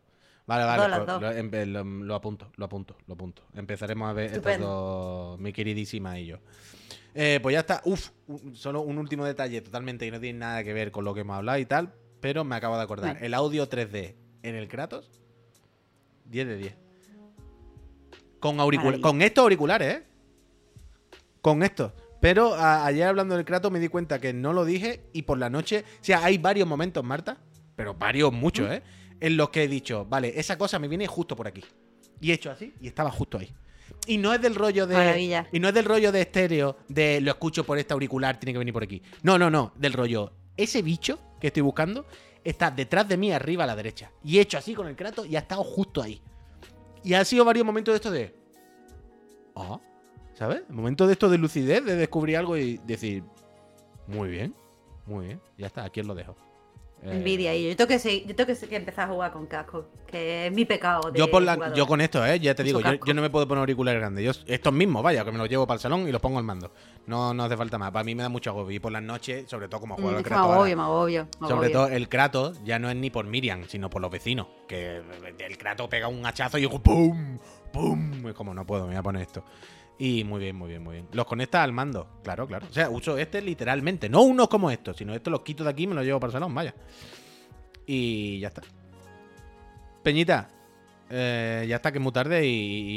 [0.47, 1.21] Vale, vale, dos,
[1.51, 3.43] pues lo, lo- lo apunto, lo apunto, lo apunto.
[3.55, 4.67] Empezaremos a ver Estupendo.
[4.67, 6.39] dos, mi queridísima y yo.
[7.15, 7.81] Eh, pues ya está.
[7.85, 8.11] Uf,
[8.53, 11.37] solo un último detalle totalmente que no tiene nada que ver con lo que hemos
[11.37, 13.15] hablado y tal, pero me acabo de acordar.
[13.15, 13.27] Vale.
[13.27, 15.11] El audio 3D en el Kratos,
[16.27, 16.77] 10 de 10.
[18.41, 20.03] Con, auricula- con estos auriculares, ¿eh?
[21.41, 21.93] Con estos.
[22.21, 25.51] Pero ayer hablando del Kratos me di cuenta que no lo dije y por la
[25.51, 25.85] noche.
[26.01, 27.39] O sea, hay varios momentos, Marta,
[27.77, 28.83] pero varios, muchos, ¿eh?
[29.21, 31.65] En los que he dicho, vale, esa cosa me viene justo por aquí.
[32.21, 33.53] Y he hecho así y estaba justo ahí.
[34.07, 34.95] Y no es del rollo de.
[34.95, 35.47] Maravilla.
[35.53, 38.59] Y no es del rollo de estéreo, de lo escucho por este auricular, tiene que
[38.59, 39.03] venir por aquí.
[39.23, 39.73] No, no, no.
[39.77, 40.33] Del rollo.
[40.57, 42.07] Ese bicho que estoy buscando
[42.45, 44.11] está detrás de mí, arriba a la derecha.
[44.25, 46.21] Y he hecho así con el Kratos y ha estado justo ahí.
[47.05, 48.35] Y ha sido varios momentos de esto de.
[49.55, 49.81] Ah,
[50.35, 50.63] ¿sabes?
[50.69, 53.25] Momentos de esto de lucidez, de descubrir algo y decir.
[54.07, 54.55] Muy bien,
[55.07, 55.41] muy bien.
[55.59, 56.37] Ya está, aquí os lo dejo.
[57.03, 57.55] Eh, Envidia.
[57.55, 60.53] Y yo tengo, que, seguir- yo tengo que, empezar a jugar con casco, que es
[60.53, 61.11] mi pecado.
[61.13, 62.41] De Yo, por la- yo con esto, ¿eh?
[62.41, 64.25] ya te digo, yo, yo no me puedo poner auriculares grandes.
[64.25, 66.45] Yo, estos mismos, vaya, que me los llevo para el salón y los pongo al
[66.45, 66.73] mando.
[67.07, 67.93] No, no hace falta más.
[67.93, 68.77] Para mí me da mucho agobio.
[68.77, 70.47] Y por las noches, sobre todo como juego Mm, al Kratos.
[70.49, 71.29] me agobio, me agobio.
[71.41, 74.49] me Sobre todo el Kratos ya no es ni por Miriam, sino por los vecinos.
[74.67, 75.01] Que
[75.39, 77.39] el Kratos pega un hachazo y yo ¡pum!
[77.73, 78.27] ¡pum!
[78.27, 79.45] Es como, no puedo, me voy a poner esto.
[79.99, 81.09] Y muy bien, muy bien, muy bien.
[81.13, 82.67] Los conectas al mando, claro, claro.
[82.71, 84.09] O sea, uso este literalmente.
[84.09, 86.29] No unos como estos, sino estos los quito de aquí y me los llevo para
[86.29, 86.73] el salón, vaya.
[87.85, 88.63] Y ya está.
[90.03, 90.49] Peñita,
[91.11, 92.51] eh, ya está que es muy tarde y,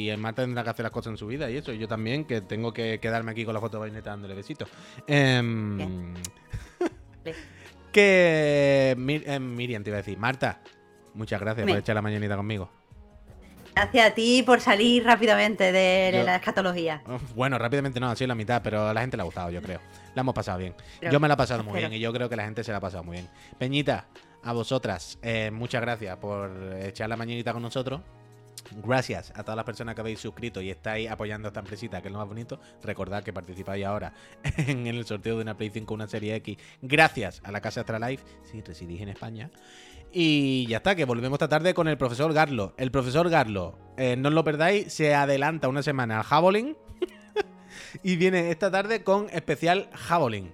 [0.03, 1.73] y el Marta tendrá que hacer las cosas en su vida y eso.
[1.73, 4.69] Y yo también, que tengo que quedarme aquí con la foto de dándole besitos.
[5.07, 6.13] Em, Bien.
[7.91, 10.61] que Mir- eh, Miriam te iba a decir, Marta,
[11.15, 12.69] muchas gracias por echar la mañanita conmigo.
[13.75, 17.01] Gracias a ti por salir rápidamente de, Yo- la escatología.
[17.35, 19.61] Bueno, rápidamente no, ha sido la mitad, pero a la gente le ha gustado, yo
[19.61, 19.79] creo.
[20.13, 20.75] La hemos pasado bien.
[21.01, 22.77] Yo me la he pasado muy bien y yo creo que la gente se la
[22.77, 23.29] ha pasado muy bien.
[23.57, 24.07] Peñita,
[24.43, 28.01] a vosotras, eh, muchas gracias por echar la mañanita con nosotros.
[28.83, 32.11] Gracias a todas las personas que habéis suscrito y estáis apoyando esta empresita, que es
[32.11, 32.59] lo más bonito.
[32.83, 34.13] Recordad que participáis ahora
[34.57, 38.23] en el sorteo de una Play 5, una serie X, gracias a la Casa Astralife,
[38.43, 39.49] si residís en España.
[40.13, 42.73] Y ya está, que volvemos esta tarde con el profesor Garlo.
[42.77, 46.75] El profesor Garlo, eh, no os lo perdáis, se adelanta una semana al Javelin
[48.03, 50.53] y viene esta tarde con especial Javelin.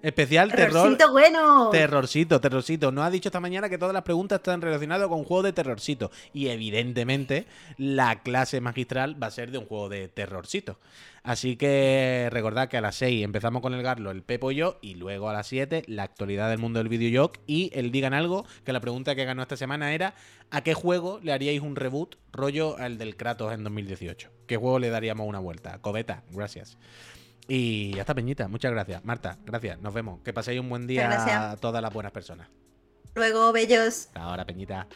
[0.00, 0.96] Especial terror.
[0.96, 1.70] ¡Terrorcito bueno!
[1.70, 2.92] Terrorcito, terrorcito.
[2.92, 5.52] Nos ha dicho esta mañana que todas las preguntas están relacionadas con un juego de
[5.52, 6.10] terrorcito.
[6.32, 7.46] Y evidentemente
[7.76, 10.78] la clase magistral va a ser de un juego de terrorcito.
[11.24, 14.78] Así que recordad que a las 6 empezamos con el Garlo, el Pepo y yo.
[14.80, 17.32] Y luego a las 7 la actualidad del mundo del videojuego.
[17.46, 20.14] Y el Digan Algo, que la pregunta que ganó esta semana era
[20.50, 24.30] ¿a qué juego le haríais un reboot rollo al del Kratos en 2018?
[24.46, 25.78] ¿Qué juego le daríamos una vuelta?
[25.80, 26.78] Cobeta, gracias.
[27.48, 28.46] Y ya está, Peñita.
[28.46, 29.02] Muchas gracias.
[29.04, 29.80] Marta, gracias.
[29.80, 30.20] Nos vemos.
[30.20, 31.36] Que paséis un buen día gracias.
[31.36, 32.48] a todas las buenas personas.
[33.14, 34.06] Luego, bellos.
[34.08, 34.86] Hasta ahora, Peñita.